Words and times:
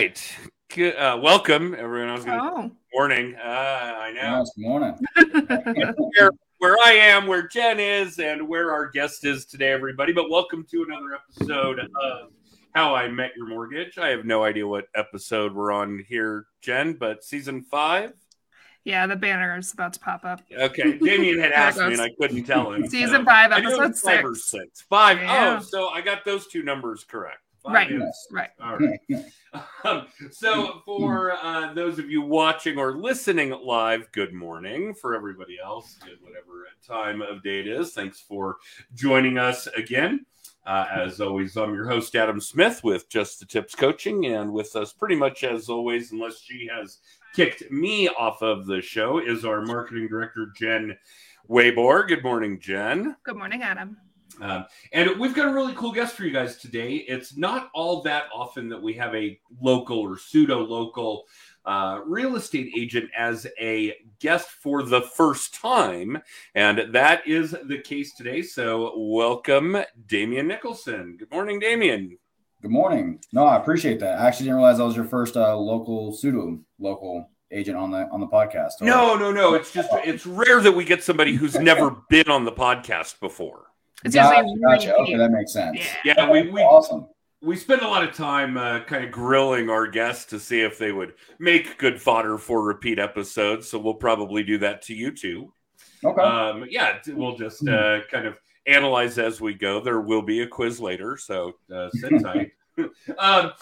right. 0.00 0.36
Good, 0.74 0.96
uh, 0.96 1.18
welcome, 1.22 1.74
everyone. 1.76 2.08
I 2.10 2.14
was 2.14 2.24
going 2.24 2.38
to 2.38 2.44
Oh, 2.44 2.70
morning. 2.94 3.34
Uh, 3.34 3.46
I 3.46 4.12
know 4.12 4.38
Yes, 4.38 4.50
good 4.56 4.62
morning. 4.62 4.98
where, 6.16 6.30
where 6.58 6.76
I 6.84 6.92
am, 6.92 7.26
where 7.26 7.46
Jen 7.48 7.78
is, 7.80 8.18
and 8.18 8.48
where 8.48 8.72
our 8.72 8.88
guest 8.88 9.24
is 9.26 9.44
today, 9.46 9.72
everybody. 9.72 10.12
But 10.12 10.30
welcome 10.30 10.64
to 10.70 10.86
another 10.88 11.14
episode 11.14 11.80
of 11.80 12.30
How 12.74 12.94
I 12.94 13.08
Met 13.08 13.32
Your 13.36 13.46
Mortgage. 13.48 13.98
I 13.98 14.08
have 14.08 14.24
no 14.24 14.42
idea 14.44 14.66
what 14.66 14.86
episode 14.94 15.54
we're 15.54 15.72
on 15.72 16.02
here, 16.08 16.46
Jen, 16.62 16.94
but 16.94 17.22
season 17.24 17.60
five. 17.62 18.12
yeah, 18.84 19.06
the 19.06 19.16
banner 19.16 19.58
is 19.58 19.72
about 19.74 19.92
to 19.94 20.00
pop 20.00 20.24
up. 20.24 20.40
Okay, 20.56 20.96
Damian 20.98 21.40
had 21.40 21.52
asked 21.52 21.78
me, 21.78 21.92
and 21.92 22.00
I 22.00 22.08
couldn't 22.18 22.44
tell 22.44 22.72
him. 22.72 22.88
Season 22.88 23.20
so- 23.20 23.24
five, 23.24 23.52
I 23.52 23.60
knew 23.60 23.68
it 23.68 23.72
episode 23.72 23.88
was 23.90 24.00
five 24.00 24.24
or 24.24 24.34
six. 24.34 24.46
six. 24.46 24.80
Five. 24.82 25.18
Yeah. 25.18 25.58
Oh, 25.60 25.62
so 25.62 25.88
I 25.88 26.00
got 26.00 26.24
those 26.24 26.46
two 26.46 26.62
numbers 26.62 27.04
correct. 27.04 27.40
Five 27.62 27.74
Right. 27.74 27.90
and 27.90 28.00
Yes. 28.00 28.26
Right. 28.30 28.50
All 28.62 28.78
right. 28.78 29.00
Um, 29.82 30.06
so, 30.30 30.80
for 30.84 31.32
uh, 31.32 31.72
those 31.74 31.98
of 31.98 32.08
you 32.08 32.22
watching 32.22 32.78
or 32.78 32.96
listening 32.96 33.50
live, 33.50 34.06
good 34.12 34.32
morning. 34.32 34.94
For 34.94 35.12
everybody 35.12 35.58
else, 35.60 35.96
good 36.04 36.18
whatever 36.22 36.68
time 36.86 37.20
of 37.20 37.42
day 37.42 37.58
it 37.58 37.66
is, 37.66 37.92
thanks 37.92 38.20
for 38.20 38.58
joining 38.94 39.38
us 39.38 39.66
again. 39.68 40.24
Uh, 40.64 40.86
as 40.94 41.20
always, 41.20 41.56
I'm 41.56 41.74
your 41.74 41.88
host, 41.88 42.14
Adam 42.14 42.40
Smith, 42.40 42.84
with 42.84 43.08
Just 43.08 43.40
the 43.40 43.46
Tips 43.46 43.74
Coaching, 43.74 44.26
and 44.26 44.52
with 44.52 44.76
us 44.76 44.92
pretty 44.92 45.16
much 45.16 45.42
as 45.42 45.68
always, 45.68 46.12
unless 46.12 46.40
she 46.40 46.70
has 46.72 46.98
kicked 47.34 47.68
me 47.72 48.08
off 48.08 48.42
of 48.42 48.66
the 48.66 48.80
show, 48.80 49.18
is 49.18 49.44
our 49.44 49.62
marketing 49.62 50.06
director, 50.06 50.52
Jen 50.56 50.96
Waybor. 51.48 52.06
Good 52.06 52.22
morning, 52.22 52.60
Jen. 52.60 53.16
Good 53.24 53.36
morning, 53.36 53.62
Adam. 53.64 53.96
Um, 54.42 54.64
and 54.92 55.18
we've 55.18 55.34
got 55.34 55.48
a 55.48 55.52
really 55.52 55.74
cool 55.74 55.92
guest 55.92 56.14
for 56.16 56.24
you 56.24 56.30
guys 56.32 56.56
today. 56.56 56.94
It's 56.96 57.36
not 57.36 57.70
all 57.74 58.02
that 58.02 58.24
often 58.34 58.68
that 58.70 58.82
we 58.82 58.94
have 58.94 59.14
a 59.14 59.38
local 59.60 59.98
or 59.98 60.18
pseudo 60.18 60.60
local 60.60 61.26
uh, 61.66 62.00
real 62.06 62.36
estate 62.36 62.72
agent 62.76 63.10
as 63.16 63.46
a 63.60 63.94
guest 64.18 64.48
for 64.48 64.82
the 64.82 65.02
first 65.02 65.54
time. 65.54 66.18
And 66.54 66.92
that 66.94 67.26
is 67.26 67.54
the 67.64 67.78
case 67.78 68.14
today. 68.14 68.42
So, 68.42 68.94
welcome, 68.96 69.76
Damian 70.06 70.48
Nicholson. 70.48 71.16
Good 71.18 71.30
morning, 71.30 71.60
Damian. 71.60 72.16
Good 72.62 72.70
morning. 72.70 73.20
No, 73.32 73.44
I 73.46 73.56
appreciate 73.56 74.00
that. 74.00 74.18
I 74.18 74.26
actually 74.28 74.44
didn't 74.46 74.56
realize 74.58 74.80
I 74.80 74.84
was 74.84 74.96
your 74.96 75.04
first 75.06 75.36
uh, 75.36 75.56
local 75.56 76.12
pseudo 76.14 76.58
local 76.78 77.28
agent 77.50 77.76
on 77.76 77.90
the 77.90 78.06
on 78.10 78.20
the 78.20 78.26
podcast. 78.26 78.72
So- 78.78 78.84
No, 78.86 79.16
no, 79.16 79.32
no. 79.32 79.54
It's 79.54 79.72
just, 79.72 79.88
it's 80.04 80.24
rare 80.26 80.60
that 80.60 80.72
we 80.72 80.84
get 80.84 81.02
somebody 81.02 81.34
who's 81.34 81.54
never 81.58 81.90
been 82.08 82.28
on 82.28 82.44
the 82.44 82.52
podcast 82.52 83.18
before. 83.20 83.66
It's 84.04 84.14
Gotcha, 84.14 84.42
usually 84.42 84.60
gotcha. 84.60 84.94
Okay, 84.96 85.16
that 85.16 85.30
makes 85.30 85.52
sense. 85.52 85.78
Yeah. 86.04 86.14
Yeah, 86.16 86.30
we, 86.30 86.50
we, 86.50 86.60
awesome. 86.60 87.06
we 87.42 87.56
spend 87.56 87.82
a 87.82 87.88
lot 87.88 88.02
of 88.02 88.14
time 88.14 88.56
uh, 88.56 88.80
kind 88.84 89.04
of 89.04 89.10
grilling 89.10 89.68
our 89.68 89.86
guests 89.86 90.24
to 90.26 90.40
see 90.40 90.60
if 90.60 90.78
they 90.78 90.92
would 90.92 91.14
make 91.38 91.78
good 91.78 92.00
fodder 92.00 92.38
for 92.38 92.62
repeat 92.62 92.98
episodes. 92.98 93.68
So 93.68 93.78
we'll 93.78 93.94
probably 93.94 94.42
do 94.42 94.58
that 94.58 94.82
to 94.82 94.94
you 94.94 95.10
too. 95.12 95.52
Okay. 96.04 96.22
Um, 96.22 96.66
yeah, 96.70 96.98
we'll 97.08 97.36
just 97.36 97.66
uh, 97.68 98.00
kind 98.10 98.26
of 98.26 98.38
analyze 98.66 99.18
as 99.18 99.40
we 99.40 99.54
go. 99.54 99.80
There 99.80 100.00
will 100.00 100.22
be 100.22 100.42
a 100.42 100.46
quiz 100.46 100.80
later, 100.80 101.16
so 101.16 101.54
uh, 101.74 101.90
sit 101.90 102.12
tight. 102.22 102.52
um, 103.18 103.52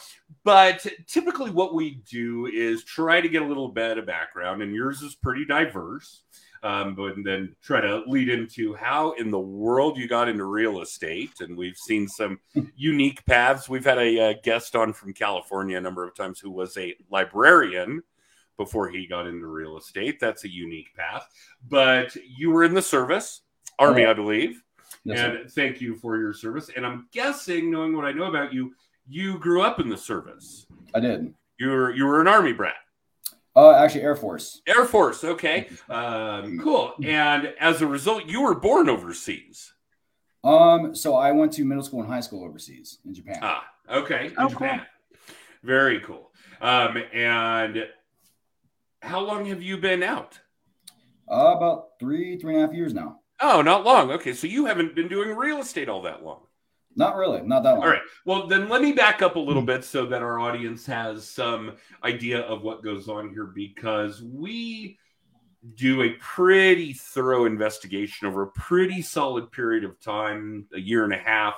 but 0.45 0.87
typically, 1.07 1.51
what 1.51 1.75
we 1.75 2.03
do 2.09 2.47
is 2.47 2.85
try 2.85 3.21
to 3.21 3.29
get 3.29 3.43
a 3.43 3.47
little 3.47 3.69
bit 3.69 3.99
of 3.99 4.07
background, 4.07 4.63
and 4.63 4.75
yours 4.75 5.03
is 5.03 5.15
pretty 5.17 5.45
diverse. 5.45 6.23
Um, 6.63 6.95
but 6.95 7.15
then 7.25 7.55
try 7.63 7.81
to 7.81 8.03
lead 8.07 8.29
into 8.29 8.75
how 8.75 9.13
in 9.13 9.31
the 9.31 9.39
world 9.39 9.97
you 9.97 10.09
got 10.09 10.29
into 10.29 10.45
real 10.45 10.81
estate, 10.81 11.41
and 11.41 11.57
we've 11.57 11.77
seen 11.77 12.09
some 12.09 12.41
unique 12.77 13.25
paths. 13.27 13.69
We've 13.69 13.85
had 13.85 13.99
a, 13.99 14.31
uh 14.31 14.35
guest 14.43 14.75
on 14.75 14.93
from 14.93 15.13
California 15.13 15.79
a 15.79 15.81
number 15.81 16.05
of 16.07 16.15
times 16.15 16.41
who 16.41 16.51
was 16.51 16.77
a 16.77 16.95
librarian 17.11 18.03
before 18.57 18.89
he 18.89 19.07
got 19.07 19.27
into 19.27 19.47
real 19.47 19.79
estate. 19.79 20.19
That's 20.21 20.45
a 20.45 20.49
unique 20.49 20.95
path. 20.97 21.29
But 21.69 22.17
you 22.17 22.51
were 22.51 22.65
in 22.65 22.75
the 22.75 22.83
service, 22.83 23.43
Army, 23.79 24.05
I 24.05 24.13
believe. 24.13 24.63
Yes, 25.05 25.19
sir. 25.19 25.37
and 25.37 25.51
thank 25.51 25.81
you 25.81 25.95
for 25.95 26.17
your 26.19 26.33
service. 26.33 26.71
And 26.75 26.85
I'm 26.85 27.09
guessing, 27.13 27.71
knowing 27.71 27.97
what 27.97 28.05
I 28.05 28.13
know 28.13 28.25
about 28.25 28.53
you, 28.53 28.75
you 29.09 29.39
grew 29.39 29.63
up 29.63 29.81
in 29.81 29.89
the 29.89 29.97
service. 29.97 30.67
I 30.95 31.01
did. 31.01 31.33
You 31.59 31.69
were 31.71 31.93
you 31.95 32.05
were 32.05 32.21
an 32.21 32.29
Army 32.29 32.53
brat. 32.53 32.75
Uh, 33.59 33.73
actually, 33.73 34.03
Air 34.03 34.15
Force. 34.15 34.63
Air 34.69 34.85
Force, 34.85 35.25
okay. 35.25 35.69
Um, 35.89 36.61
cool. 36.61 36.95
And 37.03 37.53
as 37.59 37.83
a 37.83 37.87
result, 37.89 38.27
you 38.27 38.43
were 38.43 38.55
born 38.55 38.89
overseas. 38.89 39.73
Um, 40.45 40.95
so 40.95 41.17
I 41.17 41.33
went 41.33 41.53
to 41.55 41.65
middle 41.65 41.83
school 41.83 42.01
and 42.03 42.09
high 42.09 42.21
school 42.21 42.45
overseas 42.45 42.99
in 43.05 43.13
Japan. 43.15 43.41
Ah, 43.43 43.65
okay. 43.91 44.27
In 44.27 44.33
Oh, 44.39 44.43
cool. 44.49 44.51
Japan. 44.51 44.87
Very 45.65 45.99
cool. 46.01 46.31
Um, 46.61 46.99
and 47.13 47.87
how 49.03 49.21
long 49.21 49.47
have 49.47 49.61
you 49.63 49.77
been 49.77 50.05
out? 50.05 50.39
Uh, 51.31 51.55
about 51.57 51.99
three, 51.99 52.39
three 52.39 52.55
and 52.55 52.63
a 52.63 52.67
half 52.67 52.75
years 52.77 52.95
now. 52.95 53.19
Oh, 53.41 53.61
not 53.61 53.85
long. 53.85 54.13
Okay, 54.13 54.35
so 54.35 54.47
you 54.47 54.67
haven't 54.67 54.95
been 54.95 55.09
doing 55.09 55.37
real 55.37 55.59
estate 55.59 55.89
all 55.89 56.03
that 56.03 56.25
long. 56.25 56.43
Not 56.99 57.17
really, 57.17 57.41
not 57.43 57.63
that 57.63 57.75
long. 57.75 57.83
All 57.83 57.89
right. 57.89 58.03
Well, 58.25 58.49
then 58.49 58.69
let 58.69 58.83
me 58.83 58.93
back 58.93 59.23
up 59.23 59.37
a 59.37 59.41
little 59.41 59.63
hmm. 59.63 59.67
bit 59.67 59.85
so 59.85 60.05
that 60.07 60.21
our 60.21 60.41
audience 60.41 60.85
has 60.87 61.29
some 61.29 61.77
idea 62.03 62.41
of 62.41 62.63
what 62.63 62.83
goes 62.83 63.09
on 63.09 63.31
here 63.31 63.47
because 63.47 64.21
we 64.21 64.99
do 65.75 66.03
a 66.03 66.11
pretty 66.15 66.93
thorough 66.93 67.45
investigation 67.45 68.27
over 68.27 68.43
a 68.43 68.49
pretty 68.49 69.01
solid 69.01 69.51
period 69.53 69.85
of 69.85 70.01
time, 70.01 70.67
a 70.75 70.81
year 70.81 71.05
and 71.05 71.13
a 71.13 71.19
half, 71.19 71.55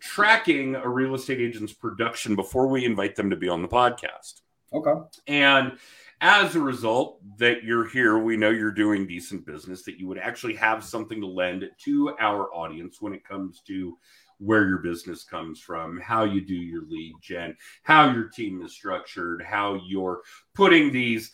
tracking 0.00 0.74
a 0.74 0.88
real 0.88 1.14
estate 1.14 1.40
agent's 1.40 1.72
production 1.72 2.34
before 2.34 2.66
we 2.66 2.84
invite 2.84 3.14
them 3.14 3.30
to 3.30 3.36
be 3.36 3.48
on 3.48 3.62
the 3.62 3.68
podcast. 3.68 4.40
Okay. 4.72 4.92
And 5.26 5.78
as 6.20 6.56
a 6.56 6.60
result, 6.60 7.20
that 7.38 7.62
you're 7.62 7.88
here, 7.88 8.18
we 8.18 8.36
know 8.36 8.50
you're 8.50 8.70
doing 8.70 9.06
decent 9.06 9.46
business, 9.46 9.82
that 9.82 9.98
you 9.98 10.08
would 10.08 10.18
actually 10.18 10.54
have 10.56 10.82
something 10.82 11.20
to 11.20 11.26
lend 11.26 11.68
to 11.84 12.16
our 12.18 12.52
audience 12.54 13.00
when 13.00 13.12
it 13.12 13.24
comes 13.24 13.60
to 13.66 13.96
where 14.38 14.66
your 14.68 14.78
business 14.78 15.24
comes 15.24 15.60
from, 15.60 16.00
how 16.00 16.24
you 16.24 16.40
do 16.40 16.54
your 16.54 16.82
lead 16.88 17.14
gen, 17.20 17.56
how 17.82 18.10
your 18.10 18.28
team 18.28 18.62
is 18.62 18.72
structured, 18.72 19.42
how 19.42 19.80
you're 19.86 20.22
putting 20.54 20.92
these 20.92 21.32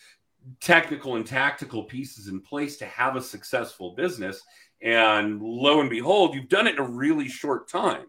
technical 0.61 1.17
and 1.17 1.27
tactical 1.27 1.85
pieces 1.85 2.29
in 2.29 2.41
place 2.41 2.77
to 2.77 2.87
have 2.87 3.17
a 3.17 3.23
successful 3.23 3.95
business. 3.95 4.43
And 4.83 5.41
lo 5.41 5.81
and 5.81 5.91
behold, 5.91 6.35
you've 6.35 6.49
done 6.49 6.67
it 6.67 6.77
in 6.77 6.81
a 6.81 6.89
really 6.89 7.29
short 7.29 7.69
time. 7.69 8.07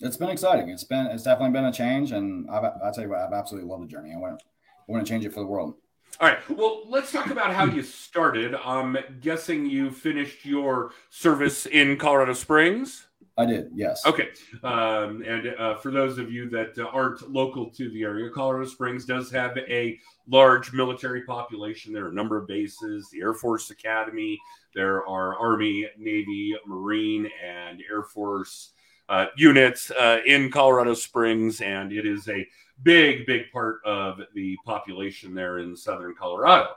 It's 0.00 0.16
been 0.16 0.30
exciting. 0.30 0.68
It's 0.68 0.84
been, 0.84 1.06
it's 1.06 1.22
definitely 1.22 1.52
been 1.52 1.66
a 1.66 1.72
change, 1.72 2.10
and 2.12 2.50
I've, 2.50 2.64
I 2.64 2.90
tell 2.92 3.04
you 3.04 3.10
what, 3.10 3.20
I've 3.20 3.32
absolutely 3.32 3.70
loved 3.70 3.84
the 3.84 3.88
journey. 3.88 4.12
I 4.12 4.18
wouldn't, 4.18 4.42
I 4.42 4.92
wouldn't 4.92 5.08
change 5.08 5.24
it 5.24 5.32
for 5.32 5.40
the 5.40 5.46
world. 5.46 5.74
All 6.20 6.28
right. 6.28 6.38
Well, 6.48 6.82
let's 6.88 7.10
talk 7.10 7.30
about 7.30 7.54
how 7.54 7.64
you 7.64 7.82
started. 7.82 8.54
I'm 8.54 8.96
guessing 9.20 9.66
you 9.66 9.90
finished 9.90 10.44
your 10.44 10.92
service 11.10 11.66
in 11.66 11.96
Colorado 11.96 12.34
Springs. 12.34 13.06
I 13.36 13.46
did, 13.46 13.70
yes. 13.74 14.06
Okay. 14.06 14.28
Um, 14.62 15.24
and 15.26 15.48
uh, 15.58 15.76
for 15.76 15.90
those 15.90 16.18
of 16.18 16.30
you 16.30 16.48
that 16.50 16.78
uh, 16.78 16.86
aren't 16.92 17.28
local 17.30 17.68
to 17.70 17.90
the 17.90 18.04
area, 18.04 18.30
Colorado 18.30 18.66
Springs 18.66 19.04
does 19.04 19.28
have 19.32 19.56
a 19.58 19.98
large 20.28 20.72
military 20.72 21.22
population. 21.22 21.92
There 21.92 22.04
are 22.04 22.10
a 22.10 22.14
number 22.14 22.36
of 22.36 22.46
bases, 22.46 23.08
the 23.10 23.20
Air 23.20 23.34
Force 23.34 23.70
Academy, 23.70 24.38
there 24.74 25.06
are 25.06 25.36
Army, 25.38 25.88
Navy, 25.98 26.54
Marine, 26.66 27.28
and 27.44 27.82
Air 27.90 28.02
Force 28.02 28.70
uh, 29.08 29.26
units 29.36 29.90
uh, 29.90 30.18
in 30.26 30.50
Colorado 30.50 30.94
Springs. 30.94 31.60
And 31.60 31.92
it 31.92 32.06
is 32.06 32.28
a 32.28 32.46
big, 32.82 33.26
big 33.26 33.50
part 33.52 33.76
of 33.84 34.20
the 34.34 34.56
population 34.64 35.34
there 35.34 35.58
in 35.58 35.76
southern 35.76 36.14
Colorado. 36.14 36.70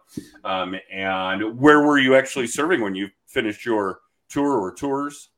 Um, 0.44 0.76
and 0.92 1.60
where 1.60 1.82
were 1.82 1.98
you 1.98 2.16
actually 2.16 2.48
serving 2.48 2.82
when 2.82 2.96
you 2.96 3.10
finished 3.26 3.66
your 3.66 4.02
tour 4.30 4.60
or 4.60 4.74
tours? 4.74 5.30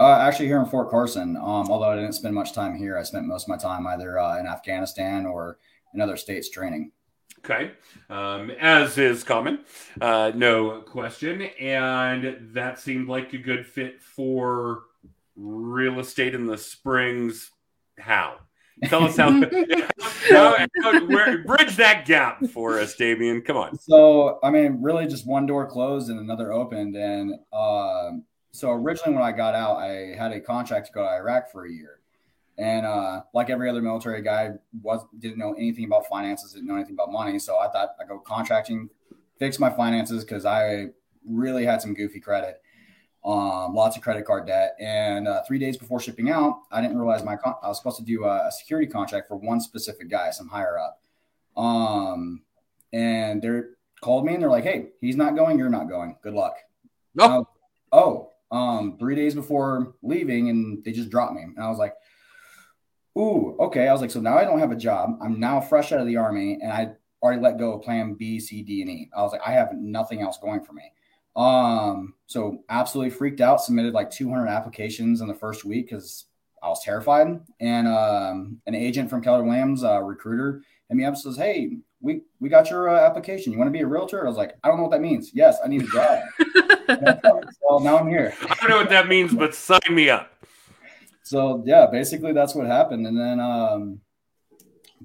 Uh, 0.00 0.18
actually, 0.20 0.46
here 0.46 0.60
in 0.60 0.66
Fort 0.66 0.90
Carson, 0.90 1.36
um, 1.36 1.70
although 1.70 1.90
I 1.90 1.96
didn't 1.96 2.12
spend 2.12 2.34
much 2.34 2.52
time 2.52 2.76
here, 2.76 2.96
I 2.96 3.02
spent 3.02 3.26
most 3.26 3.44
of 3.44 3.48
my 3.48 3.56
time 3.56 3.86
either 3.86 4.18
uh, 4.18 4.38
in 4.38 4.46
Afghanistan 4.46 5.26
or 5.26 5.58
in 5.92 6.00
other 6.00 6.16
states 6.16 6.50
training. 6.50 6.92
Okay, 7.38 7.72
um, 8.10 8.50
as 8.60 8.96
is 8.98 9.24
common, 9.24 9.60
uh, 10.00 10.32
no 10.34 10.82
question. 10.82 11.42
And 11.60 12.52
that 12.54 12.78
seemed 12.78 13.08
like 13.08 13.32
a 13.32 13.38
good 13.38 13.66
fit 13.66 14.00
for 14.02 14.82
real 15.34 15.98
estate 16.00 16.34
in 16.34 16.46
the 16.46 16.58
Springs. 16.58 17.50
How? 17.98 18.38
Tell 18.84 19.04
us 19.04 19.16
how. 19.16 19.30
how, 20.30 20.56
how- 20.82 21.06
where, 21.06 21.38
bridge 21.44 21.76
that 21.76 22.06
gap 22.06 22.44
for 22.52 22.78
us, 22.78 22.94
Damian. 22.94 23.42
Come 23.42 23.56
on. 23.56 23.76
So, 23.78 24.38
I 24.44 24.50
mean, 24.50 24.80
really 24.80 25.06
just 25.06 25.26
one 25.26 25.46
door 25.46 25.66
closed 25.66 26.10
and 26.10 26.20
another 26.20 26.52
opened. 26.52 26.94
And 26.94 27.34
um 27.52 28.24
so 28.58 28.72
originally 28.72 29.14
when 29.14 29.24
I 29.24 29.32
got 29.32 29.54
out, 29.54 29.76
I 29.76 30.14
had 30.16 30.32
a 30.32 30.40
contract 30.40 30.88
to 30.88 30.92
go 30.92 31.02
to 31.02 31.08
Iraq 31.08 31.50
for 31.50 31.66
a 31.66 31.70
year. 31.70 32.00
And 32.58 32.84
uh, 32.84 33.22
like 33.32 33.50
every 33.50 33.70
other 33.70 33.80
military 33.80 34.20
guy, 34.20 34.50
was 34.82 35.06
didn't 35.20 35.38
know 35.38 35.52
anything 35.52 35.84
about 35.84 36.08
finances, 36.08 36.52
didn't 36.52 36.66
know 36.66 36.74
anything 36.74 36.94
about 36.94 37.12
money. 37.12 37.38
So 37.38 37.58
I 37.58 37.68
thought 37.68 37.90
I'd 38.00 38.08
go 38.08 38.18
contracting, 38.18 38.90
fix 39.38 39.60
my 39.60 39.70
finances 39.70 40.24
because 40.24 40.44
I 40.44 40.86
really 41.24 41.64
had 41.64 41.80
some 41.80 41.94
goofy 41.94 42.18
credit, 42.18 42.60
um, 43.24 43.74
lots 43.74 43.96
of 43.96 44.02
credit 44.02 44.24
card 44.24 44.48
debt. 44.48 44.74
And 44.80 45.28
uh, 45.28 45.44
three 45.46 45.60
days 45.60 45.76
before 45.76 46.00
shipping 46.00 46.28
out, 46.28 46.62
I 46.72 46.82
didn't 46.82 46.98
realize 46.98 47.22
my 47.22 47.36
con- 47.36 47.54
I 47.62 47.68
was 47.68 47.78
supposed 47.78 47.98
to 47.98 48.04
do 48.04 48.24
a, 48.24 48.48
a 48.48 48.50
security 48.50 48.90
contract 48.90 49.28
for 49.28 49.36
one 49.36 49.60
specific 49.60 50.10
guy, 50.10 50.32
some 50.32 50.48
higher 50.48 50.80
up. 50.80 51.00
Um, 51.56 52.42
and 52.92 53.40
they're 53.40 53.70
called 54.00 54.24
me 54.24 54.34
and 54.34 54.42
they're 54.42 54.50
like, 54.50 54.64
"Hey, 54.64 54.88
he's 55.00 55.16
not 55.16 55.36
going. 55.36 55.58
You're 55.58 55.68
not 55.68 55.88
going. 55.88 56.16
Good 56.22 56.34
luck." 56.34 56.56
Oh. 57.20 57.46
oh, 57.92 58.30
um, 58.50 58.96
three 58.98 59.14
days 59.14 59.34
before 59.34 59.94
leaving, 60.02 60.48
and 60.48 60.84
they 60.84 60.92
just 60.92 61.10
dropped 61.10 61.34
me. 61.34 61.42
And 61.42 61.62
I 61.62 61.68
was 61.68 61.78
like, 61.78 61.94
"Ooh, 63.18 63.56
okay." 63.60 63.88
I 63.88 63.92
was 63.92 64.00
like, 64.00 64.10
"So 64.10 64.20
now 64.20 64.38
I 64.38 64.44
don't 64.44 64.58
have 64.58 64.72
a 64.72 64.76
job. 64.76 65.18
I'm 65.22 65.38
now 65.40 65.60
fresh 65.60 65.92
out 65.92 66.00
of 66.00 66.06
the 66.06 66.16
army, 66.16 66.58
and 66.62 66.72
I 66.72 66.92
already 67.22 67.42
let 67.42 67.58
go 67.58 67.72
of 67.72 67.82
Plan 67.82 68.14
B, 68.14 68.38
C, 68.40 68.62
D, 68.62 68.82
and 68.82 68.90
E. 68.90 69.10
I 69.16 69.22
was 69.22 69.32
like, 69.32 69.42
I 69.44 69.52
have 69.52 69.72
nothing 69.74 70.22
else 70.22 70.38
going 70.38 70.64
for 70.64 70.72
me." 70.72 70.92
Um, 71.36 72.14
so 72.26 72.64
absolutely 72.68 73.10
freaked 73.10 73.40
out. 73.40 73.62
Submitted 73.62 73.94
like 73.94 74.10
200 74.10 74.48
applications 74.48 75.20
in 75.20 75.28
the 75.28 75.34
first 75.34 75.64
week 75.64 75.86
because 75.88 76.26
I 76.62 76.68
was 76.68 76.82
terrified. 76.82 77.40
And 77.60 77.86
um, 77.86 78.60
an 78.66 78.74
agent 78.74 79.08
from 79.08 79.22
Keller 79.22 79.44
Williams, 79.44 79.84
uh, 79.84 80.02
recruiter, 80.02 80.62
hit 80.88 80.96
me 80.96 81.04
up 81.04 81.16
says, 81.16 81.36
"Hey, 81.36 81.78
we 82.00 82.22
we 82.40 82.48
got 82.48 82.70
your 82.70 82.88
uh, 82.88 83.00
application. 83.00 83.52
You 83.52 83.58
want 83.58 83.68
to 83.68 83.78
be 83.78 83.82
a 83.82 83.86
realtor?" 83.86 84.24
I 84.24 84.28
was 84.28 84.36
like, 84.36 84.56
"I 84.64 84.68
don't 84.68 84.76
know 84.76 84.84
what 84.84 84.92
that 84.92 85.00
means." 85.00 85.30
Yes, 85.34 85.58
I 85.64 85.68
need 85.68 85.82
a 85.82 85.86
job. 85.86 86.22
so 86.88 87.78
now 87.78 87.98
I'm 87.98 88.08
here. 88.08 88.34
I 88.42 88.54
don't 88.60 88.70
know 88.70 88.76
what 88.78 88.90
that 88.90 89.08
means, 89.08 89.34
but 89.34 89.54
sign 89.54 89.80
me 89.90 90.10
up. 90.10 90.32
So 91.22 91.62
yeah, 91.66 91.86
basically 91.86 92.32
that's 92.32 92.54
what 92.54 92.66
happened. 92.66 93.06
And 93.06 93.18
then 93.18 93.40
um, 93.40 94.00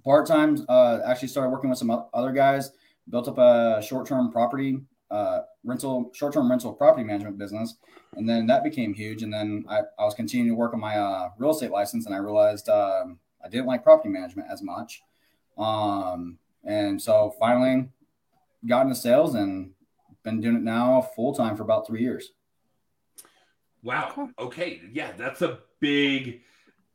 part 0.03 0.25
time, 0.25 0.65
uh, 0.69 0.99
actually 1.05 1.27
started 1.27 1.49
working 1.49 1.69
with 1.69 1.79
some 1.79 2.05
other 2.13 2.31
guys. 2.31 2.71
Built 3.09 3.27
up 3.27 3.37
a 3.37 3.81
short 3.83 4.07
term 4.07 4.31
property 4.31 4.79
uh, 5.11 5.41
rental, 5.63 6.09
short 6.13 6.33
term 6.33 6.49
rental 6.49 6.73
property 6.73 7.03
management 7.03 7.37
business, 7.37 7.75
and 8.15 8.27
then 8.27 8.47
that 8.47 8.63
became 8.63 8.93
huge. 8.93 9.21
And 9.21 9.33
then 9.33 9.65
I, 9.69 9.81
I 9.99 10.05
was 10.05 10.13
continuing 10.13 10.49
to 10.49 10.55
work 10.55 10.73
on 10.73 10.79
my 10.79 10.97
uh, 10.97 11.29
real 11.37 11.51
estate 11.51 11.71
license, 11.71 12.05
and 12.05 12.15
I 12.15 12.17
realized 12.17 12.69
um, 12.69 13.19
I 13.43 13.49
didn't 13.49 13.67
like 13.67 13.83
property 13.83 14.09
management 14.09 14.47
as 14.51 14.63
much. 14.63 15.03
Um, 15.57 16.39
and 16.63 17.01
so 17.01 17.35
finally 17.39 17.89
got 18.65 18.83
into 18.83 18.95
sales 18.95 19.35
and 19.35 19.71
been 20.23 20.41
doing 20.41 20.55
it 20.55 20.63
now 20.63 21.01
full 21.15 21.33
time 21.33 21.55
for 21.55 21.63
about 21.63 21.87
three 21.87 22.01
years. 22.01 22.29
Wow. 23.81 24.29
Okay. 24.39 24.81
Yeah, 24.91 25.11
that's 25.17 25.41
a 25.41 25.59
big 25.79 26.41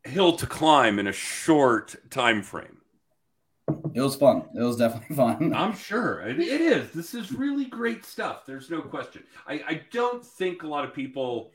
hill 0.05 0.33
to 0.37 0.47
climb 0.47 0.99
in 0.99 1.07
a 1.07 1.13
short 1.13 1.97
time 2.11 2.43
frame. 2.43 2.79
It 3.95 4.01
was 4.01 4.17
fun. 4.17 4.45
It 4.55 4.63
was 4.63 4.77
definitely 4.77 5.17
fun. 5.17 5.55
I'm 5.55 5.75
sure 5.75 6.21
it, 6.21 6.41
it 6.41 6.61
is. 6.61 6.91
This 6.93 7.15
is 7.15 7.33
really 7.33 7.67
great 7.67 8.05
stuff. 8.05 8.47
There's 8.47 8.71
no 8.71 8.81
question. 8.81 9.25
I, 9.47 9.55
I 9.67 9.83
don't 9.93 10.25
think 10.25 10.63
a 10.63 10.69
lot 10.69 10.85
of 10.85 10.95
people 10.95 11.53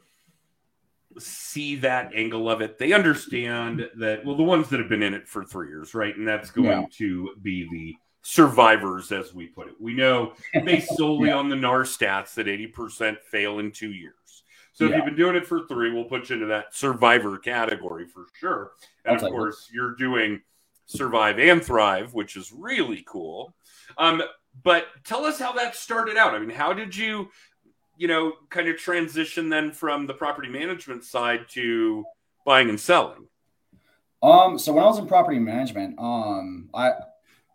see 1.18 1.76
that 1.78 2.14
angle 2.14 2.50
of 2.50 2.62
it. 2.62 2.78
They 2.78 2.94
understand 2.94 3.88
that, 3.98 4.26
well, 4.26 4.36
the 4.36 4.44
ones 4.44 4.70
that 4.70 4.80
have 4.80 4.90
been 4.90 5.04
in 5.04 5.14
it 5.14 5.28
for 5.28 5.44
three 5.44 5.68
years, 5.70 5.94
right? 5.94 6.16
And 6.16 6.28
that's 6.28 6.52
going 6.52 6.68
yeah. 6.68 6.86
to 6.98 7.30
be 7.42 7.68
the 7.72 7.96
survivors, 8.24 9.12
as 9.12 9.34
we 9.34 9.48
put 9.48 9.68
it. 9.68 9.76
We 9.80 9.94
know 9.94 10.34
based 10.66 10.90
solely 10.98 11.30
yeah. 11.30 11.36
on 11.36 11.50
the 11.50 11.56
NAR 11.56 11.84
stats 11.84 12.34
that 12.34 12.48
80% 12.48 13.20
fail 13.22 13.60
in 13.60 13.72
two 13.72 13.92
years. 13.92 14.14
So 14.74 14.86
yeah. 14.86 14.90
if 14.90 14.96
you've 14.96 15.06
been 15.06 15.16
doing 15.16 15.36
it 15.36 15.46
for 15.46 15.68
three, 15.68 15.94
we'll 15.94 16.06
put 16.06 16.30
you 16.30 16.36
into 16.36 16.48
that 16.48 16.74
survivor 16.74 17.38
category 17.38 18.08
for 18.08 18.26
sure. 18.40 18.72
And 19.06 19.14
that's 19.14 19.24
of 19.24 19.30
course, 19.30 19.70
you're 19.72 19.96
doing 19.96 20.42
survive 20.88 21.38
and 21.38 21.64
thrive, 21.64 22.14
which 22.14 22.36
is 22.36 22.52
really 22.52 23.04
cool. 23.06 23.54
Um, 23.98 24.24
but 24.64 24.88
tell 25.04 25.26
us 25.26 25.40
how 25.40 25.52
that 25.54 25.76
started 25.76 26.18
out. 26.18 26.34
I 26.34 26.40
mean, 26.40 26.50
how 26.50 26.74
did 26.74 26.96
you 26.96 27.30
you 27.98 28.08
know, 28.08 28.34
kind 28.50 28.68
of 28.68 28.78
transition 28.78 29.50
then 29.50 29.72
from 29.72 30.08
the 30.08 30.14
property 30.14 30.50
management 30.50 31.04
side 31.04 31.48
to 31.50 32.04
buying 32.46 32.70
and 32.70 32.80
selling? 32.80 33.28
Um, 34.22 34.58
so 34.58 34.74
when 34.74 34.84
I 34.84 34.88
was 34.88 35.00
in 35.00 35.08
property 35.08 35.40
management, 35.40 35.96
um, 36.00 36.70
I 36.74 36.94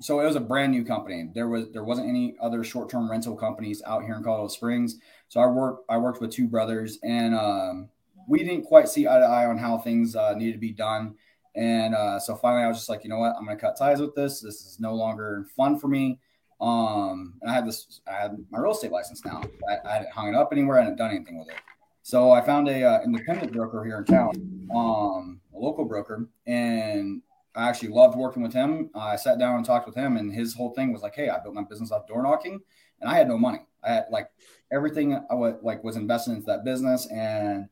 so 0.00 0.20
it 0.20 0.24
was 0.24 0.36
a 0.36 0.40
brand 0.40 0.72
new 0.72 0.84
company. 0.84 1.30
There 1.34 1.48
was 1.48 1.70
there 1.72 1.84
wasn't 1.84 2.08
any 2.08 2.36
other 2.40 2.62
short 2.64 2.88
term 2.88 3.10
rental 3.10 3.36
companies 3.36 3.82
out 3.86 4.04
here 4.04 4.14
in 4.14 4.22
Colorado 4.22 4.48
Springs. 4.48 4.98
So 5.28 5.40
I 5.40 5.46
worked 5.46 5.84
I 5.90 5.98
worked 5.98 6.20
with 6.20 6.30
two 6.30 6.46
brothers, 6.46 6.98
and 7.02 7.34
um, 7.34 7.88
we 8.28 8.40
didn't 8.40 8.64
quite 8.64 8.88
see 8.88 9.08
eye 9.08 9.18
to 9.18 9.24
eye 9.24 9.46
on 9.46 9.58
how 9.58 9.78
things 9.78 10.14
uh, 10.14 10.34
needed 10.34 10.52
to 10.52 10.58
be 10.58 10.72
done. 10.72 11.14
And 11.54 11.94
uh, 11.94 12.20
so 12.20 12.36
finally, 12.36 12.62
I 12.62 12.68
was 12.68 12.76
just 12.76 12.88
like, 12.88 13.02
you 13.02 13.10
know 13.10 13.18
what, 13.18 13.34
I'm 13.36 13.44
going 13.44 13.56
to 13.56 13.60
cut 13.60 13.76
ties 13.76 14.00
with 14.00 14.14
this. 14.14 14.40
This 14.40 14.64
is 14.64 14.78
no 14.78 14.94
longer 14.94 15.46
fun 15.56 15.78
for 15.78 15.88
me. 15.88 16.20
Um, 16.60 17.34
I 17.46 17.52
had 17.52 17.66
this, 17.66 18.00
I 18.06 18.12
had 18.12 18.36
my 18.50 18.58
real 18.58 18.72
estate 18.72 18.92
license 18.92 19.24
now. 19.24 19.42
I, 19.68 19.88
I 19.88 19.92
hadn't 19.94 20.12
hung 20.12 20.28
it 20.28 20.34
up 20.36 20.50
anywhere. 20.52 20.78
I 20.78 20.82
hadn't 20.82 20.98
done 20.98 21.10
anything 21.10 21.38
with 21.38 21.48
it. 21.48 21.56
So 22.02 22.30
I 22.30 22.40
found 22.42 22.68
a 22.68 22.84
uh, 22.84 23.02
independent 23.02 23.52
broker 23.52 23.84
here 23.84 23.98
in 23.98 24.04
town, 24.04 24.68
um, 24.74 25.40
a 25.54 25.58
local 25.58 25.84
broker, 25.84 26.28
and 26.46 27.22
I 27.58 27.68
actually 27.68 27.88
loved 27.88 28.16
working 28.16 28.42
with 28.42 28.52
him. 28.52 28.88
I 28.94 29.16
sat 29.16 29.38
down 29.40 29.56
and 29.56 29.64
talked 29.64 29.86
with 29.86 29.96
him, 29.96 30.16
and 30.16 30.32
his 30.32 30.54
whole 30.54 30.72
thing 30.74 30.92
was 30.92 31.02
like, 31.02 31.16
"Hey, 31.16 31.28
I 31.28 31.40
built 31.40 31.56
my 31.56 31.64
business 31.64 31.90
off 31.90 32.06
door 32.06 32.22
knocking, 32.22 32.60
and 33.00 33.10
I 33.10 33.14
had 33.16 33.26
no 33.26 33.36
money. 33.36 33.66
I 33.82 33.94
had 33.94 34.06
like 34.10 34.30
everything 34.70 35.14
I 35.28 35.34
was 35.34 35.54
like 35.62 35.82
was 35.82 35.96
invested 35.96 36.34
into 36.34 36.46
that 36.46 36.64
business, 36.64 37.06
and 37.06 37.68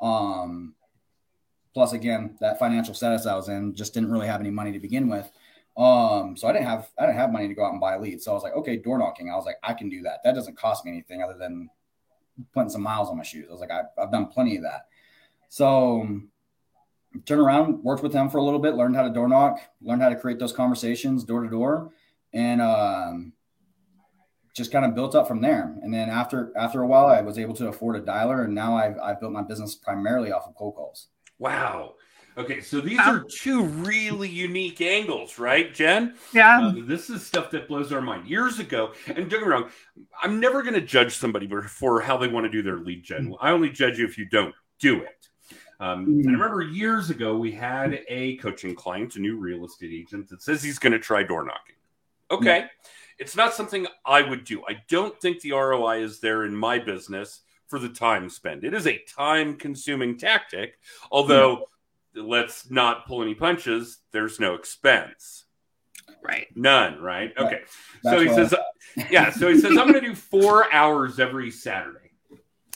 um, 0.00 0.74
plus 1.72 1.94
again 1.94 2.36
that 2.40 2.58
financial 2.58 2.92
status 2.92 3.26
I 3.26 3.34
was 3.34 3.48
in 3.48 3.74
just 3.74 3.94
didn't 3.94 4.10
really 4.10 4.26
have 4.26 4.40
any 4.40 4.50
money 4.50 4.72
to 4.72 4.78
begin 4.78 5.08
with. 5.08 5.30
Um, 5.74 6.36
so 6.36 6.46
I 6.46 6.52
didn't 6.52 6.66
have 6.66 6.90
I 6.98 7.06
didn't 7.06 7.18
have 7.18 7.32
money 7.32 7.48
to 7.48 7.54
go 7.54 7.64
out 7.64 7.72
and 7.72 7.80
buy 7.80 7.96
leads. 7.96 8.24
So 8.24 8.32
I 8.32 8.34
was 8.34 8.42
like, 8.42 8.56
okay, 8.56 8.76
door 8.76 8.98
knocking. 8.98 9.30
I 9.30 9.36
was 9.36 9.46
like, 9.46 9.56
I 9.62 9.72
can 9.72 9.88
do 9.88 10.02
that. 10.02 10.20
That 10.22 10.34
doesn't 10.34 10.58
cost 10.58 10.84
me 10.84 10.90
anything 10.90 11.22
other 11.22 11.38
than 11.38 11.70
putting 12.52 12.68
some 12.68 12.82
miles 12.82 13.08
on 13.08 13.16
my 13.16 13.22
shoes. 13.22 13.46
I 13.48 13.52
was 13.52 13.60
like, 13.60 13.70
I've, 13.70 13.86
I've 13.98 14.12
done 14.12 14.26
plenty 14.26 14.56
of 14.56 14.64
that. 14.64 14.88
So 15.48 16.06
turned 17.26 17.40
around, 17.40 17.82
worked 17.82 18.02
with 18.02 18.12
them 18.12 18.30
for 18.30 18.38
a 18.38 18.42
little 18.42 18.60
bit, 18.60 18.74
learned 18.74 18.96
how 18.96 19.02
to 19.02 19.10
door 19.10 19.28
knock, 19.28 19.60
learned 19.82 20.02
how 20.02 20.08
to 20.08 20.16
create 20.16 20.38
those 20.38 20.52
conversations 20.52 21.24
door 21.24 21.42
to 21.42 21.50
door, 21.50 21.92
and 22.32 22.62
um, 22.62 23.32
just 24.54 24.72
kind 24.72 24.84
of 24.84 24.94
built 24.94 25.14
up 25.14 25.26
from 25.26 25.40
there. 25.40 25.76
And 25.82 25.92
then 25.92 26.08
after 26.08 26.52
after 26.56 26.82
a 26.82 26.86
while, 26.86 27.06
I 27.06 27.20
was 27.20 27.38
able 27.38 27.54
to 27.54 27.68
afford 27.68 27.96
a 27.96 28.00
dialer, 28.00 28.44
and 28.44 28.54
now 28.54 28.76
I've 28.76 28.98
I've 28.98 29.20
built 29.20 29.32
my 29.32 29.42
business 29.42 29.74
primarily 29.74 30.32
off 30.32 30.46
of 30.46 30.54
cold 30.54 30.76
calls. 30.76 31.08
Wow. 31.38 31.94
Okay, 32.36 32.60
so 32.60 32.80
these 32.80 32.98
are 33.00 33.24
two 33.38 33.64
really 33.64 34.28
unique 34.28 34.80
angles, 34.80 35.38
right, 35.38 35.74
Jen? 35.74 36.14
Yeah. 36.32 36.60
Uh, 36.60 36.74
this 36.84 37.10
is 37.10 37.26
stuff 37.26 37.50
that 37.50 37.66
blows 37.66 37.92
our 37.92 38.00
mind. 38.00 38.28
Years 38.28 38.60
ago, 38.60 38.92
and 39.08 39.16
don't 39.16 39.28
get 39.28 39.40
me 39.42 39.48
wrong, 39.48 39.70
I'm 40.22 40.38
never 40.38 40.62
going 40.62 40.74
to 40.74 40.80
judge 40.80 41.16
somebody 41.16 41.50
for 41.66 42.00
how 42.00 42.16
they 42.16 42.28
want 42.28 42.44
to 42.44 42.50
do 42.50 42.62
their 42.62 42.78
lead 42.78 43.02
gen. 43.02 43.34
I 43.40 43.50
only 43.50 43.68
judge 43.68 43.98
you 43.98 44.06
if 44.06 44.16
you 44.16 44.26
don't 44.26 44.54
do 44.78 45.02
it. 45.02 45.28
Um, 45.80 46.06
mm. 46.06 46.20
And 46.20 46.28
I 46.28 46.32
remember 46.32 46.62
years 46.62 47.10
ago, 47.10 47.36
we 47.36 47.50
had 47.50 48.00
a 48.08 48.36
coaching 48.36 48.74
client, 48.74 49.16
a 49.16 49.18
new 49.18 49.38
real 49.38 49.64
estate 49.64 49.92
agent, 49.92 50.28
that 50.28 50.42
says 50.42 50.62
he's 50.62 50.78
going 50.78 50.92
to 50.92 50.98
try 50.98 51.22
door 51.22 51.44
knocking. 51.44 51.76
Okay. 52.30 52.60
Mm. 52.60 52.68
It's 53.18 53.36
not 53.36 53.54
something 53.54 53.86
I 54.06 54.22
would 54.22 54.44
do. 54.44 54.62
I 54.68 54.82
don't 54.88 55.18
think 55.20 55.40
the 55.40 55.52
ROI 55.52 56.02
is 56.02 56.20
there 56.20 56.44
in 56.44 56.54
my 56.54 56.78
business 56.78 57.40
for 57.66 57.78
the 57.78 57.88
time 57.88 58.30
spent. 58.30 58.64
It 58.64 58.74
is 58.74 58.86
a 58.86 58.98
time 58.98 59.56
consuming 59.56 60.16
tactic, 60.18 60.78
although. 61.10 61.56
Mm 61.56 61.62
let's 62.14 62.70
not 62.70 63.06
pull 63.06 63.22
any 63.22 63.34
punches. 63.34 63.98
There's 64.12 64.40
no 64.40 64.54
expense. 64.54 65.44
Right. 66.22 66.48
None, 66.54 67.00
right? 67.00 67.32
Okay. 67.36 67.60
That's 68.02 68.16
so 68.16 68.20
he 68.20 68.28
says, 68.28 68.54
yeah. 69.10 69.30
So 69.30 69.48
he 69.48 69.58
says, 69.58 69.70
I'm 69.70 69.88
going 69.88 69.94
to 69.94 70.00
do 70.00 70.14
four 70.14 70.72
hours 70.72 71.20
every 71.20 71.50
Saturday. 71.50 71.99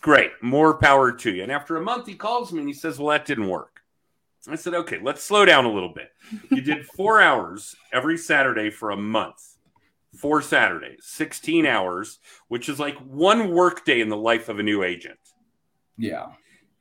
Great. 0.04 0.32
More 0.42 0.76
power 0.76 1.12
to 1.12 1.32
you. 1.34 1.42
And 1.42 1.50
after 1.50 1.78
a 1.78 1.80
month, 1.80 2.06
he 2.06 2.14
calls 2.14 2.52
me 2.52 2.58
and 2.58 2.68
he 2.68 2.74
says, 2.74 2.98
Well, 2.98 3.08
that 3.08 3.24
didn't 3.24 3.48
work. 3.48 3.80
I 4.46 4.54
said, 4.54 4.74
Okay, 4.74 4.98
let's 5.02 5.24
slow 5.24 5.46
down 5.46 5.64
a 5.64 5.72
little 5.72 5.94
bit. 5.94 6.10
You 6.50 6.60
did 6.60 6.84
four 6.94 7.22
hours 7.22 7.74
every 7.90 8.18
Saturday 8.18 8.68
for 8.68 8.90
a 8.90 8.98
month, 8.98 9.56
four 10.14 10.42
Saturdays, 10.42 11.04
16 11.04 11.64
hours, 11.64 12.18
which 12.48 12.68
is 12.68 12.78
like 12.78 12.98
one 12.98 13.52
workday 13.52 14.02
in 14.02 14.10
the 14.10 14.16
life 14.16 14.50
of 14.50 14.58
a 14.58 14.62
new 14.62 14.82
agent. 14.82 15.18
Yeah. 15.96 16.32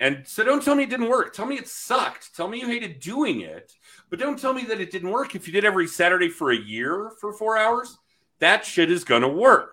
And 0.02 0.28
so 0.28 0.44
don't 0.44 0.62
tell 0.62 0.76
me 0.76 0.84
it 0.84 0.90
didn't 0.90 1.08
work. 1.08 1.32
Tell 1.32 1.46
me 1.46 1.56
it 1.56 1.70
sucked. 1.70 2.36
Tell 2.36 2.50
me 2.50 2.60
you 2.60 2.68
hated 2.68 3.00
doing 3.00 3.40
it. 3.40 3.72
But 4.10 4.20
don't 4.20 4.38
tell 4.38 4.54
me 4.54 4.66
that 4.66 4.82
it 4.82 4.92
didn't 4.92 5.12
work. 5.12 5.34
If 5.34 5.48
you 5.48 5.54
did 5.54 5.64
every 5.64 5.88
Saturday 5.88 6.28
for 6.28 6.52
a 6.52 6.60
year 6.60 7.14
for 7.22 7.32
four 7.32 7.58
hours, 7.58 7.98
that 8.40 8.66
shit 8.66 8.92
is 8.92 9.06
going 9.06 9.22
to 9.22 9.30
work. 9.30 9.73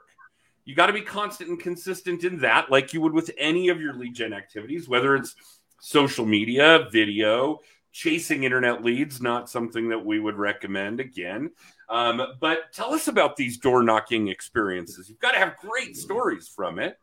You 0.71 0.77
got 0.77 0.87
to 0.87 0.93
be 0.93 1.01
constant 1.01 1.51
and 1.51 1.59
consistent 1.59 2.23
in 2.23 2.39
that, 2.39 2.71
like 2.71 2.95
you 2.95 3.01
would 3.01 3.13
with 3.13 3.33
any 3.37 3.71
of 3.71 3.81
your 3.81 3.93
lead 3.93 4.15
gen 4.15 4.33
activities, 4.33 4.89
whether 4.89 5.17
it's 5.17 5.35
social 5.81 6.25
media, 6.25 6.87
video, 6.93 7.59
chasing 7.91 8.45
internet 8.45 8.85
leads, 8.85 9.21
not 9.21 9.51
something 9.51 9.89
that 9.89 10.07
we 10.07 10.21
would 10.21 10.37
recommend 10.37 11.01
again. 11.01 11.51
Um, 11.89 12.23
but 12.41 12.73
tell 12.73 12.95
us 12.95 13.09
about 13.09 13.35
these 13.35 13.59
door 13.59 13.83
knocking 13.83 14.29
experiences. 14.29 15.09
You've 15.09 15.19
got 15.19 15.33
to 15.33 15.41
have 15.41 15.57
great 15.57 15.97
stories 15.97 16.47
from 16.47 16.79
it. 16.79 16.97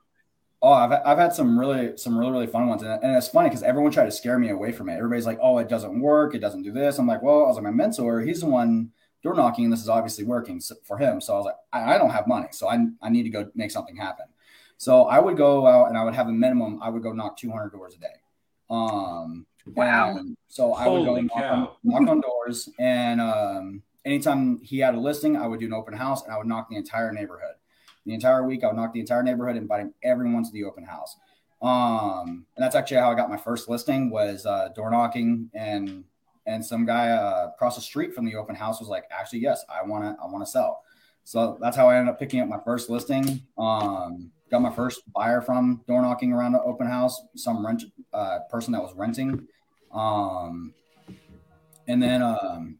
Oh, 0.62 0.72
I've, 0.72 0.94
I've 1.06 1.18
had 1.18 1.34
some 1.34 1.60
really 1.60 1.98
some 1.98 2.18
really 2.18 2.32
really 2.32 2.48
fun 2.48 2.70
ones, 2.70 2.84
and, 2.84 3.04
and 3.04 3.18
it's 3.18 3.28
funny 3.28 3.50
because 3.50 3.64
everyone 3.64 3.92
tried 3.92 4.06
to 4.06 4.12
scare 4.12 4.40
me 4.40 4.50
away 4.50 4.72
from 4.72 4.88
it. 4.88 4.94
Everybody's 4.94 5.26
like, 5.26 5.40
"Oh, 5.42 5.58
it 5.58 5.68
doesn't 5.68 6.00
work. 6.00 6.36
It 6.36 6.40
doesn't 6.40 6.64
do 6.64 6.72
this." 6.72 7.00
I'm 7.00 7.06
like, 7.06 7.22
"Well, 7.22 7.44
I 7.44 7.48
was 7.48 7.58
like 7.58 7.66
my 7.66 7.72
mentor. 7.72 8.22
He's 8.22 8.40
the 8.40 8.46
one 8.46 8.94
door 9.28 9.36
knocking, 9.36 9.66
and 9.66 9.74
this 9.74 9.82
is 9.82 9.90
obviously 9.90 10.24
working 10.24 10.62
for 10.84 10.98
him." 10.98 11.22
So 11.22 11.34
I 11.34 11.38
was 11.38 11.46
like, 11.46 11.56
I, 11.74 11.96
I, 11.96 11.98
don't 11.98 12.10
have 12.10 12.28
money, 12.28 12.48
so 12.52 12.68
I 12.68 12.86
I 13.02 13.10
need 13.10 13.24
to 13.24 13.30
go 13.30 13.50
make 13.56 13.72
something 13.72 13.96
happen." 13.96 14.26
So 14.78 15.04
I 15.06 15.20
would 15.20 15.38
go 15.38 15.68
out 15.68 15.90
and 15.90 15.98
I 15.98 16.04
would 16.04 16.16
have 16.16 16.28
a 16.28 16.32
minimum. 16.32 16.80
I 16.82 16.90
would 16.90 17.04
go 17.04 17.12
knock 17.12 17.38
200 17.38 17.72
doors 17.72 17.96
a 17.96 18.00
day. 18.00 18.08
Um, 18.70 19.46
wow. 19.66 20.20
So 20.48 20.74
I 20.74 20.88
would 20.88 21.06
go 21.06 21.16
knock 21.20 21.38
on, 21.38 21.70
knock 21.84 22.10
on, 22.10 22.22
doors, 22.28 22.70
and 22.80 23.20
um, 23.20 23.82
anytime 24.06 24.60
he 24.62 24.80
had 24.80 24.96
a 24.96 25.00
listing, 25.00 25.36
I 25.36 25.48
would 25.48 25.60
do 25.60 25.66
an 25.66 25.74
open 25.74 25.96
house 25.96 26.24
and 26.24 26.32
I 26.32 26.38
would 26.38 26.48
knock 26.48 26.70
the 26.70 26.76
entire 26.76 27.12
neighborhood. 27.12 27.56
The 28.06 28.14
entire 28.14 28.46
week, 28.46 28.64
I 28.64 28.68
would 28.68 28.78
knock 28.78 28.94
the 28.94 29.02
entire 29.02 29.24
neighborhood, 29.24 29.58
inviting 29.58 29.94
everyone 30.04 30.44
to 30.44 30.52
the 30.52 30.64
open 30.64 30.84
house. 30.84 31.18
Um, 31.62 32.46
and 32.56 32.64
that's 32.64 32.76
actually 32.76 32.98
how 32.98 33.12
I 33.12 33.16
got 33.16 33.30
my 33.30 33.38
first 33.38 33.68
listing 33.68 34.10
was 34.10 34.46
uh, 34.46 34.70
door 34.70 34.92
knocking 34.92 35.50
and 35.54 36.06
and 36.48 36.66
some 36.66 36.86
guy 36.86 37.10
uh, 37.10 37.50
across 37.54 37.76
the 37.76 37.82
street 37.82 38.16
from 38.16 38.26
the 38.26 38.36
open 38.36 38.56
house 38.56 38.80
was 38.80 38.90
like, 38.90 39.04
actually, 39.12 39.40
yes, 39.40 39.64
I 39.70 39.86
want 39.86 40.04
to, 40.06 40.24
I 40.24 40.26
want 40.26 40.44
to 40.44 40.50
sell. 40.50 40.82
So 41.26 41.58
that's 41.62 41.76
how 41.76 41.90
I 41.90 41.98
ended 41.98 42.14
up 42.14 42.20
picking 42.20 42.40
up 42.40 42.48
my 42.48 42.60
first 42.64 42.90
listing. 42.90 43.42
Um, 43.58 44.32
got 44.50 44.62
my 44.62 44.72
first 44.72 45.02
buyer 45.14 45.42
from 45.42 45.82
door 45.86 46.02
knocking 46.02 46.32
around 46.32 46.54
the 46.54 46.62
open 46.62 46.88
house, 46.88 47.22
some 47.36 47.66
rent 47.66 47.84
uh, 48.14 48.40
person 48.50 48.72
that 48.72 48.82
was 48.82 48.96
renting. 48.96 49.46
Um, 49.92 50.74
and 51.86 52.02
then, 52.02 52.22
um, 52.22 52.78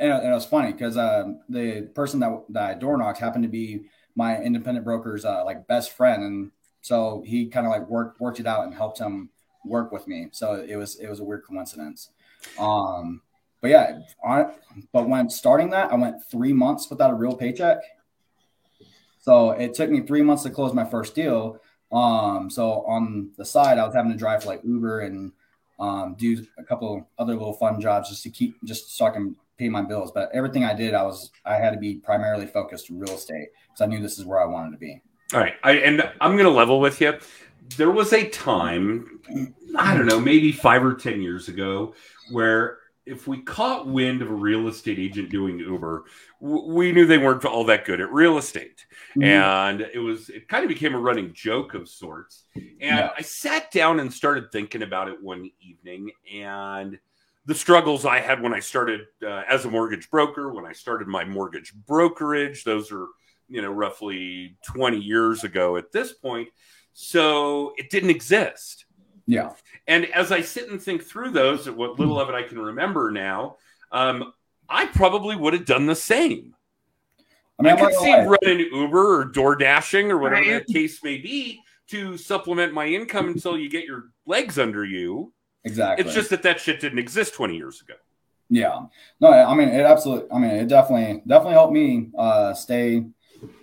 and, 0.00 0.12
and 0.12 0.26
it 0.26 0.34
was 0.34 0.44
funny 0.44 0.72
because 0.72 0.96
uh, 0.96 1.32
the 1.48 1.82
person 1.94 2.18
that, 2.20 2.44
that 2.48 2.62
I 2.62 2.74
door 2.74 2.98
knocked 2.98 3.18
happened 3.18 3.44
to 3.44 3.48
be 3.48 3.82
my 4.16 4.36
independent 4.42 4.84
broker's 4.84 5.24
uh, 5.24 5.44
like 5.44 5.68
best 5.68 5.92
friend. 5.92 6.24
And 6.24 6.50
so 6.80 7.22
he 7.24 7.46
kind 7.46 7.66
of 7.66 7.70
like 7.70 7.88
worked, 7.88 8.20
worked 8.20 8.40
it 8.40 8.46
out 8.48 8.64
and 8.64 8.74
helped 8.74 8.98
him 8.98 9.30
work 9.64 9.92
with 9.92 10.08
me. 10.08 10.26
So 10.32 10.54
it 10.54 10.74
was, 10.74 10.96
it 10.98 11.08
was 11.08 11.20
a 11.20 11.24
weird 11.24 11.44
coincidence. 11.44 12.10
Um, 12.58 13.22
but 13.60 13.70
yeah, 13.70 13.98
I, 14.26 14.46
but 14.92 15.08
when 15.08 15.28
starting 15.28 15.70
that, 15.70 15.92
I 15.92 15.96
went 15.96 16.24
three 16.30 16.52
months 16.52 16.88
without 16.88 17.10
a 17.10 17.14
real 17.14 17.34
paycheck. 17.34 17.78
So 19.20 19.50
it 19.50 19.74
took 19.74 19.90
me 19.90 20.00
three 20.00 20.22
months 20.22 20.44
to 20.44 20.50
close 20.50 20.72
my 20.72 20.84
first 20.84 21.14
deal. 21.14 21.60
Um, 21.92 22.48
so 22.48 22.84
on 22.86 23.32
the 23.36 23.44
side, 23.44 23.78
I 23.78 23.84
was 23.84 23.94
having 23.94 24.12
to 24.12 24.18
drive 24.18 24.46
like 24.46 24.60
Uber 24.64 25.00
and 25.00 25.32
um, 25.78 26.14
do 26.18 26.46
a 26.58 26.64
couple 26.64 27.06
other 27.18 27.34
little 27.34 27.52
fun 27.52 27.80
jobs 27.80 28.08
just 28.08 28.22
to 28.22 28.30
keep, 28.30 28.56
just 28.64 28.96
so 28.96 29.06
I 29.06 29.10
can 29.10 29.36
pay 29.58 29.68
my 29.68 29.82
bills. 29.82 30.10
But 30.12 30.30
everything 30.32 30.64
I 30.64 30.74
did, 30.74 30.94
I 30.94 31.02
was, 31.02 31.30
I 31.44 31.56
had 31.56 31.72
to 31.72 31.78
be 31.78 31.96
primarily 31.96 32.46
focused 32.46 32.88
real 32.88 33.14
estate 33.14 33.48
because 33.66 33.80
I 33.82 33.86
knew 33.86 34.00
this 34.00 34.18
is 34.18 34.24
where 34.24 34.40
I 34.40 34.46
wanted 34.46 34.72
to 34.72 34.78
be. 34.78 35.02
All 35.34 35.40
right. 35.40 35.54
I, 35.62 35.72
and 35.72 36.10
I'm 36.20 36.36
to 36.38 36.50
level 36.50 36.80
with 36.80 37.00
you. 37.00 37.18
There 37.76 37.90
was 37.90 38.12
a 38.12 38.28
time, 38.28 39.20
I 39.76 39.96
don't 39.96 40.06
know, 40.06 40.20
maybe 40.20 40.52
five 40.52 40.84
or 40.84 40.94
10 40.94 41.22
years 41.22 41.48
ago 41.48 41.94
where 42.30 42.78
if 43.06 43.26
we 43.26 43.42
caught 43.42 43.88
wind 43.88 44.22
of 44.22 44.30
a 44.30 44.34
real 44.34 44.68
estate 44.68 44.98
agent 44.98 45.30
doing 45.30 45.58
Uber, 45.58 46.04
we 46.40 46.92
knew 46.92 47.06
they 47.06 47.18
weren't 47.18 47.44
all 47.44 47.64
that 47.64 47.84
good 47.84 48.00
at 48.00 48.12
real 48.12 48.38
estate. 48.38 48.86
Mm-hmm. 49.10 49.22
And 49.22 49.80
it 49.80 49.98
was, 49.98 50.28
it 50.28 50.48
kind 50.48 50.64
of 50.64 50.68
became 50.68 50.94
a 50.94 50.98
running 50.98 51.32
joke 51.32 51.74
of 51.74 51.88
sorts. 51.88 52.44
And 52.54 52.76
yeah. 52.80 53.10
I 53.16 53.22
sat 53.22 53.70
down 53.72 54.00
and 54.00 54.12
started 54.12 54.52
thinking 54.52 54.82
about 54.82 55.08
it 55.08 55.22
one 55.22 55.50
evening 55.60 56.10
and 56.32 56.98
the 57.46 57.54
struggles 57.54 58.04
I 58.04 58.20
had 58.20 58.42
when 58.42 58.54
I 58.54 58.60
started 58.60 59.00
uh, 59.22 59.42
as 59.48 59.64
a 59.64 59.70
mortgage 59.70 60.10
broker, 60.10 60.52
when 60.52 60.66
I 60.66 60.72
started 60.72 61.08
my 61.08 61.24
mortgage 61.24 61.74
brokerage. 61.74 62.64
Those 62.64 62.92
are, 62.92 63.06
you 63.48 63.62
know, 63.62 63.72
roughly 63.72 64.56
20 64.66 64.98
years 64.98 65.42
ago 65.42 65.76
at 65.76 65.90
this 65.90 66.12
point. 66.12 66.48
So 67.02 67.72
it 67.78 67.88
didn't 67.88 68.10
exist. 68.10 68.84
Yeah. 69.26 69.52
And 69.88 70.04
as 70.12 70.30
I 70.30 70.42
sit 70.42 70.68
and 70.68 70.80
think 70.80 71.02
through 71.02 71.30
those, 71.30 71.68
what 71.68 71.98
little 71.98 72.20
of 72.20 72.28
it 72.28 72.34
I 72.34 72.42
can 72.42 72.58
remember 72.58 73.10
now, 73.10 73.56
um, 73.90 74.34
I 74.68 74.84
probably 74.84 75.34
would 75.34 75.54
have 75.54 75.64
done 75.64 75.86
the 75.86 75.94
same. 75.94 76.54
I, 77.58 77.62
mean, 77.62 77.72
I 77.72 77.80
could 77.80 77.94
see 77.94 78.12
running 78.12 78.68
Uber 78.70 79.20
or 79.20 79.24
Door 79.24 79.56
Dashing 79.56 80.10
or 80.10 80.18
whatever 80.18 80.42
right. 80.42 80.66
that 80.66 80.72
case 80.72 81.02
may 81.02 81.16
be 81.16 81.62
to 81.88 82.18
supplement 82.18 82.74
my 82.74 82.86
income 82.86 83.28
until 83.28 83.56
you 83.56 83.70
get 83.70 83.86
your 83.86 84.10
legs 84.26 84.58
under 84.58 84.84
you. 84.84 85.32
Exactly. 85.64 86.04
It's 86.04 86.14
just 86.14 86.28
that 86.30 86.42
that 86.42 86.60
shit 86.60 86.80
didn't 86.80 86.98
exist 86.98 87.32
20 87.32 87.56
years 87.56 87.80
ago. 87.80 87.94
Yeah. 88.50 88.78
No, 89.20 89.32
I 89.32 89.54
mean, 89.54 89.70
it 89.70 89.86
absolutely, 89.86 90.30
I 90.30 90.38
mean, 90.38 90.50
it 90.50 90.68
definitely, 90.68 91.22
definitely 91.26 91.54
helped 91.54 91.72
me 91.72 92.10
uh, 92.18 92.52
stay 92.52 93.06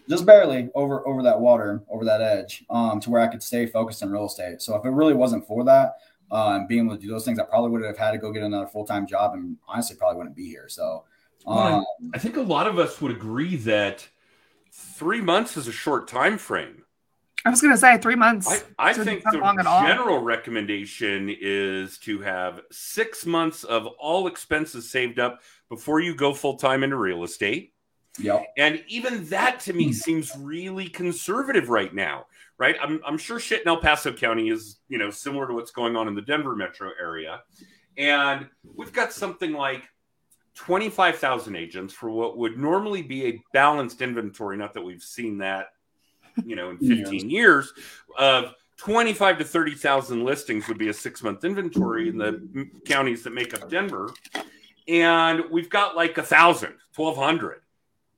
just 0.09 0.25
barely 0.25 0.69
over 0.75 1.07
over 1.07 1.21
that 1.23 1.39
water, 1.39 1.83
over 1.89 2.05
that 2.05 2.21
edge, 2.21 2.63
um, 2.69 2.99
to 3.01 3.09
where 3.09 3.21
I 3.21 3.27
could 3.27 3.43
stay 3.43 3.65
focused 3.65 4.01
in 4.01 4.11
real 4.11 4.25
estate. 4.25 4.61
So 4.61 4.75
if 4.75 4.85
it 4.85 4.89
really 4.89 5.13
wasn't 5.13 5.45
for 5.47 5.63
that, 5.65 5.97
um, 6.31 6.67
being 6.67 6.85
able 6.85 6.95
to 6.95 7.01
do 7.01 7.09
those 7.09 7.25
things, 7.25 7.39
I 7.39 7.43
probably 7.43 7.71
would 7.71 7.83
have 7.83 7.97
had 7.97 8.11
to 8.11 8.17
go 8.17 8.31
get 8.31 8.43
another 8.43 8.67
full 8.67 8.85
time 8.85 9.07
job, 9.07 9.33
and 9.33 9.57
honestly, 9.67 9.95
probably 9.95 10.17
wouldn't 10.17 10.35
be 10.35 10.47
here. 10.47 10.67
So, 10.69 11.05
um, 11.45 11.55
well, 11.55 11.87
I 12.13 12.17
think 12.17 12.37
a 12.37 12.41
lot 12.41 12.67
of 12.67 12.79
us 12.79 13.01
would 13.01 13.11
agree 13.11 13.55
that 13.57 14.07
three 14.71 15.21
months 15.21 15.57
is 15.57 15.67
a 15.67 15.71
short 15.71 16.07
time 16.07 16.37
frame. 16.37 16.83
I 17.45 17.49
was 17.49 17.61
going 17.61 17.73
to 17.73 17.77
say 17.77 17.97
three 17.97 18.15
months. 18.15 18.47
I, 18.77 18.89
I 18.89 18.93
think 18.93 19.23
the 19.23 19.39
general 19.85 20.19
recommendation 20.19 21.33
is 21.39 21.97
to 21.99 22.19
have 22.19 22.61
six 22.71 23.25
months 23.25 23.63
of 23.63 23.85
all 23.85 24.27
expenses 24.27 24.89
saved 24.89 25.17
up 25.17 25.41
before 25.69 26.01
you 26.01 26.13
go 26.13 26.33
full 26.33 26.57
time 26.57 26.83
into 26.83 26.97
real 26.97 27.23
estate. 27.23 27.73
Yeah. 28.17 28.43
And 28.57 28.83
even 28.87 29.25
that 29.25 29.59
to 29.61 29.73
me 29.73 29.85
hmm. 29.85 29.91
seems 29.91 30.31
really 30.37 30.87
conservative 30.87 31.69
right 31.69 31.93
now, 31.93 32.25
right? 32.57 32.75
I'm, 32.81 32.99
I'm 33.05 33.17
sure 33.17 33.39
shit 33.39 33.61
in 33.61 33.67
El 33.67 33.77
Paso 33.77 34.11
County 34.11 34.49
is, 34.49 34.77
you 34.89 34.97
know, 34.97 35.09
similar 35.09 35.47
to 35.47 35.53
what's 35.53 35.71
going 35.71 35.95
on 35.95 36.07
in 36.07 36.15
the 36.15 36.21
Denver 36.21 36.55
metro 36.55 36.91
area. 36.99 37.41
And 37.97 38.47
we've 38.75 38.93
got 38.93 39.13
something 39.13 39.53
like 39.53 39.83
25,000 40.55 41.55
agents 41.55 41.93
for 41.93 42.09
what 42.09 42.37
would 42.37 42.57
normally 42.57 43.01
be 43.01 43.27
a 43.27 43.43
balanced 43.53 44.01
inventory. 44.01 44.57
Not 44.57 44.73
that 44.73 44.81
we've 44.81 45.03
seen 45.03 45.37
that, 45.39 45.67
you 46.43 46.55
know, 46.55 46.71
in 46.71 46.77
15 47.03 47.29
years 47.29 47.73
of 48.17 48.53
25 48.77 49.39
to 49.39 49.43
30,000 49.43 50.23
listings 50.23 50.67
would 50.67 50.77
be 50.77 50.89
a 50.89 50.93
six 50.93 51.23
month 51.23 51.43
inventory 51.43 52.09
in 52.09 52.17
the 52.17 52.69
counties 52.85 53.23
that 53.23 53.33
make 53.33 53.53
up 53.53 53.69
Denver. 53.69 54.13
And 54.87 55.43
we've 55.51 55.69
got 55.69 55.95
like 55.95 56.17
a 56.17 56.23
thousand, 56.23 56.73
1200 56.95 57.61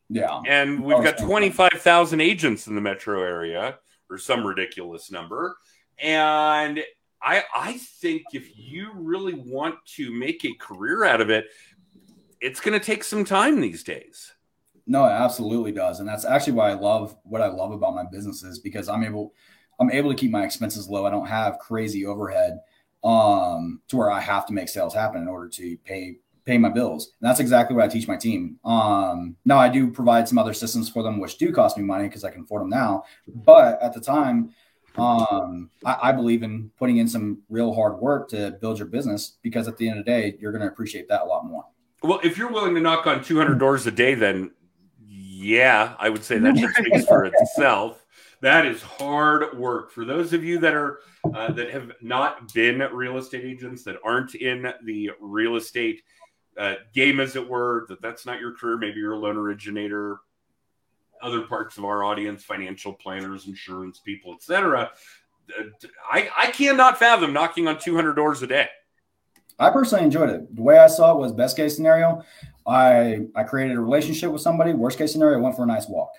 yeah. 0.09 0.41
And 0.47 0.83
we've 0.83 1.03
got 1.03 1.17
25,000 1.19 2.19
agents 2.19 2.67
in 2.67 2.75
the 2.75 2.81
metro 2.81 3.21
area 3.21 3.77
or 4.09 4.17
some 4.17 4.45
ridiculous 4.45 5.11
number. 5.11 5.57
And 5.99 6.83
I 7.21 7.43
I 7.53 7.73
think 7.73 8.23
if 8.33 8.49
you 8.55 8.91
really 8.95 9.33
want 9.35 9.75
to 9.95 10.11
make 10.11 10.43
a 10.45 10.53
career 10.55 11.03
out 11.03 11.21
of 11.21 11.29
it, 11.29 11.45
it's 12.41 12.59
going 12.59 12.77
to 12.77 12.83
take 12.83 13.03
some 13.03 13.25
time 13.25 13.61
these 13.61 13.83
days. 13.83 14.33
No, 14.87 15.05
it 15.05 15.11
absolutely 15.11 15.71
does. 15.71 15.99
And 15.99 16.09
that's 16.09 16.25
actually 16.25 16.53
why 16.53 16.71
I 16.71 16.73
love 16.73 17.15
what 17.23 17.41
I 17.41 17.47
love 17.47 17.71
about 17.71 17.93
my 17.93 18.05
businesses 18.11 18.59
because 18.59 18.89
I'm 18.89 19.03
able 19.03 19.33
I'm 19.79 19.91
able 19.91 20.09
to 20.09 20.15
keep 20.15 20.31
my 20.31 20.43
expenses 20.43 20.89
low. 20.89 21.05
I 21.05 21.11
don't 21.11 21.27
have 21.27 21.59
crazy 21.59 22.05
overhead 22.05 22.59
um 23.03 23.81
to 23.87 23.95
where 23.95 24.11
I 24.11 24.19
have 24.19 24.45
to 24.47 24.53
make 24.53 24.67
sales 24.67 24.93
happen 24.93 25.21
in 25.21 25.27
order 25.27 25.47
to 25.47 25.77
pay 25.85 26.17
pay 26.45 26.57
my 26.57 26.69
bills. 26.69 27.13
And 27.21 27.29
that's 27.29 27.39
exactly 27.39 27.75
what 27.75 27.85
I 27.85 27.87
teach 27.87 28.07
my 28.07 28.17
team. 28.17 28.57
Um, 28.63 29.35
now 29.45 29.57
I 29.57 29.69
do 29.69 29.91
provide 29.91 30.27
some 30.27 30.37
other 30.37 30.53
systems 30.53 30.89
for 30.89 31.03
them, 31.03 31.19
which 31.19 31.37
do 31.37 31.51
cost 31.51 31.77
me 31.77 31.83
money 31.83 32.07
because 32.07 32.23
I 32.23 32.31
can 32.31 32.43
afford 32.43 32.61
them 32.61 32.69
now. 32.69 33.03
But 33.27 33.81
at 33.81 33.93
the 33.93 34.01
time, 34.01 34.53
um, 34.97 35.69
I, 35.85 35.97
I, 36.03 36.11
believe 36.11 36.43
in 36.43 36.71
putting 36.77 36.97
in 36.97 37.07
some 37.07 37.43
real 37.47 37.73
hard 37.73 37.99
work 37.99 38.27
to 38.29 38.57
build 38.59 38.79
your 38.79 38.87
business 38.87 39.37
because 39.43 39.67
at 39.67 39.77
the 39.77 39.87
end 39.87 39.99
of 39.99 40.05
the 40.05 40.11
day, 40.11 40.35
you're 40.39 40.51
going 40.51 40.63
to 40.63 40.67
appreciate 40.67 41.07
that 41.09 41.21
a 41.21 41.25
lot 41.25 41.45
more. 41.45 41.63
Well, 42.01 42.19
if 42.23 42.37
you're 42.37 42.51
willing 42.51 42.75
to 42.75 42.81
knock 42.81 43.05
on 43.07 43.23
200 43.23 43.59
doors 43.59 43.85
a 43.85 43.91
day, 43.91 44.15
then 44.15 44.51
yeah, 45.07 45.95
I 45.99 46.09
would 46.09 46.23
say 46.23 46.37
that 46.39 46.57
speaks 46.57 47.05
for 47.05 47.25
itself. 47.33 48.05
That 48.41 48.65
is 48.65 48.81
hard 48.81 49.57
work. 49.57 49.91
For 49.91 50.05
those 50.05 50.31
of 50.33 50.43
you 50.43 50.59
that 50.59 50.73
are 50.73 50.99
uh, 51.33 51.51
that 51.51 51.71
have 51.71 51.91
not 52.01 52.53
been 52.53 52.79
real 52.93 53.17
estate 53.17 53.43
agents, 53.43 53.83
that 53.83 53.97
aren't 54.03 54.35
in 54.35 54.71
the 54.85 55.11
real 55.19 55.57
estate 55.57 56.01
uh, 56.59 56.75
game, 56.93 57.19
as 57.19 57.35
it 57.35 57.47
were, 57.47 57.85
that 57.87 58.01
that's 58.01 58.25
not 58.25 58.39
your 58.39 58.53
career. 58.53 58.77
Maybe 58.77 58.99
you're 58.99 59.13
a 59.13 59.17
loan 59.17 59.37
originator, 59.37 60.17
other 61.21 61.41
parts 61.41 61.77
of 61.77 61.85
our 61.85 62.03
audience, 62.03 62.43
financial 62.43 62.93
planners, 62.93 63.47
insurance 63.47 63.99
people, 63.99 64.33
etc. 64.33 64.91
Uh, 65.57 65.63
I, 66.11 66.29
I 66.37 66.51
cannot 66.51 66.99
fathom 66.99 67.33
knocking 67.33 67.67
on 67.67 67.79
200 67.79 68.13
doors 68.13 68.41
a 68.43 68.47
day. 68.47 68.67
I 69.57 69.69
personally 69.69 70.05
enjoyed 70.05 70.29
it. 70.29 70.55
The 70.55 70.61
way 70.61 70.77
I 70.77 70.87
saw 70.87 71.13
it 71.13 71.19
was 71.19 71.31
best 71.31 71.55
case 71.55 71.75
scenario. 71.75 72.23
I 72.67 73.21
I 73.35 73.43
created 73.43 73.77
a 73.77 73.81
relationship 73.81 74.31
with 74.31 74.41
somebody. 74.41 74.73
Worst 74.73 74.97
case 74.97 75.11
scenario, 75.11 75.37
I 75.37 75.41
went 75.41 75.55
for 75.55 75.63
a 75.63 75.67
nice 75.67 75.87
walk. 75.87 76.11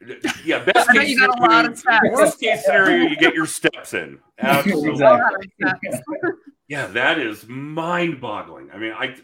Yeah, 0.44 0.64
best 0.64 0.90
case 0.90 1.10
you 1.10 1.18
got 1.20 1.38
a 1.38 1.42
lot 1.42 1.64
of 1.64 1.78
steps. 1.78 2.00
Worst 2.10 2.40
case 2.40 2.64
scenario, 2.64 3.08
you 3.08 3.16
get 3.16 3.34
your 3.34 3.46
steps 3.46 3.94
in. 3.94 4.18
Absolutely. 4.40 4.90
exactly. 5.60 5.90
yeah, 6.68 6.86
that 6.88 7.20
is 7.20 7.46
mind 7.46 8.20
boggling. 8.20 8.68
I 8.72 8.78
mean, 8.78 8.92
I 8.92 9.14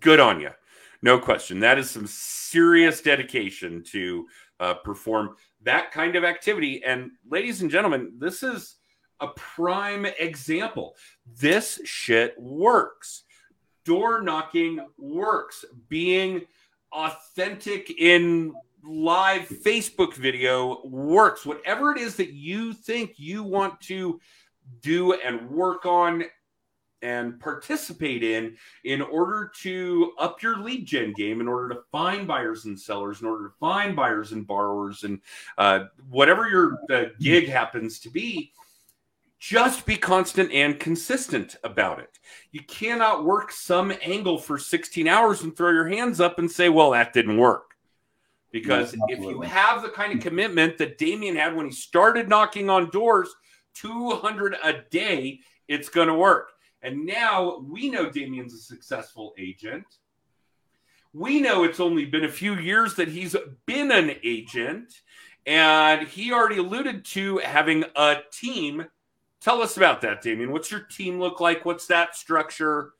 good 0.00 0.20
on 0.20 0.40
you. 0.40 0.50
No 1.02 1.18
question. 1.18 1.60
That 1.60 1.78
is 1.78 1.90
some 1.90 2.06
serious 2.06 3.00
dedication 3.00 3.82
to 3.92 4.26
uh, 4.60 4.74
perform 4.74 5.36
that 5.62 5.92
kind 5.92 6.16
of 6.16 6.24
activity. 6.24 6.82
And 6.84 7.10
ladies 7.28 7.62
and 7.62 7.70
gentlemen, 7.70 8.14
this 8.18 8.42
is 8.42 8.76
a 9.20 9.28
prime 9.28 10.06
example. 10.18 10.96
This 11.38 11.80
shit 11.84 12.34
works. 12.38 13.24
Door 13.84 14.22
knocking 14.22 14.84
works. 14.98 15.64
Being 15.88 16.42
authentic 16.92 17.90
in 17.98 18.54
live 18.82 19.48
Facebook 19.48 20.14
video 20.14 20.80
works. 20.84 21.44
Whatever 21.44 21.92
it 21.92 21.98
is 21.98 22.16
that 22.16 22.32
you 22.32 22.72
think 22.72 23.18
you 23.18 23.42
want 23.42 23.80
to 23.82 24.20
do 24.80 25.12
and 25.12 25.50
work 25.50 25.86
on 25.86 26.24
and 27.02 27.38
participate 27.38 28.22
in 28.22 28.56
in 28.84 29.02
order 29.02 29.52
to 29.62 30.12
up 30.18 30.42
your 30.42 30.58
lead 30.58 30.86
gen 30.86 31.12
game, 31.12 31.40
in 31.40 31.48
order 31.48 31.68
to 31.74 31.80
find 31.92 32.26
buyers 32.26 32.64
and 32.64 32.78
sellers, 32.78 33.20
in 33.20 33.26
order 33.26 33.48
to 33.48 33.54
find 33.60 33.94
buyers 33.94 34.32
and 34.32 34.46
borrowers, 34.46 35.04
and 35.04 35.20
uh, 35.58 35.84
whatever 36.08 36.48
your 36.48 36.78
uh, 36.90 37.10
gig 37.20 37.48
happens 37.48 37.98
to 38.00 38.10
be, 38.10 38.52
just 39.38 39.84
be 39.84 39.96
constant 39.96 40.50
and 40.52 40.80
consistent 40.80 41.56
about 41.62 42.00
it. 42.00 42.18
You 42.52 42.62
cannot 42.62 43.24
work 43.24 43.52
some 43.52 43.92
angle 44.02 44.38
for 44.38 44.58
16 44.58 45.06
hours 45.06 45.42
and 45.42 45.56
throw 45.56 45.70
your 45.70 45.88
hands 45.88 46.20
up 46.20 46.38
and 46.38 46.50
say, 46.50 46.68
well, 46.68 46.92
that 46.92 47.12
didn't 47.12 47.36
work. 47.36 47.74
Because 48.50 48.94
if 49.08 49.20
you 49.20 49.42
have 49.42 49.82
the 49.82 49.90
kind 49.90 50.14
of 50.14 50.20
commitment 50.20 50.78
that 50.78 50.96
Damian 50.96 51.36
had 51.36 51.54
when 51.54 51.66
he 51.66 51.72
started 51.72 52.28
knocking 52.28 52.70
on 52.70 52.88
doors, 52.88 53.28
200 53.74 54.56
a 54.64 54.82
day, 54.90 55.40
it's 55.68 55.90
going 55.90 56.08
to 56.08 56.14
work. 56.14 56.52
And 56.86 57.04
now 57.04 57.58
we 57.68 57.90
know 57.90 58.08
Damian's 58.08 58.54
a 58.54 58.58
successful 58.58 59.34
agent. 59.36 59.84
We 61.12 61.40
know 61.40 61.64
it's 61.64 61.80
only 61.80 62.04
been 62.04 62.24
a 62.24 62.30
few 62.30 62.54
years 62.54 62.94
that 62.94 63.08
he's 63.08 63.34
been 63.66 63.90
an 63.90 64.14
agent. 64.22 64.92
And 65.46 66.06
he 66.06 66.32
already 66.32 66.58
alluded 66.58 67.04
to 67.06 67.38
having 67.38 67.84
a 67.96 68.18
team. 68.30 68.86
Tell 69.40 69.62
us 69.62 69.76
about 69.76 70.00
that, 70.02 70.22
Damian. 70.22 70.52
What's 70.52 70.70
your 70.70 70.80
team 70.80 71.18
look 71.18 71.40
like? 71.40 71.64
What's 71.64 71.88
that 71.88 72.14
structure? 72.14 72.92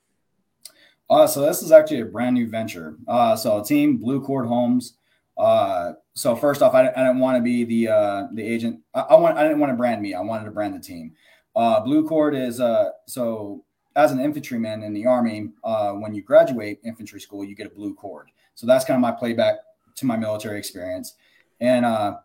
Uh, 1.09 1.29
so 1.29 1.43
this 1.43 1.63
is 1.63 1.71
actually 1.71 2.01
a 2.01 2.07
brand 2.07 2.35
new 2.35 2.49
venture. 2.49 2.97
Uh, 3.07 3.37
so 3.37 3.61
a 3.61 3.65
team, 3.65 3.99
Blue 3.99 4.21
Cord 4.21 4.49
Homes. 4.49 4.95
Uh, 5.39 5.93
so 6.15 6.35
first 6.35 6.61
off, 6.61 6.75
I, 6.75 6.89
I 6.89 7.07
didn't 7.07 7.21
want 7.21 7.37
to 7.37 7.43
be 7.43 7.63
the 7.63 7.93
uh, 7.93 8.27
the 8.33 8.43
agent. 8.43 8.81
I, 8.95 9.03
I, 9.03 9.15
want 9.15 9.39
I 9.39 9.45
didn't 9.45 9.61
want 9.61 9.71
to 9.71 9.77
brand 9.77 10.03
me. 10.03 10.13
I 10.15 10.23
wanted 10.23 10.47
to 10.47 10.51
brand 10.51 10.75
the 10.75 10.81
team. 10.81 11.13
Uh, 11.55 11.81
Blue 11.81 12.05
Cord 12.05 12.35
is 12.35 12.61
uh, 12.61 12.91
so 13.07 13.63
as 13.97 14.13
an 14.13 14.21
infantryman 14.21 14.83
in 14.83 14.93
the 14.93 15.07
army, 15.07 15.49
uh, 15.65 15.93
when 15.93 16.15
you 16.15 16.23
graduate 16.23 16.79
infantry 16.85 17.21
school, 17.21 17.43
you 17.43 17.57
get 17.57 17.67
a 17.67 17.71
blue 17.71 17.95
cord. 17.95 18.31
So 18.55 18.67
that's 18.67 18.85
kind 18.85 18.97
of 18.97 19.01
my 19.01 19.11
playback 19.11 19.57
to 19.97 20.07
my 20.07 20.17
military 20.17 20.59
experience. 20.59 21.15
And 21.61 21.85
uh, 21.85 22.19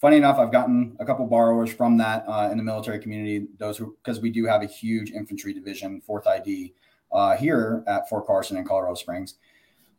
funny 0.00 0.16
enough, 0.16 0.38
I've 0.38 0.50
gotten 0.50 0.96
a 0.98 1.04
couple 1.04 1.26
borrowers 1.26 1.70
from 1.70 1.98
that 1.98 2.24
uh, 2.26 2.48
in 2.50 2.56
the 2.56 2.64
military 2.64 2.98
community. 2.98 3.46
Those 3.58 3.76
who 3.76 3.96
because 4.02 4.20
we 4.20 4.30
do 4.30 4.46
have 4.46 4.62
a 4.62 4.66
huge 4.66 5.10
infantry 5.10 5.52
division, 5.52 6.00
Fourth 6.00 6.26
ID, 6.26 6.74
uh, 7.12 7.36
here 7.36 7.84
at 7.86 8.08
Fort 8.08 8.26
Carson 8.26 8.56
in 8.56 8.64
Colorado 8.64 8.94
Springs. 8.94 9.34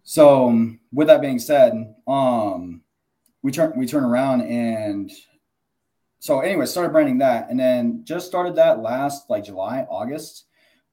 So 0.03 0.49
um, 0.49 0.79
with 0.91 1.07
that 1.07 1.21
being 1.21 1.39
said, 1.39 1.93
um, 2.07 2.81
we 3.43 3.51
turn 3.51 3.73
we 3.77 3.85
turn 3.85 4.03
around 4.03 4.41
and 4.41 5.11
so 6.21 6.41
anyway, 6.41 6.65
started 6.65 6.91
branding 6.91 7.19
that, 7.19 7.49
and 7.49 7.57
then 7.57 8.01
just 8.03 8.27
started 8.27 8.55
that 8.55 8.81
last 8.81 9.29
like 9.29 9.45
July, 9.45 9.85
August. 9.89 10.45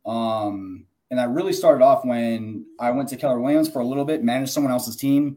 Um, 0.06 0.86
and 1.10 1.18
that 1.18 1.30
really 1.30 1.52
started 1.52 1.84
off 1.84 2.04
when 2.04 2.64
I 2.80 2.90
went 2.90 3.08
to 3.10 3.16
Keller 3.16 3.40
Williams 3.40 3.68
for 3.68 3.80
a 3.80 3.84
little 3.86 4.04
bit, 4.04 4.24
managed 4.24 4.52
someone 4.52 4.72
else's 4.72 4.96
team. 4.96 5.36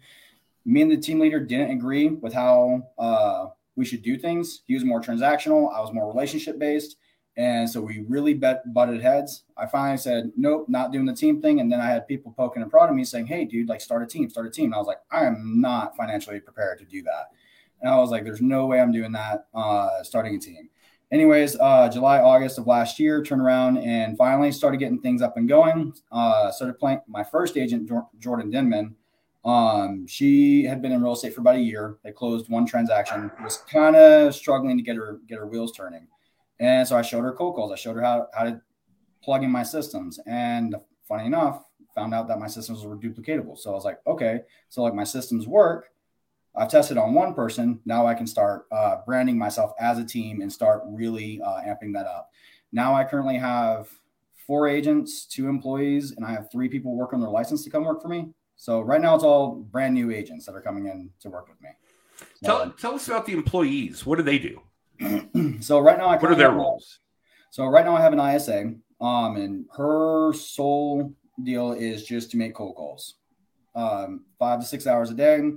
Me 0.66 0.82
and 0.82 0.92
the 0.92 0.98
team 0.98 1.20
leader 1.20 1.40
didn't 1.40 1.72
agree 1.72 2.10
with 2.10 2.34
how 2.34 2.84
uh, 2.98 3.48
we 3.76 3.86
should 3.86 4.02
do 4.02 4.18
things. 4.18 4.62
He 4.66 4.74
was 4.74 4.84
more 4.84 5.02
transactional, 5.02 5.74
I 5.74 5.82
was 5.82 5.94
more 5.94 6.08
relationship 6.08 6.60
based. 6.60 6.98
And 7.38 7.70
so 7.70 7.80
we 7.80 8.04
really 8.08 8.34
bet, 8.34 8.74
butted 8.74 9.02
heads. 9.02 9.44
I 9.56 9.66
finally 9.66 9.98
said, 9.98 10.32
nope, 10.36 10.66
not 10.68 10.92
doing 10.92 11.06
the 11.06 11.14
team 11.14 11.42
thing. 11.42 11.62
And 11.62 11.72
then 11.72 11.80
I 11.80 11.86
had 11.86 12.06
people 12.06 12.34
poking 12.36 12.62
and 12.62 12.70
prodding 12.70 12.98
me 12.98 13.06
saying, 13.06 13.28
hey, 13.28 13.46
dude, 13.46 13.70
like 13.70 13.80
start 13.80 14.04
a 14.04 14.08
team, 14.08 14.30
start 14.30 14.48
a 14.48 14.50
team. 14.50 14.66
And 14.66 14.76
I 14.76 14.78
was 14.78 14.88
like, 14.88 15.00
I 15.10 15.26
am 15.26 15.62
not 15.62 15.96
financially 15.96 16.42
prepared 16.42 16.80
to 16.80 16.86
do 16.86 17.02
that. 17.04 17.30
And 17.80 17.90
I 17.90 17.98
was 17.98 18.10
like, 18.10 18.26
there's 18.26 18.42
no 18.42 18.66
way 18.66 18.82
I'm 18.82 18.92
doing 18.92 19.14
that, 19.14 19.48
uh, 19.54 20.04
starting 20.04 20.36
a 20.36 20.40
team 20.40 20.70
anyways, 21.12 21.58
uh, 21.60 21.90
July, 21.90 22.20
August 22.20 22.58
of 22.58 22.68
last 22.68 23.00
year, 23.00 23.24
turned 23.24 23.42
around 23.42 23.78
and 23.78 24.18
finally 24.18 24.52
started 24.52 24.78
getting 24.78 25.02
things 25.02 25.22
up 25.22 25.38
and 25.38 25.48
going. 25.48 25.94
Uh, 26.12 26.52
started 26.52 26.78
playing 26.80 27.02
my 27.08 27.24
first 27.24 27.58
agent, 27.58 27.90
Jordan 28.20 28.50
Denman. 28.50 28.96
Um, 29.46 30.06
she 30.06 30.64
had 30.64 30.82
been 30.82 30.92
in 30.92 31.02
real 31.02 31.14
estate 31.14 31.34
for 31.34 31.42
about 31.42 31.56
a 31.56 31.62
year. 31.62 31.98
They 32.04 32.12
closed 32.12 32.50
one 32.50 32.66
transaction. 32.66 33.32
Was 33.42 33.58
kind 33.58 33.96
of 33.96 34.36
struggling 34.36 34.78
to 34.78 34.84
get 34.84 34.98
her 34.98 35.20
get 35.28 35.40
her 35.40 35.48
wheels 35.48 35.72
turning, 35.72 36.08
and 36.60 36.88
so 36.88 36.98
I 36.98 37.02
showed 37.02 37.24
her 37.24 37.34
cold 37.34 37.56
calls. 37.56 37.72
I 37.72 37.76
showed 37.76 37.96
her 37.96 38.02
how 38.02 38.28
how 38.34 38.44
to 38.44 38.62
plug 39.24 39.44
in 39.44 39.50
my 39.50 39.64
systems, 39.64 40.20
and 40.28 40.76
funny 41.08 41.26
enough, 41.26 41.64
found 41.96 42.14
out 42.14 42.28
that 42.28 42.40
my 42.40 42.48
systems 42.48 42.84
were 42.84 42.98
duplicatable. 42.98 43.58
So 43.58 43.72
I 43.72 43.74
was 43.74 43.86
like, 43.86 44.00
okay, 44.06 44.42
so 44.68 44.84
like 44.84 44.94
my 44.94 45.06
systems 45.06 45.48
work 45.48 45.90
I've 46.56 46.70
tested 46.70 46.98
on 46.98 47.14
one 47.14 47.34
person. 47.34 47.80
Now 47.86 48.08
I 48.08 48.14
can 48.14 48.28
start 48.28 48.66
uh, 48.72 48.98
branding 49.06 49.38
myself 49.38 49.74
as 49.80 50.00
a 50.00 50.06
team 50.06 50.42
and 50.42 50.52
start 50.52 50.82
really 50.86 51.42
uh, 51.42 51.62
amping 51.62 51.94
that 51.94 52.06
up. 52.06 52.30
Now 52.72 52.94
I 52.94 53.04
currently 53.04 53.38
have 53.38 53.90
four 54.46 54.68
agents, 54.68 55.26
two 55.26 55.48
employees, 55.48 56.12
and 56.12 56.26
I 56.26 56.32
have 56.32 56.52
three 56.52 56.70
people 56.70 56.96
work 56.96 57.14
on 57.14 57.22
their 57.22 57.30
license 57.30 57.64
to 57.64 57.70
come 57.70 57.84
work 57.84 58.02
for 58.02 58.08
me. 58.08 58.30
So 58.56 58.82
right 58.82 59.02
now 59.02 59.16
it's 59.16 59.24
all 59.24 59.56
brand 59.56 59.94
new 59.94 60.12
agents 60.12 60.46
that 60.46 60.56
are 60.56 60.62
coming 60.62 60.88
in 60.88 61.10
to 61.22 61.30
work 61.30 61.48
with 61.48 61.62
me. 61.62 61.70
Tell, 62.44 62.70
tell 62.72 62.96
us 62.96 63.08
about 63.08 63.26
the 63.26 63.34
employees. 63.34 64.06
What 64.06 64.18
do 64.18 64.24
they 64.24 64.40
do? 64.40 64.62
so 65.62 65.80
right 65.80 65.98
now 65.98 66.08
I 66.08 66.18
what 66.18 66.32
are 66.32 66.36
their 66.36 66.52
roles? 66.52 67.00
So 67.52 67.66
right 67.66 67.86
now 67.86 67.96
I 67.96 68.02
have 68.02 68.12
an 68.12 68.20
ISA, 68.20 68.74
um, 69.00 69.38
and 69.38 69.66
her 69.78 70.34
sole 70.34 71.14
deal 71.42 71.72
is 71.72 72.04
just 72.04 72.32
to 72.32 72.38
make 72.38 72.54
cold 72.54 72.76
calls, 72.76 73.16
um, 73.76 74.26
five 74.38 74.60
to 74.60 74.66
six 74.66 74.86
hours 74.86 75.10
a 75.10 75.14
day 75.14 75.54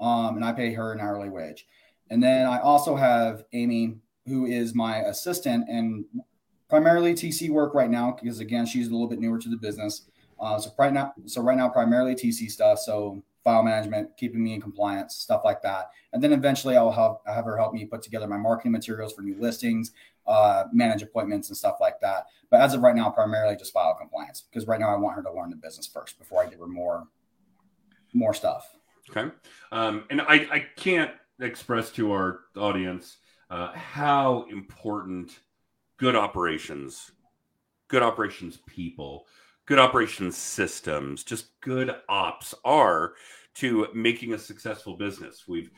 um, 0.00 0.36
and 0.36 0.44
I 0.44 0.52
pay 0.52 0.72
her 0.72 0.92
an 0.92 1.00
hourly 1.00 1.28
wage. 1.28 1.66
And 2.10 2.22
then 2.22 2.46
I 2.46 2.60
also 2.60 2.96
have 2.96 3.44
Amy, 3.52 3.96
who 4.26 4.46
is 4.46 4.74
my 4.74 4.98
assistant 4.98 5.68
and 5.68 6.04
primarily 6.68 7.14
TC 7.14 7.50
work 7.50 7.74
right 7.74 7.90
now 7.90 8.16
because 8.20 8.40
again 8.40 8.64
she's 8.64 8.88
a 8.88 8.90
little 8.90 9.08
bit 9.08 9.20
newer 9.20 9.38
to 9.38 9.48
the 9.48 9.56
business. 9.56 10.08
Uh, 10.40 10.58
so 10.58 10.70
right 10.78 10.92
now, 10.92 11.12
so 11.26 11.40
right 11.40 11.56
now 11.56 11.68
primarily 11.68 12.14
TC 12.14 12.50
stuff. 12.50 12.78
So 12.78 13.22
file 13.44 13.62
management, 13.62 14.16
keeping 14.16 14.42
me 14.42 14.54
in 14.54 14.60
compliance, 14.60 15.16
stuff 15.16 15.42
like 15.44 15.62
that. 15.62 15.90
And 16.12 16.22
then 16.22 16.32
eventually 16.32 16.76
I'll 16.76 16.92
have, 16.92 17.16
have 17.26 17.44
her 17.44 17.56
help 17.56 17.74
me 17.74 17.84
put 17.84 18.02
together 18.02 18.26
my 18.26 18.36
marketing 18.36 18.72
materials 18.72 19.12
for 19.12 19.22
new 19.22 19.36
listings, 19.40 19.92
uh, 20.26 20.64
manage 20.72 21.02
appointments 21.02 21.48
and 21.48 21.56
stuff 21.56 21.76
like 21.80 22.00
that. 22.00 22.26
But 22.50 22.60
as 22.60 22.74
of 22.74 22.82
right 22.82 22.94
now, 22.94 23.10
primarily 23.10 23.56
just 23.56 23.72
file 23.72 23.94
compliance 23.94 24.42
because 24.42 24.66
right 24.66 24.80
now 24.80 24.94
I 24.94 24.96
want 24.96 25.16
her 25.16 25.22
to 25.22 25.32
learn 25.32 25.50
the 25.50 25.56
business 25.56 25.86
first 25.86 26.18
before 26.18 26.42
I 26.42 26.48
give 26.48 26.60
her 26.60 26.66
more 26.66 27.08
more 28.14 28.34
stuff. 28.34 28.76
Okay. 29.10 29.30
Um, 29.70 30.04
and 30.10 30.20
I, 30.20 30.46
I 30.50 30.66
can't 30.76 31.10
express 31.40 31.90
to 31.92 32.12
our 32.12 32.40
audience 32.56 33.18
uh, 33.50 33.72
how 33.72 34.46
important 34.50 35.38
good 35.98 36.16
operations, 36.16 37.12
good 37.88 38.02
operations 38.02 38.58
people, 38.66 39.26
good 39.66 39.78
operations 39.78 40.36
systems, 40.36 41.24
just 41.24 41.60
good 41.60 41.94
ops 42.08 42.54
are 42.64 43.14
to 43.54 43.88
making 43.94 44.32
a 44.32 44.38
successful 44.38 44.96
business. 44.96 45.44
We've 45.46 45.70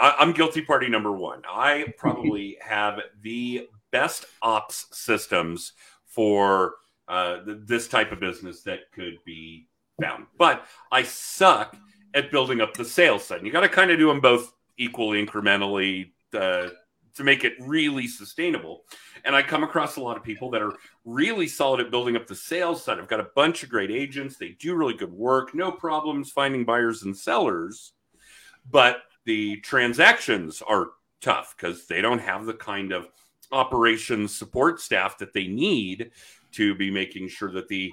I, 0.00 0.22
am 0.22 0.32
guilty 0.32 0.62
party 0.62 0.88
number 0.88 1.12
one. 1.12 1.42
I 1.48 1.92
probably 1.98 2.58
have 2.60 3.00
the 3.22 3.68
best 3.90 4.26
ops 4.42 4.86
systems 4.92 5.72
for 6.04 6.74
uh, 7.08 7.38
this 7.44 7.88
type 7.88 8.12
of 8.12 8.20
business 8.20 8.62
that 8.62 8.92
could 8.92 9.18
be 9.24 9.68
found, 10.00 10.26
but 10.38 10.66
I 10.90 11.02
suck 11.02 11.76
at 12.16 12.30
building 12.30 12.62
up 12.62 12.74
the 12.74 12.84
sales 12.84 13.24
side. 13.24 13.44
You 13.44 13.52
got 13.52 13.60
to 13.60 13.68
kind 13.68 13.90
of 13.90 13.98
do 13.98 14.08
them 14.08 14.20
both 14.20 14.52
equally 14.78 15.24
incrementally 15.24 16.12
uh, 16.32 16.68
to 17.14 17.24
make 17.24 17.44
it 17.44 17.52
really 17.60 18.08
sustainable. 18.08 18.84
And 19.24 19.36
I 19.36 19.42
come 19.42 19.62
across 19.62 19.96
a 19.96 20.00
lot 20.00 20.16
of 20.16 20.24
people 20.24 20.50
that 20.50 20.62
are 20.62 20.72
really 21.04 21.46
solid 21.46 21.80
at 21.80 21.90
building 21.90 22.16
up 22.16 22.26
the 22.26 22.34
sales 22.34 22.82
side. 22.82 22.98
I've 22.98 23.08
got 23.08 23.20
a 23.20 23.28
bunch 23.36 23.62
of 23.62 23.68
great 23.68 23.90
agents. 23.90 24.36
They 24.36 24.56
do 24.58 24.74
really 24.74 24.94
good 24.94 25.12
work, 25.12 25.54
no 25.54 25.70
problems 25.70 26.30
finding 26.30 26.64
buyers 26.64 27.02
and 27.02 27.14
sellers. 27.14 27.92
But 28.70 29.02
the 29.24 29.56
transactions 29.56 30.62
are 30.66 30.92
tough 31.20 31.54
because 31.56 31.86
they 31.86 32.00
don't 32.00 32.18
have 32.18 32.46
the 32.46 32.54
kind 32.54 32.92
of 32.92 33.08
operations 33.52 34.34
support 34.34 34.80
staff 34.80 35.18
that 35.18 35.34
they 35.34 35.46
need 35.46 36.10
to 36.52 36.74
be 36.74 36.90
making 36.90 37.28
sure 37.28 37.52
that 37.52 37.68
the 37.68 37.92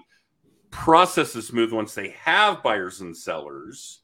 process 0.72 1.36
is 1.36 1.48
smooth 1.48 1.74
once 1.74 1.94
they 1.94 2.10
have 2.10 2.64
buyers 2.64 3.02
and 3.02 3.16
sellers 3.16 4.03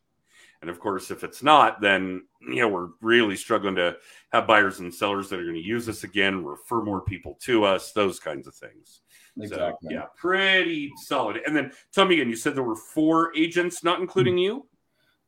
and 0.62 0.70
of 0.70 0.80
course, 0.80 1.10
if 1.10 1.24
it's 1.24 1.42
not, 1.42 1.80
then 1.82 2.24
you 2.42 2.62
know 2.62 2.68
we're 2.68 2.90
really 3.02 3.36
struggling 3.36 3.76
to 3.76 3.96
have 4.32 4.48
buyers 4.48 4.80
and 4.80 4.94
sellers 4.94 5.30
that 5.30 5.40
are 5.40 5.44
going 5.44 5.56
to 5.56 5.62
use 5.62 5.88
us 5.88 6.04
again, 6.04 6.44
refer 6.44 6.82
more 6.84 7.02
people 7.02 7.38
to 7.42 7.64
us, 7.64 7.92
those 7.92 8.20
kinds 8.20 8.48
of 8.48 8.56
things. 8.56 9.02
Exactly. 9.40 9.90
So, 9.90 9.94
yeah, 9.94 10.06
pretty 10.18 10.92
solid. 10.98 11.40
And 11.46 11.56
then 11.56 11.72
tell 11.94 12.06
me 12.06 12.16
again, 12.16 12.30
you 12.30 12.36
said 12.36 12.56
there 12.56 12.64
were 12.64 12.76
four 12.76 13.36
agents, 13.38 13.84
not 13.84 14.02
including 14.02 14.34
hmm. 14.34 14.40
you. 14.40 14.68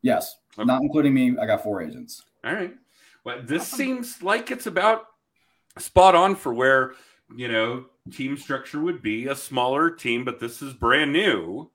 Yes, 0.02 0.36
okay. 0.58 0.66
not 0.66 0.82
including 0.82 1.14
me. 1.14 1.38
I 1.40 1.46
got 1.46 1.64
four 1.64 1.82
agents. 1.82 2.24
All 2.44 2.54
right. 2.54 2.74
Well, 3.24 3.42
this 3.44 3.68
seems 3.68 4.22
like 4.24 4.52
it's 4.52 4.66
about 4.66 5.04
spot 5.78 6.16
on 6.16 6.36
for 6.36 6.54
where 6.54 6.94
you 7.36 7.48
know 7.48 7.86
team 8.12 8.36
structure 8.36 8.82
would 8.82 9.02
be 9.02 9.28
a 9.28 9.36
smaller 9.36 9.90
team, 9.90 10.26
but 10.26 10.40
this 10.40 10.62
is 10.62 10.74
brand 10.74 11.14
new. 11.14 11.70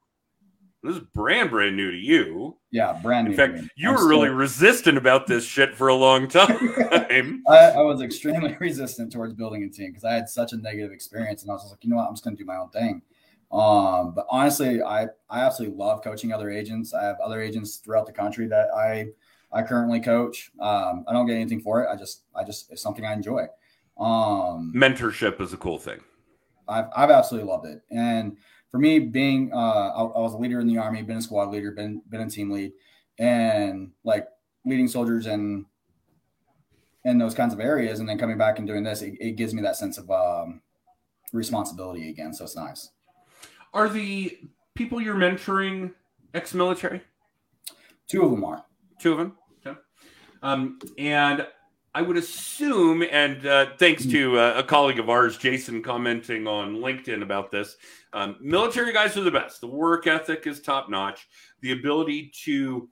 This 0.86 0.96
is 0.96 1.02
brand 1.14 1.50
brand 1.50 1.76
new 1.76 1.90
to 1.90 1.96
you. 1.96 2.56
Yeah, 2.70 2.98
brand 3.02 3.26
new. 3.26 3.32
In 3.32 3.36
fact, 3.36 3.70
you 3.76 3.88
I'm 3.88 3.96
were 3.96 4.08
really 4.08 4.28
resistant 4.28 4.96
about 4.96 5.26
this 5.26 5.44
shit 5.44 5.74
for 5.74 5.88
a 5.88 5.94
long 5.94 6.28
time. 6.28 6.48
I, 7.48 7.72
I, 7.76 7.80
was 7.80 8.00
extremely 8.02 8.56
resistant 8.60 9.12
towards 9.12 9.34
building 9.34 9.64
a 9.64 9.68
team 9.68 9.90
because 9.90 10.04
I 10.04 10.12
had 10.12 10.28
such 10.28 10.52
a 10.52 10.56
negative 10.56 10.92
experience, 10.92 11.42
and 11.42 11.50
I 11.50 11.54
was 11.54 11.68
like, 11.70 11.82
you 11.82 11.90
know 11.90 11.96
what, 11.96 12.06
I'm 12.06 12.12
just 12.12 12.24
going 12.24 12.36
to 12.36 12.42
do 12.42 12.46
my 12.46 12.56
own 12.56 12.70
thing. 12.70 13.02
Um, 13.50 14.14
but 14.14 14.26
honestly, 14.30 14.82
I 14.82 15.04
I 15.28 15.40
absolutely 15.40 15.76
love 15.76 16.02
coaching 16.02 16.32
other 16.32 16.50
agents. 16.50 16.94
I 16.94 17.04
have 17.04 17.18
other 17.20 17.40
agents 17.40 17.76
throughout 17.76 18.06
the 18.06 18.12
country 18.12 18.46
that 18.48 18.68
I 18.76 19.08
I 19.52 19.62
currently 19.62 20.00
coach. 20.00 20.50
Um, 20.60 21.04
I 21.08 21.12
don't 21.12 21.26
get 21.26 21.34
anything 21.34 21.60
for 21.60 21.82
it. 21.82 21.88
I 21.90 21.96
just 21.96 22.22
I 22.34 22.44
just 22.44 22.70
it's 22.70 22.82
something 22.82 23.04
I 23.04 23.12
enjoy. 23.12 23.46
Um, 23.98 24.72
Mentorship 24.76 25.40
is 25.40 25.52
a 25.52 25.56
cool 25.56 25.78
thing. 25.78 26.00
I've 26.68 26.86
I've 26.96 27.10
absolutely 27.10 27.48
loved 27.48 27.66
it, 27.66 27.82
and 27.90 28.36
for 28.76 28.80
me, 28.80 28.98
being 28.98 29.50
uh, 29.54 29.56
I, 29.56 30.02
I, 30.02 30.20
was 30.20 30.34
a 30.34 30.36
leader 30.36 30.60
in 30.60 30.66
the 30.66 30.76
army, 30.76 31.00
been 31.00 31.16
a 31.16 31.22
squad 31.22 31.50
leader, 31.50 31.70
been 31.70 32.02
been 32.10 32.20
a 32.20 32.28
team 32.28 32.50
lead, 32.50 32.72
and 33.18 33.92
like 34.04 34.28
leading 34.66 34.86
soldiers 34.86 35.24
and 35.24 35.64
in 37.06 37.16
those 37.16 37.34
kinds 37.34 37.54
of 37.54 37.60
areas, 37.60 38.00
and 38.00 38.08
then 38.08 38.18
coming 38.18 38.36
back 38.36 38.58
and 38.58 38.68
doing 38.68 38.84
this, 38.84 39.00
it, 39.00 39.14
it 39.18 39.36
gives 39.36 39.54
me 39.54 39.62
that 39.62 39.76
sense 39.76 39.96
of 39.96 40.10
um, 40.10 40.60
responsibility 41.32 42.10
again. 42.10 42.34
So 42.34 42.44
it's 42.44 42.54
nice. 42.54 42.90
Are 43.72 43.88
the 43.88 44.36
people 44.74 45.00
you're 45.00 45.14
mentoring 45.14 45.94
ex-military? 46.34 47.00
Two 48.08 48.24
of 48.24 48.30
them 48.30 48.44
are. 48.44 48.66
Two 49.00 49.12
of 49.12 49.18
them. 49.18 49.38
Okay. 49.66 49.78
Um, 50.42 50.78
and 50.98 51.46
I 51.96 52.02
would 52.02 52.18
assume, 52.18 53.02
and 53.10 53.46
uh, 53.46 53.68
thanks 53.78 54.04
to 54.04 54.38
uh, 54.38 54.52
a 54.58 54.62
colleague 54.62 54.98
of 54.98 55.08
ours, 55.08 55.38
Jason, 55.38 55.82
commenting 55.82 56.46
on 56.46 56.76
LinkedIn 56.76 57.22
about 57.22 57.50
this, 57.50 57.78
um, 58.12 58.36
military 58.38 58.92
guys 58.92 59.16
are 59.16 59.22
the 59.22 59.30
best. 59.30 59.62
The 59.62 59.66
work 59.66 60.06
ethic 60.06 60.46
is 60.46 60.60
top 60.60 60.90
notch. 60.90 61.26
The 61.62 61.72
ability 61.72 62.32
to 62.44 62.86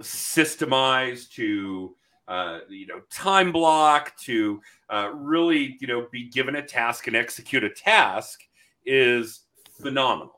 systemize, 0.00 1.30
to 1.32 1.94
uh, 2.26 2.60
you 2.70 2.86
know, 2.86 3.02
time 3.10 3.52
block, 3.52 4.16
to 4.20 4.62
uh, 4.88 5.10
really 5.12 5.76
you 5.82 5.86
know 5.86 6.08
be 6.10 6.30
given 6.30 6.56
a 6.56 6.62
task 6.62 7.06
and 7.06 7.14
execute 7.14 7.64
a 7.64 7.68
task 7.68 8.40
is 8.86 9.40
phenomenal. 9.78 10.37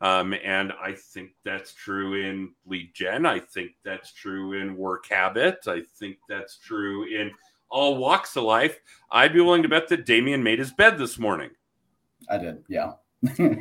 Um, 0.00 0.34
and 0.42 0.72
I 0.82 0.92
think 0.92 1.32
that's 1.44 1.74
true 1.74 2.14
in 2.14 2.52
lead 2.64 2.94
gen. 2.94 3.26
I 3.26 3.38
think 3.38 3.72
that's 3.84 4.12
true 4.12 4.54
in 4.54 4.76
work 4.76 5.06
habit. 5.10 5.58
I 5.66 5.82
think 5.98 6.16
that's 6.28 6.56
true 6.56 7.04
in 7.04 7.30
all 7.68 7.98
walks 7.98 8.36
of 8.36 8.44
life. 8.44 8.80
I'd 9.10 9.34
be 9.34 9.40
willing 9.40 9.62
to 9.62 9.68
bet 9.68 9.88
that 9.88 10.06
Damian 10.06 10.42
made 10.42 10.58
his 10.58 10.72
bed 10.72 10.96
this 10.96 11.18
morning. 11.18 11.50
I 12.28 12.38
did, 12.38 12.64
yeah. 12.68 12.92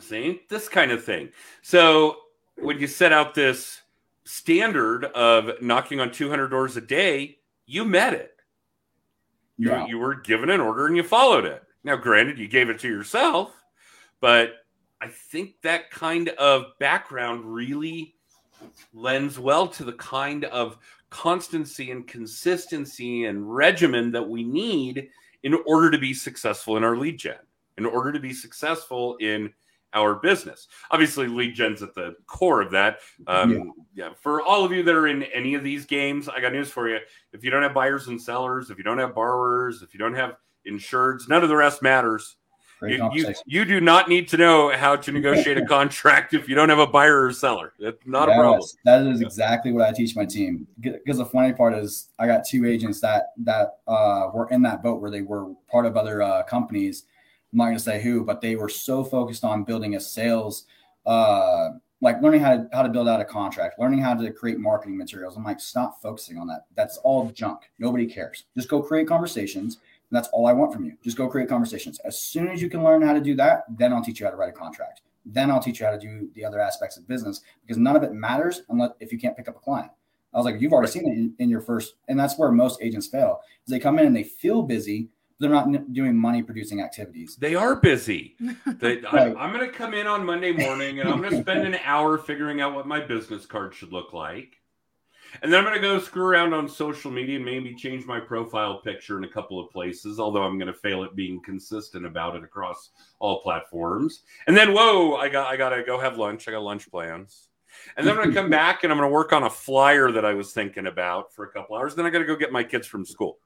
See, 0.00 0.42
this 0.48 0.68
kind 0.68 0.90
of 0.90 1.02
thing. 1.04 1.30
So 1.62 2.16
when 2.56 2.78
you 2.78 2.86
set 2.86 3.12
out 3.12 3.34
this 3.34 3.80
standard 4.24 5.06
of 5.06 5.62
knocking 5.62 6.00
on 6.00 6.10
200 6.10 6.48
doors 6.48 6.76
a 6.76 6.80
day, 6.80 7.38
you 7.64 7.84
met 7.84 8.12
it. 8.12 8.32
You, 9.56 9.70
yeah. 9.70 9.86
you 9.86 9.98
were 9.98 10.14
given 10.14 10.50
an 10.50 10.60
order 10.60 10.86
and 10.86 10.96
you 10.96 11.02
followed 11.02 11.44
it. 11.44 11.62
Now, 11.84 11.96
granted, 11.96 12.38
you 12.38 12.48
gave 12.48 12.68
it 12.68 12.80
to 12.80 12.88
yourself, 12.88 13.52
but 14.20 14.65
I 15.00 15.08
think 15.08 15.60
that 15.62 15.90
kind 15.90 16.30
of 16.30 16.66
background 16.78 17.44
really 17.44 18.14
lends 18.94 19.38
well 19.38 19.68
to 19.68 19.84
the 19.84 19.92
kind 19.92 20.44
of 20.46 20.78
constancy 21.10 21.90
and 21.90 22.06
consistency 22.06 23.26
and 23.26 23.54
regimen 23.54 24.10
that 24.12 24.28
we 24.28 24.42
need 24.42 25.08
in 25.42 25.54
order 25.66 25.90
to 25.90 25.98
be 25.98 26.14
successful 26.14 26.76
in 26.76 26.84
our 26.84 26.96
lead 26.96 27.18
gen, 27.18 27.36
in 27.78 27.86
order 27.86 28.12
to 28.12 28.18
be 28.18 28.32
successful 28.32 29.16
in 29.16 29.52
our 29.92 30.14
business. 30.16 30.68
Obviously, 30.90 31.26
lead 31.26 31.54
gen's 31.54 31.82
at 31.82 31.94
the 31.94 32.14
core 32.26 32.60
of 32.60 32.70
that. 32.72 32.98
Um, 33.26 33.52
yeah. 33.94 34.06
yeah. 34.06 34.14
For 34.20 34.42
all 34.42 34.64
of 34.64 34.72
you 34.72 34.82
that 34.82 34.94
are 34.94 35.06
in 35.06 35.22
any 35.24 35.54
of 35.54 35.62
these 35.62 35.84
games, 35.84 36.28
I 36.28 36.40
got 36.40 36.52
news 36.52 36.70
for 36.70 36.88
you. 36.88 36.98
If 37.32 37.44
you 37.44 37.50
don't 37.50 37.62
have 37.62 37.74
buyers 37.74 38.08
and 38.08 38.20
sellers, 38.20 38.70
if 38.70 38.78
you 38.78 38.84
don't 38.84 38.98
have 38.98 39.14
borrowers, 39.14 39.82
if 39.82 39.94
you 39.94 39.98
don't 39.98 40.14
have 40.14 40.36
insureds, 40.68 41.28
none 41.28 41.42
of 41.42 41.48
the 41.48 41.56
rest 41.56 41.82
matters. 41.82 42.36
You, 42.82 43.10
you, 43.14 43.34
you, 43.46 43.64
do 43.64 43.80
not 43.80 44.08
need 44.08 44.28
to 44.28 44.36
know 44.36 44.70
how 44.70 44.96
to 44.96 45.10
negotiate 45.12 45.56
a 45.56 45.64
contract 45.66 46.34
if 46.34 46.46
you 46.46 46.54
don't 46.54 46.68
have 46.68 46.78
a 46.78 46.86
buyer 46.86 47.24
or 47.24 47.32
seller. 47.32 47.72
That's 47.80 47.96
not 48.04 48.28
yes, 48.28 48.36
a 48.36 48.40
problem. 48.40 48.68
That 48.84 49.06
is 49.06 49.20
exactly 49.22 49.72
what 49.72 49.88
I 49.88 49.92
teach 49.92 50.14
my 50.14 50.26
team. 50.26 50.66
Because 50.80 51.16
the 51.16 51.24
funny 51.24 51.54
part 51.54 51.74
is, 51.74 52.10
I 52.18 52.26
got 52.26 52.44
two 52.44 52.66
agents 52.66 53.00
that 53.00 53.32
that 53.38 53.78
uh, 53.88 54.28
were 54.34 54.48
in 54.50 54.60
that 54.62 54.82
boat 54.82 55.00
where 55.00 55.10
they 55.10 55.22
were 55.22 55.54
part 55.70 55.86
of 55.86 55.96
other 55.96 56.20
uh, 56.20 56.42
companies. 56.42 57.04
I'm 57.52 57.58
not 57.58 57.64
going 57.66 57.76
to 57.76 57.82
say 57.82 58.02
who, 58.02 58.24
but 58.24 58.42
they 58.42 58.56
were 58.56 58.68
so 58.68 59.02
focused 59.02 59.42
on 59.42 59.64
building 59.64 59.96
a 59.96 60.00
sales, 60.00 60.64
uh, 61.06 61.70
like 62.02 62.20
learning 62.20 62.40
how 62.40 62.56
to 62.56 62.68
how 62.74 62.82
to 62.82 62.90
build 62.90 63.08
out 63.08 63.22
a 63.22 63.24
contract, 63.24 63.78
learning 63.78 64.00
how 64.00 64.14
to 64.14 64.30
create 64.32 64.58
marketing 64.58 64.98
materials. 64.98 65.38
I'm 65.38 65.44
like, 65.44 65.60
stop 65.60 66.02
focusing 66.02 66.36
on 66.36 66.46
that. 66.48 66.66
That's 66.74 66.98
all 66.98 67.30
junk. 67.30 67.70
Nobody 67.78 68.04
cares. 68.04 68.44
Just 68.54 68.68
go 68.68 68.82
create 68.82 69.08
conversations 69.08 69.78
and 70.10 70.16
that's 70.16 70.28
all 70.28 70.46
I 70.46 70.52
want 70.52 70.72
from 70.72 70.84
you. 70.84 70.92
Just 71.02 71.16
go 71.16 71.28
create 71.28 71.48
conversations. 71.48 71.98
As 72.04 72.20
soon 72.20 72.48
as 72.48 72.62
you 72.62 72.70
can 72.70 72.84
learn 72.84 73.02
how 73.02 73.12
to 73.12 73.20
do 73.20 73.34
that, 73.36 73.64
then 73.76 73.92
I'll 73.92 74.02
teach 74.02 74.20
you 74.20 74.26
how 74.26 74.30
to 74.30 74.36
write 74.36 74.50
a 74.50 74.52
contract. 74.52 75.02
Then 75.24 75.50
I'll 75.50 75.62
teach 75.62 75.80
you 75.80 75.86
how 75.86 75.92
to 75.92 75.98
do 75.98 76.30
the 76.34 76.44
other 76.44 76.60
aspects 76.60 76.96
of 76.96 77.08
business 77.08 77.40
because 77.62 77.76
none 77.76 77.96
of 77.96 78.04
it 78.04 78.12
matters 78.12 78.62
unless 78.68 78.92
if 79.00 79.12
you 79.12 79.18
can't 79.18 79.36
pick 79.36 79.48
up 79.48 79.56
a 79.56 79.60
client. 79.60 79.90
I 80.32 80.38
was 80.38 80.44
like, 80.44 80.60
you've 80.60 80.72
already 80.72 80.92
seen 80.92 81.06
it 81.06 81.16
in, 81.16 81.34
in 81.38 81.48
your 81.48 81.62
first, 81.62 81.94
and 82.08 82.18
that's 82.18 82.38
where 82.38 82.52
most 82.52 82.82
agents 82.82 83.06
fail. 83.06 83.40
Is 83.66 83.70
they 83.70 83.78
come 83.78 83.98
in 83.98 84.06
and 84.06 84.14
they 84.14 84.22
feel 84.22 84.62
busy, 84.62 85.08
they're 85.38 85.50
not 85.50 85.92
doing 85.92 86.16
money 86.16 86.42
producing 86.42 86.80
activities. 86.80 87.36
They 87.36 87.54
are 87.54 87.76
busy. 87.76 88.36
They, 88.78 89.00
right. 89.00 89.34
I, 89.36 89.40
I'm 89.40 89.52
going 89.52 89.66
to 89.66 89.72
come 89.74 89.94
in 89.94 90.06
on 90.06 90.24
Monday 90.24 90.52
morning 90.52 91.00
and 91.00 91.08
I'm 91.08 91.18
going 91.20 91.30
to 91.30 91.40
spend 91.40 91.66
an 91.66 91.78
hour 91.84 92.18
figuring 92.18 92.60
out 92.60 92.74
what 92.74 92.86
my 92.86 93.00
business 93.00 93.46
card 93.46 93.74
should 93.74 93.92
look 93.92 94.12
like. 94.12 94.60
And 95.42 95.52
then 95.52 95.60
I'm 95.60 95.64
going 95.64 95.74
to 95.74 95.80
go 95.80 95.98
screw 95.98 96.24
around 96.24 96.54
on 96.54 96.68
social 96.68 97.10
media 97.10 97.36
and 97.36 97.44
maybe 97.44 97.74
change 97.74 98.06
my 98.06 98.20
profile 98.20 98.80
picture 98.80 99.18
in 99.18 99.24
a 99.24 99.28
couple 99.28 99.58
of 99.58 99.70
places, 99.70 100.18
although 100.18 100.42
I'm 100.42 100.58
going 100.58 100.72
to 100.72 100.78
fail 100.78 101.04
at 101.04 101.16
being 101.16 101.40
consistent 101.42 102.06
about 102.06 102.36
it 102.36 102.44
across 102.44 102.90
all 103.18 103.42
platforms. 103.42 104.22
And 104.46 104.56
then, 104.56 104.72
whoa, 104.72 105.16
I 105.16 105.28
got 105.28 105.46
I 105.46 105.56
got 105.56 105.70
to 105.70 105.82
go 105.82 105.98
have 105.98 106.18
lunch. 106.18 106.48
I 106.48 106.52
got 106.52 106.62
lunch 106.62 106.90
plans. 106.90 107.48
And 107.96 108.06
then 108.06 108.16
I'm 108.16 108.22
going 108.22 108.34
to 108.34 108.40
come 108.40 108.50
back 108.64 108.84
and 108.84 108.92
I'm 108.92 108.98
going 108.98 109.08
to 109.08 109.14
work 109.14 109.32
on 109.32 109.44
a 109.44 109.50
flyer 109.50 110.10
that 110.12 110.24
I 110.24 110.34
was 110.34 110.52
thinking 110.52 110.86
about 110.86 111.34
for 111.34 111.44
a 111.44 111.50
couple 111.50 111.76
hours. 111.76 111.94
Then 111.94 112.06
I 112.06 112.10
got 112.10 112.18
to 112.18 112.24
go 112.24 112.36
get 112.36 112.52
my 112.52 112.64
kids 112.64 112.86
from 112.86 113.04
school. 113.04 113.38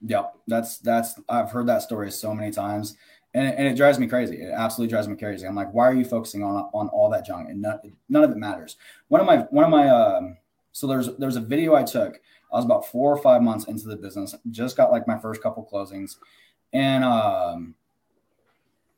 Yeah, 0.00 0.24
that's 0.46 0.78
that's 0.78 1.20
I've 1.28 1.50
heard 1.50 1.66
that 1.66 1.82
story 1.82 2.10
so 2.10 2.34
many 2.34 2.52
times. 2.52 2.96
And 3.34 3.46
it, 3.46 3.54
and 3.58 3.66
it, 3.66 3.76
drives 3.76 3.98
me 3.98 4.06
crazy. 4.06 4.40
It 4.40 4.52
absolutely 4.52 4.90
drives 4.90 5.06
me 5.06 5.14
crazy. 5.16 5.46
I'm 5.46 5.54
like, 5.54 5.72
why 5.74 5.86
are 5.86 5.94
you 5.94 6.04
focusing 6.04 6.42
on 6.42 6.70
on 6.72 6.88
all 6.88 7.10
that 7.10 7.26
junk? 7.26 7.50
And 7.50 7.60
none, 7.60 7.78
none 8.08 8.24
of 8.24 8.30
it 8.30 8.36
matters. 8.36 8.76
One 9.08 9.20
of 9.20 9.26
my 9.26 9.38
one 9.50 9.64
of 9.64 9.70
my 9.70 9.88
um, 9.88 10.36
so 10.72 10.86
there's 10.86 11.08
there's 11.16 11.36
a 11.36 11.40
video 11.40 11.74
I 11.74 11.82
took. 11.82 12.20
I 12.52 12.56
was 12.56 12.64
about 12.64 12.86
four 12.86 13.12
or 13.12 13.18
five 13.20 13.42
months 13.42 13.66
into 13.66 13.88
the 13.88 13.96
business, 13.96 14.34
just 14.50 14.76
got 14.76 14.90
like 14.90 15.06
my 15.06 15.18
first 15.18 15.42
couple 15.42 15.68
closings, 15.70 16.16
and 16.72 17.04
um, 17.04 17.74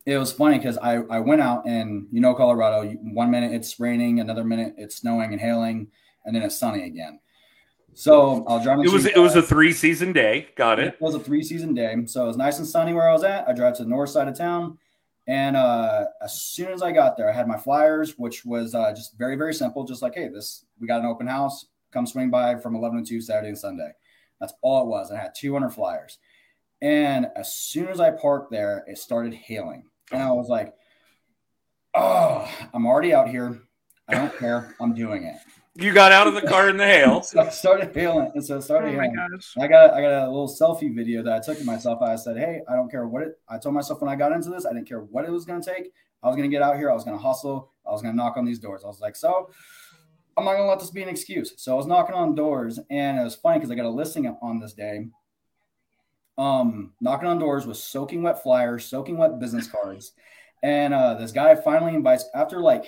it 0.07 0.19
was 0.19 0.33
funny 0.33 0.59
because 0.59 0.79
I 0.79 0.99
I 1.11 1.21
went 1.21 1.43
out 1.43 1.67
and 1.67 2.07
you 2.13 2.21
know 2.21 2.35
Colorado, 2.35 2.89
one 3.03 3.31
minute 3.31 3.53
it's 3.53 3.79
raining, 3.81 4.21
another 4.21 4.45
minute 4.45 4.75
it's 4.77 4.97
snowing 4.97 5.33
and 5.33 5.41
hailing, 5.41 5.89
and 6.25 6.35
then 6.35 6.43
it's 6.43 6.57
sunny 6.57 6.85
again. 6.85 7.21
So 7.95 8.47
I 8.47 8.55
was 8.55 8.63
driving. 8.63 8.85
It 8.85 8.93
was 8.93 9.07
it 9.07 9.19
was 9.19 9.37
a 9.37 9.43
three 9.43 9.73
season 9.73 10.13
day. 10.13 10.49
Got 10.57 10.79
it. 10.79 10.95
It 10.95 11.01
was 11.01 11.15
a 11.15 11.21
three 11.21 11.43
season 11.43 11.75
day. 11.75 11.95
So 12.07 12.25
it 12.25 12.27
was 12.29 12.37
nice 12.37 12.59
and 12.59 12.67
sunny 12.67 12.93
where 12.93 13.09
I 13.09 13.13
was 13.13 13.25
at. 13.25 13.49
I 13.49 13.53
drive 13.53 13.77
to 13.77 13.83
the 13.83 13.89
north 13.89 14.11
side 14.11 14.29
of 14.29 14.37
town. 14.37 14.79
And 15.31 15.57
uh, 15.57 16.07
as 16.21 16.43
soon 16.43 16.73
as 16.73 16.83
I 16.83 16.91
got 16.91 17.17
there, 17.17 17.31
I 17.31 17.33
had 17.33 17.47
my 17.47 17.57
flyers, 17.57 18.19
which 18.19 18.45
was 18.45 18.75
uh, 18.75 18.93
just 18.93 19.17
very, 19.17 19.37
very 19.37 19.55
simple. 19.55 19.85
Just 19.85 20.03
like, 20.03 20.17
hey, 20.17 20.27
this 20.27 20.65
we 20.81 20.89
got 20.89 20.99
an 20.99 21.07
open 21.07 21.29
house. 21.29 21.67
Come 21.93 22.05
swing 22.05 22.31
by 22.31 22.57
from 22.57 22.75
11 22.75 23.05
to 23.05 23.09
2 23.09 23.21
Saturday 23.21 23.51
and 23.51 23.59
Sunday. 23.59 23.93
That's 24.41 24.55
all 24.61 24.83
it 24.83 24.89
was. 24.89 25.13
I 25.13 25.19
had 25.19 25.31
200 25.37 25.71
flyers. 25.71 26.19
And 26.83 27.29
as 27.37 27.55
soon 27.55 27.87
as 27.87 28.01
I 28.01 28.11
parked 28.11 28.51
there, 28.51 28.83
it 28.89 28.99
started 28.99 29.33
hailing. 29.33 29.85
And 30.11 30.21
I 30.21 30.33
was 30.33 30.49
like, 30.49 30.75
oh, 31.95 32.53
I'm 32.75 32.85
already 32.85 33.15
out 33.15 33.29
here. 33.29 33.61
I 34.09 34.15
don't 34.15 34.37
care. 34.37 34.75
I'm 34.81 34.95
doing 34.95 35.23
it. 35.23 35.37
You 35.77 35.95
got 35.95 36.11
out 36.11 36.27
of 36.27 36.35
the 36.35 36.43
car 36.43 36.69
in 36.69 36.77
the 36.77 36.85
hail. 36.85 37.23
so 37.23 37.41
I 37.41 37.49
started 37.49 37.95
hailing. 37.95 38.33
And 38.35 38.45
so 38.45 38.57
it 38.57 38.63
started 38.63 38.89
oh 38.89 39.01
hailing. 39.01 39.17
I 39.61 39.69
got 39.69 39.95
I 39.95 40.01
got 40.01 40.25
a 40.25 40.31
little 40.31 40.49
selfie 40.49 40.95
video 40.95 41.23
that 41.23 41.33
I 41.33 41.41
took 41.41 41.61
of 41.61 41.65
myself. 41.65 42.03
I 42.03 42.17
said, 42.17 42.37
Hey, 42.37 42.61
I 42.69 42.75
don't 42.75 42.91
care 42.91 43.07
what 43.07 43.23
it 43.23 43.39
I 43.49 43.59
told 43.59 43.75
myself 43.75 44.01
when 44.01 44.11
I 44.11 44.17
got 44.17 44.33
into 44.33 44.51
this, 44.51 44.67
I 44.67 44.73
didn't 44.73 44.89
care 44.89 45.01
what 45.01 45.25
it 45.25 45.31
was 45.31 45.45
gonna 45.45 45.63
take. 45.63 45.93
I 46.23 46.27
was 46.27 46.37
gonna 46.37 46.49
get 46.49 46.63
out 46.63 46.77
here, 46.77 46.91
I 46.91 46.95
was 46.95 47.05
gonna 47.05 47.19
hustle, 47.19 47.73
I 47.87 47.93
was 47.93 48.03
gonna 48.03 48.15
knock 48.15 48.37
on 48.37 48.45
these 48.45 48.59
doors. 48.59 48.83
I 48.85 48.89
was 48.89 49.01
like, 49.01 49.15
so 49.15 49.51
I'm 50.37 50.45
not 50.45 50.53
gonna 50.53 50.69
let 50.69 50.81
this 50.81 50.91
be 50.91 51.03
an 51.03 51.09
excuse. 51.09 51.55
So 51.57 51.73
I 51.73 51.77
was 51.77 51.87
knocking 51.87 52.15
on 52.15 52.35
doors, 52.35 52.79
and 52.91 53.19
it 53.19 53.23
was 53.23 53.37
funny 53.37 53.59
because 53.59 53.71
I 53.71 53.75
got 53.75 53.87
a 53.87 53.91
listing 53.91 54.27
on 54.43 54.59
this 54.59 54.73
day. 54.73 55.07
Um, 56.37 56.95
knocking 57.01 57.29
on 57.29 57.39
doors 57.39 57.67
with 57.67 57.77
soaking 57.77 58.23
wet 58.23 58.43
flyers, 58.43 58.87
soaking 58.87 59.19
wet 59.19 59.39
business 59.39 59.69
cards, 59.69 60.13
and 60.63 60.95
uh, 60.95 61.15
this 61.15 61.33
guy 61.33 61.55
finally 61.55 61.95
invites 61.95 62.25
after 62.35 62.61
like 62.61 62.87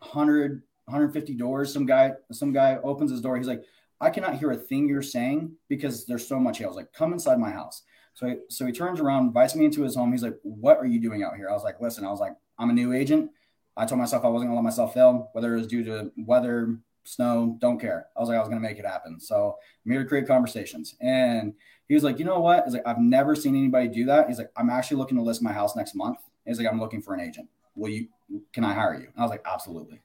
100 0.00 0.62
150 0.86 1.34
doors. 1.34 1.72
Some 1.72 1.86
guy, 1.86 2.12
some 2.30 2.52
guy 2.52 2.78
opens 2.82 3.10
his 3.10 3.20
door. 3.20 3.36
He's 3.36 3.46
like, 3.46 3.64
I 4.00 4.10
cannot 4.10 4.36
hear 4.36 4.50
a 4.50 4.56
thing 4.56 4.88
you're 4.88 5.02
saying 5.02 5.52
because 5.68 6.06
there's 6.06 6.26
so 6.26 6.40
much 6.40 6.58
hail. 6.58 6.66
I 6.66 6.70
was 6.70 6.76
like, 6.76 6.92
come 6.92 7.12
inside 7.12 7.38
my 7.38 7.50
house. 7.50 7.82
So, 8.14 8.26
he, 8.26 8.36
so 8.48 8.66
he 8.66 8.72
turns 8.72 9.00
around, 9.00 9.26
invites 9.26 9.54
me 9.54 9.64
into 9.64 9.82
his 9.82 9.94
home. 9.94 10.12
He's 10.12 10.22
like, 10.22 10.36
what 10.42 10.78
are 10.78 10.86
you 10.86 11.00
doing 11.00 11.22
out 11.22 11.36
here? 11.36 11.48
I 11.48 11.52
was 11.52 11.62
like, 11.62 11.80
listen, 11.80 12.04
I 12.04 12.10
was 12.10 12.20
like, 12.20 12.34
I'm 12.58 12.70
a 12.70 12.74
new 12.74 12.92
agent. 12.92 13.30
I 13.76 13.86
told 13.86 14.00
myself 14.00 14.24
I 14.24 14.28
wasn't 14.28 14.50
gonna 14.50 14.60
let 14.60 14.64
myself 14.64 14.92
fail, 14.92 15.30
whether 15.32 15.54
it 15.54 15.58
was 15.58 15.66
due 15.66 15.84
to 15.84 16.12
weather, 16.18 16.76
snow, 17.04 17.56
don't 17.60 17.80
care. 17.80 18.06
I 18.16 18.20
was 18.20 18.28
like, 18.28 18.36
I 18.36 18.40
was 18.40 18.48
gonna 18.48 18.60
make 18.60 18.78
it 18.78 18.84
happen. 18.84 19.18
So 19.18 19.56
I'm 19.84 19.92
here 19.92 20.02
to 20.02 20.08
create 20.08 20.26
conversations. 20.26 20.94
And 21.00 21.54
he 21.88 21.94
was 21.94 22.04
like, 22.04 22.18
you 22.18 22.24
know 22.24 22.40
what? 22.40 22.64
He's 22.64 22.74
like, 22.74 22.86
I've 22.86 22.98
never 22.98 23.34
seen 23.34 23.56
anybody 23.56 23.88
do 23.88 24.04
that. 24.06 24.28
He's 24.28 24.38
like, 24.38 24.50
I'm 24.56 24.68
actually 24.68 24.98
looking 24.98 25.16
to 25.16 25.22
list 25.22 25.42
my 25.42 25.52
house 25.52 25.74
next 25.74 25.94
month. 25.94 26.18
He's 26.44 26.58
like, 26.58 26.68
I'm 26.68 26.80
looking 26.80 27.00
for 27.00 27.14
an 27.14 27.20
agent. 27.20 27.48
Will 27.74 27.88
you 27.88 28.08
can 28.52 28.64
I 28.64 28.74
hire 28.74 28.94
you? 28.94 29.08
I 29.16 29.22
was 29.22 29.30
like, 29.30 29.42
absolutely. 29.46 30.02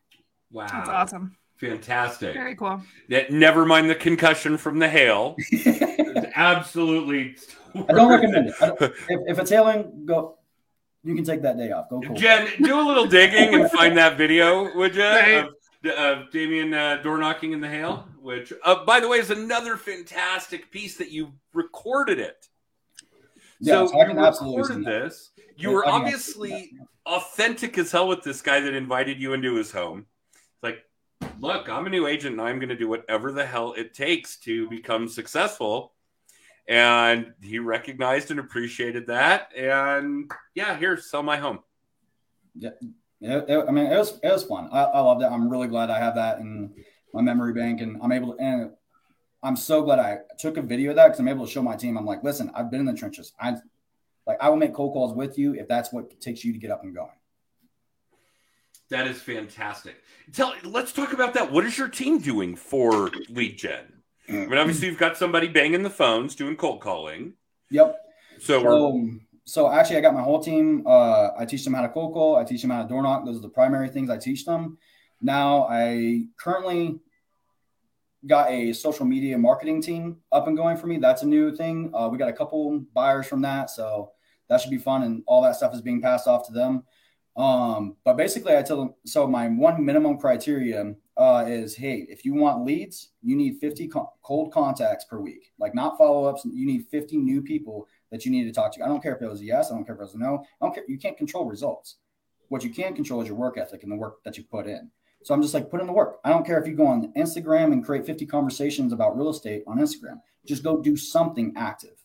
Wow. 0.52 0.68
That's 0.68 0.90
awesome. 0.90 1.38
Fantastic. 1.58 2.34
Very 2.34 2.56
cool. 2.56 2.82
Yeah, 3.08 3.24
never 3.30 3.66
mind 3.66 3.90
the 3.90 3.96
concussion 3.96 4.58
from 4.58 4.80
the 4.80 4.88
hail. 4.88 5.36
Absolutely. 6.36 7.36
I 7.76 7.94
don't 7.94 8.10
recommend 8.10 8.50
it. 8.50 8.56
I 8.62 8.68
don't, 8.68 8.82
if, 8.82 8.94
if 9.10 9.40
it's 9.40 9.50
hailing, 9.50 10.06
go. 10.06 10.38
You 11.04 11.16
can 11.16 11.24
take 11.24 11.42
that 11.42 11.58
day 11.58 11.72
off. 11.72 11.90
Go 11.90 12.02
cool. 12.02 12.16
Jen, 12.16 12.48
do 12.62 12.80
a 12.80 12.86
little 12.86 13.08
digging 13.08 13.56
and 13.56 13.72
find 13.72 13.98
that 13.98 14.18
video, 14.18 14.76
would 14.76 14.96
you? 14.96 15.04
Right. 15.04 15.48
Of, 15.84 15.92
of 15.98 16.32
Damian 16.32 16.74
uh, 16.74 16.98
door 16.98 17.18
knocking 17.18 17.54
in 17.54 17.62
the 17.62 17.70
hail, 17.70 18.08
which, 18.20 18.52
uh, 18.64 18.84
by 18.86 19.00
the 19.00 19.08
way, 19.08 19.18
is 19.18 19.32
another 19.32 19.78
fantastic 19.78 20.70
piece 20.70 20.98
that 20.98 21.12
you 21.12 21.34
recorded 21.54 22.20
it. 22.20 22.48
Yeah, 23.60 23.74
so 23.74 23.88
so 23.88 24.00
I 24.00 24.02
you 24.04 24.10
can 24.10 24.20
absolutely 24.20 24.62
recorded 24.62 24.86
this. 24.86 25.32
You 25.56 25.72
were 25.72 25.88
obviously 25.88 26.72
authentic 27.06 27.78
as 27.78 27.92
hell 27.92 28.08
with 28.08 28.22
this 28.22 28.42
guy 28.42 28.60
that 28.60 28.74
invited 28.76 29.20
you 29.20 29.34
into 29.34 29.56
his 29.56 29.72
home. 29.72 30.06
Look, 31.40 31.70
I'm 31.70 31.86
a 31.86 31.90
new 31.90 32.08
agent 32.08 32.34
and 32.34 32.42
I'm 32.42 32.60
going 32.60 32.70
to 32.70 32.76
do 32.76 32.88
whatever 32.88 33.32
the 33.32 33.46
hell 33.46 33.74
it 33.74 33.94
takes 33.94 34.38
to 34.38 34.68
become 34.70 35.08
successful. 35.08 35.94
And 36.68 37.34
he 37.42 37.60
recognized 37.60 38.32
and 38.32 38.40
appreciated 38.40 39.08
that. 39.08 39.56
And 39.56 40.32
yeah, 40.56 40.78
here, 40.78 40.98
sell 40.98 41.24
my 41.24 41.38
home. 41.38 41.60
Yeah, 42.56 42.72
I 43.22 43.72
mean, 43.72 43.88
it 43.88 43.98
was 43.98 44.20
it 44.22 44.32
was 44.32 44.44
fun. 44.44 44.70
I, 44.72 44.84
I 44.84 45.00
loved 45.00 45.24
it. 45.24 45.28
I'm 45.28 45.50
really 45.50 45.68
glad 45.68 45.90
I 45.90 45.98
have 45.98 46.16
that 46.16 46.40
in 46.40 46.74
my 47.14 47.22
memory 47.22 47.54
bank, 47.54 47.82
and 47.82 47.98
I'm 48.02 48.12
able 48.12 48.36
to. 48.36 48.40
And 48.40 48.72
I'm 49.42 49.56
so 49.56 49.82
glad 49.82 50.00
I 50.00 50.20
took 50.38 50.58
a 50.58 50.62
video 50.62 50.92
of 50.92 50.98
that 50.98 51.06
because 51.08 51.20
I'm 51.20 51.28
able 51.28 51.46
to 51.46 51.52
show 51.52 51.64
my 51.64 51.76
team. 51.76 51.98
I'm 51.98 52.06
like, 52.06 52.24
listen, 52.24 52.52
I've 52.54 52.70
been 52.70 52.82
in 52.82 52.86
the 52.86 52.94
trenches. 52.94 53.34
I 53.40 53.56
like 54.26 54.38
I 54.40 54.50
will 54.50 54.58
make 54.58 54.74
cold 54.74 54.94
calls 54.94 55.16
with 55.16 55.38
you 55.38 55.56
if 55.56 55.68
that's 55.68 55.92
what 55.92 56.20
takes 56.20 56.44
you 56.44 56.54
to 56.54 56.60
get 56.60 56.70
up 56.70 56.84
and 56.84 56.94
going. 56.94 57.10
That 58.90 59.08
is 59.08 59.22
fantastic. 59.22 59.98
Tell 60.32 60.54
let's 60.64 60.94
talk 60.94 61.14
about 61.14 61.34
that. 61.34 61.52
What 61.52 61.66
is 61.66 61.78
your 61.78 61.90
team 61.90 62.20
doing 62.20 62.56
for 62.56 63.12
lead 63.30 63.58
gen? 63.58 64.02
I 64.30 64.32
mean, 64.32 64.58
obviously 64.58 64.88
you've 64.88 64.98
got 64.98 65.18
somebody 65.18 65.48
banging 65.48 65.84
the 65.84 65.90
phones, 65.90 66.36
doing 66.36 66.56
cold 66.58 66.82
calling. 66.82 67.34
Yep. 67.72 67.96
So, 68.40 69.10
so 69.46 69.72
actually, 69.72 69.98
I 69.98 70.02
got 70.02 70.14
my 70.14 70.22
whole 70.22 70.42
team. 70.42 70.84
Uh, 70.86 71.30
I 71.38 71.46
teach 71.46 71.64
them 71.64 71.74
how 71.74 71.82
to 71.82 71.90
cold 71.90 72.14
call. 72.14 72.36
I 72.36 72.44
teach 72.44 72.62
them 72.62 72.72
how 72.72 72.84
to 72.84 72.88
door 72.88 73.02
knock. 73.02 73.26
Those 73.26 73.38
are 73.38 73.42
the 73.42 73.50
primary 73.50 73.88
things 73.90 74.10
I 74.10 74.18
teach 74.18 74.46
them. 74.46 74.78
Now, 75.22 75.68
I 75.70 76.26
currently 76.38 77.00
got 78.26 78.52
a 78.52 78.74
social 78.74 79.06
media 79.06 79.38
marketing 79.38 79.82
team 79.82 80.18
up 80.32 80.48
and 80.48 80.58
going 80.58 80.76
for 80.76 80.88
me. 80.88 80.98
That's 80.98 81.24
a 81.24 81.28
new 81.28 81.56
thing. 81.56 81.92
Uh, 81.94 82.10
we 82.12 82.18
got 82.18 82.30
a 82.30 82.34
couple 82.34 82.80
buyers 82.94 83.28
from 83.28 83.42
that, 83.44 83.70
so 83.70 84.12
that 84.50 84.60
should 84.60 84.72
be 84.72 84.78
fun. 84.78 85.04
And 85.04 85.24
all 85.26 85.42
that 85.44 85.56
stuff 85.56 85.74
is 85.74 85.82
being 85.82 86.02
passed 86.02 86.28
off 86.28 86.46
to 86.48 86.54
them. 86.54 86.84
Um, 87.38 87.96
but 88.04 88.18
basically, 88.18 88.58
I 88.58 88.64
tell 88.64 88.78
them. 88.78 88.94
So 89.06 89.28
my 89.28 89.48
one 89.48 89.86
minimum 89.86 90.18
criteria 90.18 90.96
uh, 91.18 91.46
is, 91.48 91.76
hey, 91.76 92.06
if 92.10 92.26
you 92.26 92.34
want 92.34 92.66
leads, 92.66 93.10
you 93.22 93.36
need 93.36 93.60
50 93.60 93.88
co- 93.88 94.12
cold 94.24 94.52
contacts 94.52 95.06
per 95.06 95.20
week, 95.20 95.52
like 95.60 95.76
not 95.76 95.98
follow 95.98 96.26
ups. 96.26 96.44
You 96.46 96.66
need 96.66 96.88
50 96.90 97.18
new 97.18 97.42
people 97.42 97.88
that 98.12 98.26
you 98.26 98.32
need 98.32 98.46
to 98.46 98.52
talk 98.52 98.74
to. 98.74 98.84
I 98.84 98.88
don't 98.88 99.04
care 99.04 99.16
if 99.16 99.22
it 99.22 99.30
was 99.30 99.42
a 99.42 99.46
yes. 99.46 99.72
I 99.72 99.76
don't 99.76 99.86
care 99.86 99.96
if 99.96 100.02
it 100.02 100.06
was 100.06 100.16
a 100.16 100.20
no. 100.20 100.44
I 100.62 100.66
don't 100.66 100.74
care. 100.74 100.84
You 100.88 100.98
can't 100.98 101.18
control 101.18 101.46
results. 101.46 101.98
What 102.50 102.64
you 102.64 102.72
can 102.72 102.96
control 102.96 103.22
is 103.22 103.28
your 103.28 103.38
work 103.38 103.58
ethic 103.58 103.84
and 103.84 103.92
the 103.92 103.98
work 103.98 104.24
that 104.24 104.38
you 104.38 104.44
put 104.44 104.68
in. 104.68 104.90
So 105.24 105.34
I'm 105.34 105.42
just 105.42 105.54
like, 105.54 105.70
put 105.70 105.82
in 105.82 105.88
the 105.88 105.94
work. 105.94 106.20
I 106.24 106.30
don't 106.30 106.46
care 106.46 106.60
if 106.60 106.68
you 106.68 106.74
go 106.74 106.88
on 106.88 107.12
Instagram 107.14 107.74
and 107.74 107.84
create 107.84 108.06
50 108.06 108.26
conversations 108.26 108.94
about 108.94 109.18
real 109.18 109.30
estate 109.30 109.64
on 109.68 109.78
Instagram. 109.78 110.22
Just 110.46 110.64
go 110.64 110.82
do 110.82 110.96
something 110.96 111.54
active. 111.58 112.04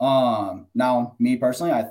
Um, 0.00 0.66
now, 0.74 1.14
me 1.18 1.36
personally, 1.36 1.72
I 1.72 1.86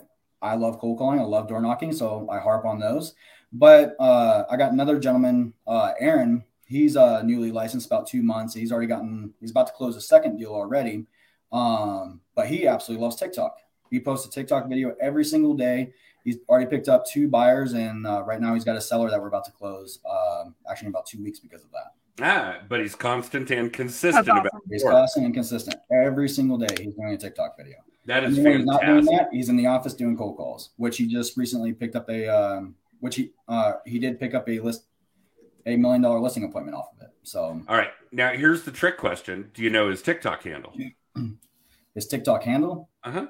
I 0.45 0.55
love 0.55 0.79
cold 0.79 0.99
calling. 0.99 1.19
I 1.19 1.23
love 1.23 1.47
door 1.47 1.61
knocking, 1.61 1.91
so 1.91 2.27
I 2.29 2.39
harp 2.39 2.65
on 2.65 2.79
those. 2.79 3.15
But 3.51 3.95
uh, 3.99 4.43
I 4.49 4.57
got 4.57 4.71
another 4.71 4.99
gentleman, 4.99 5.53
uh, 5.65 5.93
Aaron. 5.99 6.43
He's 6.67 6.95
uh, 6.95 7.21
newly 7.23 7.51
licensed, 7.51 7.87
about 7.87 8.07
two 8.07 8.21
months. 8.21 8.53
He's 8.53 8.71
already 8.71 8.87
gotten. 8.87 9.33
He's 9.39 9.51
about 9.51 9.67
to 9.67 9.73
close 9.73 9.95
a 9.95 10.01
second 10.01 10.37
deal 10.37 10.51
already. 10.51 11.05
Um, 11.51 12.21
but 12.35 12.47
he 12.47 12.67
absolutely 12.67 13.03
loves 13.03 13.15
TikTok. 13.15 13.57
He 13.89 13.99
posts 13.99 14.27
a 14.27 14.29
TikTok 14.29 14.67
video 14.67 14.95
every 15.01 15.23
single 15.23 15.53
day. 15.55 15.93
He's 16.23 16.37
already 16.49 16.65
picked 16.65 16.89
up 16.89 17.05
two 17.05 17.27
buyers, 17.27 17.73
and 17.73 18.05
uh, 18.05 18.23
right 18.23 18.41
now 18.41 18.53
he's 18.53 18.65
got 18.65 18.75
a 18.75 18.81
seller 18.81 19.09
that 19.09 19.21
we're 19.21 19.27
about 19.27 19.45
to 19.45 19.51
close. 19.51 19.99
Um, 20.09 20.55
actually, 20.69 20.87
in 20.87 20.91
about 20.91 21.05
two 21.05 21.23
weeks 21.23 21.39
because 21.39 21.63
of 21.63 21.69
that. 21.71 22.25
ah, 22.25 22.57
but 22.67 22.81
he's 22.81 22.95
constant 22.95 23.51
and 23.51 23.71
consistent 23.71 24.25
That's 24.25 24.27
about 24.27 24.47
awesome. 24.47 24.61
He's 24.69 24.83
constant 24.83 25.25
and 25.25 25.33
consistent. 25.33 25.77
Every 25.91 26.27
single 26.27 26.57
day, 26.57 26.75
he's 26.77 26.95
doing 26.95 27.13
a 27.13 27.17
TikTok 27.17 27.55
video. 27.57 27.77
That 28.05 28.23
And 28.23 28.37
is 28.37 28.43
when 28.43 28.57
he's 28.57 28.65
not 28.65 28.81
doing 28.81 29.05
fantastic. 29.05 29.17
that, 29.31 29.35
he's 29.35 29.49
in 29.49 29.57
the 29.57 29.65
office 29.67 29.93
doing 29.93 30.15
cold 30.17 30.37
calls, 30.37 30.71
which 30.77 30.97
he 30.97 31.07
just 31.07 31.37
recently 31.37 31.73
picked 31.73 31.95
up 31.95 32.07
a, 32.09 32.27
um, 32.27 32.75
which 32.99 33.15
he 33.15 33.31
uh, 33.47 33.73
he 33.85 33.97
did 33.99 34.19
pick 34.19 34.33
up 34.35 34.47
a 34.47 34.59
list, 34.59 34.83
a 35.65 35.75
million 35.75 36.01
dollar 36.01 36.19
listing 36.19 36.43
appointment 36.43 36.77
off 36.77 36.89
of 36.95 37.01
it. 37.01 37.09
So 37.23 37.61
All 37.67 37.75
right, 37.77 37.89
now 38.11 38.31
here's 38.31 38.63
the 38.63 38.71
trick 38.71 38.97
question: 38.97 39.49
Do 39.53 39.63
you 39.63 39.69
know 39.71 39.89
his 39.89 40.01
TikTok 40.03 40.43
handle? 40.43 40.73
his 41.95 42.07
TikTok 42.07 42.43
handle, 42.43 42.89
Uh 43.03 43.11
huh. 43.11 43.27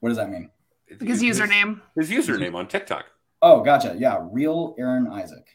what 0.00 0.08
does 0.08 0.18
that 0.18 0.30
mean? 0.30 0.50
His 0.86 1.22
username. 1.22 1.80
His 1.96 2.10
username 2.10 2.54
on 2.54 2.68
TikTok. 2.68 3.06
Oh, 3.42 3.60
gotcha. 3.62 3.94
Yeah, 3.98 4.20
real 4.30 4.74
Aaron 4.78 5.06
Isaac. 5.08 5.46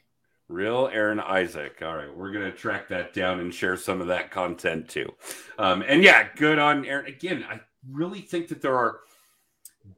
Real 0.49 0.89
Aaron 0.91 1.19
Isaac. 1.21 1.81
All 1.81 1.95
right, 1.95 2.15
we're 2.15 2.31
gonna 2.33 2.51
track 2.51 2.89
that 2.89 3.13
down 3.13 3.39
and 3.39 3.53
share 3.53 3.77
some 3.77 4.01
of 4.01 4.07
that 4.07 4.29
content 4.29 4.89
too. 4.89 5.11
Um, 5.57 5.83
and 5.87 6.03
yeah, 6.03 6.27
good 6.35 6.59
on 6.59 6.85
Aaron. 6.85 7.05
Again, 7.07 7.45
I 7.49 7.61
really 7.89 8.21
think 8.21 8.47
that 8.49 8.61
there 8.61 8.77
are 8.77 8.99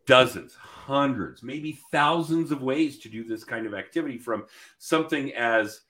dozens, 0.05 0.55
hundreds, 0.55 1.43
maybe 1.43 1.79
thousands 1.91 2.51
of 2.51 2.61
ways 2.61 2.99
to 2.99 3.09
do 3.09 3.23
this 3.23 3.43
kind 3.43 3.65
of 3.65 3.73
activity 3.73 4.17
from 4.17 4.45
something 4.77 5.33
as 5.33 5.81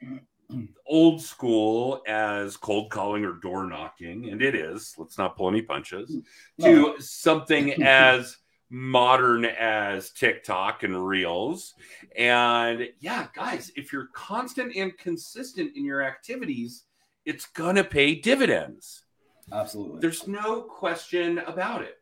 old 0.86 1.22
school 1.22 2.02
as 2.08 2.58
cold 2.58 2.92
calling 2.92 3.26
or 3.26 3.34
door 3.34 3.66
knocking, 3.68 4.30
and 4.30 4.42
it 4.42 4.56
is, 4.56 4.94
let's 4.98 5.18
not 5.18 5.38
pull 5.38 5.50
any 5.50 5.62
punches, 5.62 6.18
to 6.62 6.96
something 7.00 7.72
as 7.84 8.38
modern 8.70 9.46
as 9.46 10.10
TikTok 10.12 10.84
and 10.84 11.08
Reels. 11.08 11.76
And 12.18 12.90
yeah, 13.00 13.28
guys, 13.36 13.72
if 13.76 13.94
you're 13.94 14.10
constant 14.14 14.76
and 14.76 14.98
consistent 14.98 15.76
in 15.76 15.86
your 15.86 16.02
activities, 16.02 16.84
it's 17.26 17.46
going 17.46 17.76
to 17.76 17.84
pay 17.84 18.16
dividends. 18.16 19.03
Absolutely. 19.52 20.00
There's 20.00 20.28
no 20.28 20.62
question 20.62 21.40
about 21.40 21.82
it. 21.84 22.00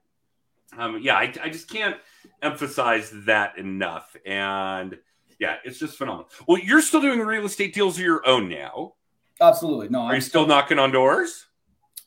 Um, 0.77 0.99
yeah, 1.01 1.15
I, 1.15 1.33
I 1.43 1.49
just 1.49 1.69
can't 1.69 1.97
emphasize 2.41 3.11
that 3.25 3.57
enough. 3.57 4.15
And 4.25 4.97
yeah, 5.39 5.55
it's 5.65 5.79
just 5.79 5.97
phenomenal. 5.97 6.29
Well, 6.47 6.59
you're 6.61 6.81
still 6.81 7.01
doing 7.01 7.19
real 7.19 7.45
estate 7.45 7.73
deals 7.73 7.97
of 7.97 8.03
your 8.03 8.25
own 8.27 8.47
now. 8.47 8.93
Absolutely. 9.41 9.89
No, 9.89 10.01
Are 10.01 10.09
you 10.11 10.15
I'm 10.15 10.21
still 10.21 10.45
knocking 10.45 10.79
on 10.79 10.91
doors? 10.91 11.47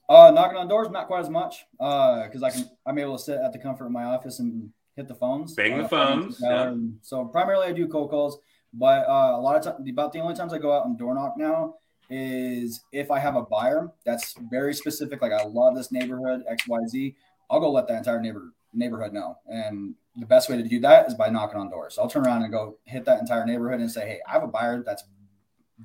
uh, 0.09 0.31
knocking 0.31 0.57
on 0.57 0.69
doors, 0.69 0.89
not 0.91 1.07
quite 1.09 1.21
as 1.21 1.31
much, 1.31 1.65
Uh, 1.81 2.25
because 2.25 2.43
I 2.43 2.51
can. 2.51 2.69
I'm 2.87 2.99
able 2.99 3.17
to 3.17 3.23
sit 3.23 3.39
at 3.39 3.53
the 3.53 3.59
comfort 3.59 3.87
of 3.87 3.91
my 3.93 4.05
office 4.05 4.39
and 4.39 4.71
hit 4.97 5.09
the 5.09 5.15
phones, 5.15 5.55
Bang 5.55 5.79
the 5.79 5.85
Uh, 5.85 5.89
phones, 5.89 6.39
yeah. 6.41 6.75
So 7.01 7.25
primarily, 7.25 7.67
I 7.67 7.73
do 7.73 7.89
cold 7.89 8.11
calls, 8.11 8.39
but 8.73 9.09
uh, 9.09 9.33
a 9.35 9.41
lot 9.41 9.57
of 9.57 9.63
times, 9.63 9.89
about 9.91 10.13
the 10.13 10.21
only 10.21 10.35
times 10.35 10.53
I 10.53 10.59
go 10.59 10.73
out 10.73 10.85
and 10.87 10.97
door 10.99 11.15
knock 11.15 11.37
now 11.37 11.75
is 12.11 12.85
if 12.93 13.11
I 13.11 13.19
have 13.19 13.37
a 13.37 13.43
buyer 13.43 13.91
that's 14.05 14.35
very 14.51 14.75
specific. 14.75 15.23
Like 15.23 15.33
I 15.33 15.45
love 15.45 15.75
this 15.75 15.91
neighborhood 15.91 16.45
X 16.49 16.67
Y 16.69 16.79
Z. 16.89 17.17
I'll 17.51 17.61
go 17.61 17.71
let 17.71 17.89
that 17.89 17.99
entire 17.99 18.21
neighbor 18.21 18.53
neighborhood 18.73 19.13
know, 19.13 19.39
and 19.47 19.95
the 20.17 20.27
best 20.27 20.49
way 20.49 20.57
to 20.57 20.63
do 20.63 20.81
that 20.81 21.07
is 21.07 21.15
by 21.15 21.29
knocking 21.29 21.59
on 21.59 21.71
doors. 21.71 21.95
So 21.95 22.03
I'll 22.03 22.09
turn 22.09 22.27
around 22.27 22.43
and 22.43 22.53
go 22.53 22.79
hit 22.85 23.05
that 23.05 23.21
entire 23.21 23.45
neighborhood 23.47 23.81
and 23.81 23.91
say, 23.91 24.07
"Hey, 24.07 24.21
I 24.29 24.33
have 24.33 24.43
a 24.43 24.49
buyer 24.49 24.83
that's 24.83 25.05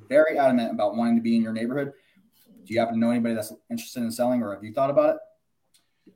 very 0.08 0.38
adamant 0.38 0.71
about 0.71 0.95
wanting 0.95 1.15
to 1.15 1.21
be 1.21 1.36
in 1.36 1.41
your 1.41 1.53
neighborhood. 1.53 1.93
Do 2.65 2.73
you 2.73 2.79
happen 2.79 2.95
to 2.95 2.99
know 2.99 3.12
anybody 3.12 3.36
that's 3.36 3.53
interested 3.69 4.03
in 4.03 4.12
selling, 4.12 4.41
or 4.41 4.53
have 4.53 4.63
you 4.63 4.73
thought 4.73 4.89
about 4.89 5.15
it?" 5.15 6.13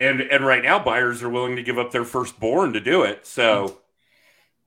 And 0.00 0.20
and 0.20 0.46
right 0.46 0.62
now, 0.62 0.82
buyers 0.82 1.22
are 1.22 1.30
willing 1.30 1.56
to 1.56 1.62
give 1.62 1.78
up 1.78 1.92
their 1.92 2.04
firstborn 2.04 2.72
to 2.72 2.80
do 2.80 3.02
it. 3.02 3.26
So 3.26 3.78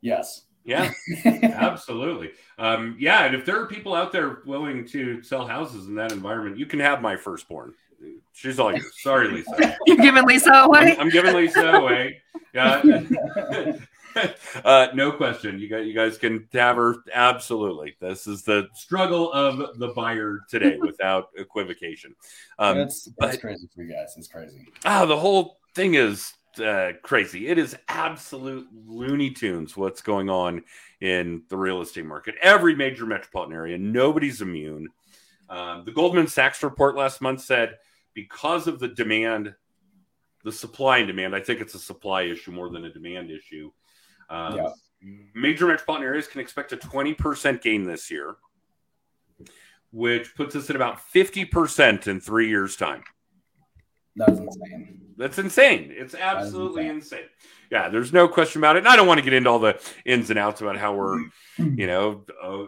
Yes. 0.01 0.44
Yeah, 0.65 0.91
absolutely. 1.25 2.31
Um, 2.57 2.95
yeah, 2.99 3.25
and 3.25 3.35
if 3.35 3.45
there 3.45 3.61
are 3.61 3.67
people 3.67 3.93
out 3.93 4.11
there 4.11 4.39
willing 4.45 4.85
to 4.87 5.21
sell 5.21 5.47
houses 5.47 5.87
in 5.87 5.95
that 5.95 6.11
environment, 6.11 6.57
you 6.57 6.65
can 6.65 6.79
have 6.79 7.01
my 7.01 7.15
firstborn. 7.15 7.73
She's 8.33 8.59
all 8.59 8.71
yours. 8.71 8.91
Sorry, 9.01 9.29
Lisa. 9.29 9.77
You're 9.85 9.97
giving 9.97 10.25
Lisa 10.25 10.51
away. 10.51 10.93
I'm, 10.93 11.01
I'm 11.01 11.09
giving 11.09 11.35
Lisa 11.35 11.67
away. 11.67 12.21
Yeah. 12.53 12.81
uh, 14.65 14.87
no 14.93 15.11
question. 15.11 15.59
You 15.59 15.69
guys, 15.69 15.87
you 15.87 15.93
guys 15.93 16.17
can 16.17 16.47
have 16.53 16.75
her. 16.75 16.95
Absolutely. 17.13 17.95
This 18.01 18.27
is 18.27 18.43
the 18.43 18.67
struggle 18.73 19.31
of 19.31 19.79
the 19.79 19.89
buyer 19.89 20.39
today, 20.49 20.77
without 20.77 21.29
equivocation. 21.37 22.15
Um, 22.59 22.79
it's, 22.79 23.07
it's 23.07 23.15
but- 23.17 23.39
crazy 23.39 23.67
for 23.73 23.83
you 23.83 23.93
guys. 23.93 24.13
It's 24.17 24.27
crazy. 24.27 24.67
ah, 24.83 25.05
the 25.05 25.17
whole 25.17 25.59
thing 25.73 25.93
is 25.93 26.33
uh, 26.59 26.93
crazy. 27.03 27.47
It 27.47 27.57
is 27.57 27.75
absolute 27.87 28.67
Looney 28.85 29.31
Tunes 29.31 29.75
what's 29.75 30.01
going 30.01 30.29
on 30.29 30.63
in 31.01 31.43
the 31.49 31.57
real 31.57 31.81
estate 31.81 32.05
market. 32.05 32.35
Every 32.41 32.75
major 32.75 33.05
metropolitan 33.05 33.55
area, 33.55 33.77
nobody's 33.77 34.41
immune. 34.41 34.89
Um, 35.49 35.83
the 35.85 35.91
Goldman 35.91 36.27
Sachs 36.27 36.63
report 36.63 36.95
last 36.95 37.21
month 37.21 37.41
said 37.41 37.77
because 38.13 38.67
of 38.67 38.79
the 38.79 38.87
demand, 38.87 39.53
the 40.43 40.51
supply 40.51 40.99
and 40.99 41.07
demand, 41.07 41.35
I 41.35 41.41
think 41.41 41.61
it's 41.61 41.75
a 41.75 41.79
supply 41.79 42.23
issue 42.23 42.51
more 42.51 42.69
than 42.69 42.85
a 42.85 42.91
demand 42.91 43.31
issue. 43.31 43.71
Um, 44.29 44.55
Yeah. 44.55 44.69
Major 45.35 45.67
metropolitan 45.67 46.07
areas 46.07 46.27
can 46.27 46.41
expect 46.41 46.73
a 46.73 46.77
20% 46.77 47.61
gain 47.61 47.83
this 47.83 48.09
year, 48.09 48.37
which 49.91 50.33
puts 50.35 50.55
us 50.55 50.69
at 50.69 50.75
about 50.75 50.97
50% 50.97 52.07
in 52.07 52.19
three 52.19 52.49
years' 52.49 52.75
time. 52.75 53.03
That's 54.15 54.39
insane. 54.39 55.01
That's 55.17 55.37
insane. 55.37 55.93
It's 55.95 56.15
absolutely 56.15 56.87
insane. 56.87 57.19
insane. 57.19 57.29
Yeah, 57.71 57.89
there's 57.89 58.13
no 58.13 58.27
question 58.27 58.61
about 58.61 58.75
it. 58.75 58.79
And 58.79 58.87
I 58.87 58.95
don't 58.95 59.07
want 59.07 59.19
to 59.19 59.23
get 59.23 59.33
into 59.33 59.49
all 59.49 59.59
the 59.59 59.79
ins 60.05 60.29
and 60.29 60.39
outs 60.39 60.61
about 60.61 60.77
how 60.77 60.93
we're, 60.93 61.19
you 61.57 61.87
know, 61.87 62.23
uh, 62.41 62.65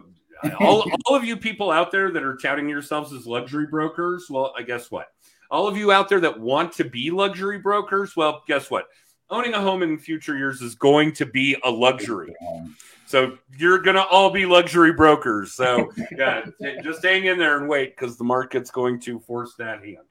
all, 0.60 0.90
all 1.06 1.16
of 1.16 1.24
you 1.24 1.36
people 1.36 1.70
out 1.70 1.90
there 1.90 2.10
that 2.10 2.22
are 2.22 2.36
touting 2.36 2.68
yourselves 2.68 3.12
as 3.12 3.26
luxury 3.26 3.66
brokers. 3.66 4.26
Well, 4.30 4.52
I 4.56 4.62
guess 4.62 4.90
what? 4.90 5.08
All 5.50 5.66
of 5.66 5.76
you 5.76 5.92
out 5.92 6.08
there 6.08 6.20
that 6.20 6.38
want 6.38 6.72
to 6.74 6.84
be 6.84 7.10
luxury 7.10 7.58
brokers. 7.58 8.14
Well, 8.16 8.42
guess 8.46 8.70
what? 8.70 8.86
Owning 9.30 9.54
a 9.54 9.60
home 9.60 9.82
in 9.82 9.98
future 9.98 10.36
years 10.36 10.62
is 10.62 10.74
going 10.74 11.12
to 11.14 11.26
be 11.26 11.56
a 11.64 11.70
luxury. 11.70 12.34
So 13.06 13.38
you're 13.58 13.78
gonna 13.78 14.02
all 14.02 14.30
be 14.30 14.46
luxury 14.46 14.92
brokers. 14.92 15.52
So 15.52 15.90
yeah, 16.16 16.46
just 16.82 17.04
hang 17.04 17.24
in 17.24 17.38
there 17.38 17.58
and 17.58 17.68
wait 17.68 17.96
because 17.96 18.16
the 18.16 18.24
market's 18.24 18.70
going 18.70 19.00
to 19.00 19.18
force 19.20 19.54
that 19.58 19.84
hand. 19.84 20.07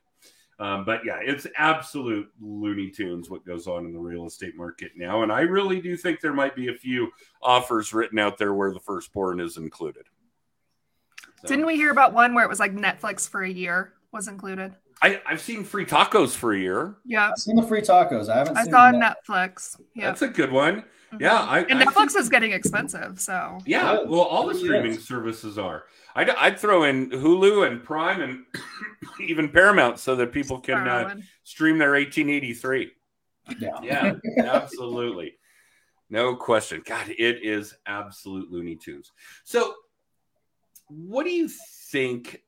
Um, 0.59 0.85
but 0.85 1.01
yeah, 1.05 1.19
it's 1.21 1.45
absolute 1.55 2.29
Looney 2.41 2.89
Tunes 2.89 3.29
what 3.29 3.45
goes 3.45 3.67
on 3.67 3.85
in 3.85 3.93
the 3.93 3.99
real 3.99 4.25
estate 4.25 4.55
market 4.55 4.91
now, 4.95 5.21
and 5.21 5.31
I 5.31 5.41
really 5.41 5.79
do 5.79 5.95
think 5.95 6.19
there 6.19 6.33
might 6.33 6.55
be 6.55 6.69
a 6.69 6.73
few 6.73 7.11
offers 7.43 7.93
written 7.93 8.17
out 8.17 8.37
there 8.39 8.55
where 8.55 8.73
the 8.73 8.79
firstborn 8.79 9.39
is 9.39 9.57
included. 9.57 10.05
So, 11.43 11.47
Didn't 11.49 11.67
we 11.67 11.75
hear 11.75 11.91
about 11.91 12.13
one 12.13 12.33
where 12.33 12.43
it 12.43 12.49
was 12.49 12.59
like 12.59 12.73
Netflix 12.73 13.29
for 13.29 13.43
a 13.43 13.49
year 13.49 13.93
was 14.11 14.27
included? 14.27 14.73
I, 15.01 15.21
I've 15.27 15.41
seen 15.41 15.63
free 15.63 15.85
tacos 15.85 16.35
for 16.35 16.53
a 16.53 16.59
year. 16.59 16.95
Yeah. 17.05 17.29
I've 17.29 17.37
seen 17.37 17.55
the 17.55 17.61
free 17.61 17.81
tacos. 17.81 18.29
I 18.29 18.37
haven't 18.37 18.57
I 18.57 18.63
seen 18.63 18.73
saw 18.73 18.85
on. 18.85 18.95
Netflix. 18.95 19.79
Yeah. 19.93 20.07
That's 20.07 20.23
a 20.23 20.27
good 20.27 20.51
one. 20.51 20.83
Mhm. 21.13 21.21
Yeah, 21.21 21.35
I, 21.39 21.59
and 21.61 21.79
I 21.79 21.85
Netflix 21.85 22.11
think- 22.11 22.19
is 22.21 22.29
getting 22.29 22.51
expensive, 22.51 23.19
so 23.19 23.59
Yeah, 23.65 24.01
well, 24.03 24.21
all 24.21 24.47
the 24.47 24.53
Yes. 24.53 24.63
streaming 24.63 24.97
services 24.99 25.57
are. 25.57 25.85
I'd, 26.15 26.29
I'd 26.31 26.59
throw 26.59 26.83
in 26.83 27.09
Hulu 27.11 27.65
and 27.67 27.83
Prime 27.83 28.21
and 28.21 28.45
even 29.21 29.49
Paramount 29.49 29.99
so 29.99 30.15
that 30.17 30.31
people 30.31 30.59
can 30.59 30.87
uh, 30.87 31.15
stream 31.43 31.77
their 31.77 31.91
1883. 31.91 32.91
Yeah. 33.59 33.79
Yeah, 33.83 34.13
absolutely. 34.45 35.37
No 36.09 36.35
question. 36.35 36.81
God, 36.85 37.07
it 37.09 37.43
is 37.43 37.73
absolute 37.85 38.51
Looney 38.51 38.75
Tunes. 38.75 39.11
So, 39.43 39.73
what 40.87 41.23
do 41.25 41.31
you 41.31 41.49
think 41.91 42.41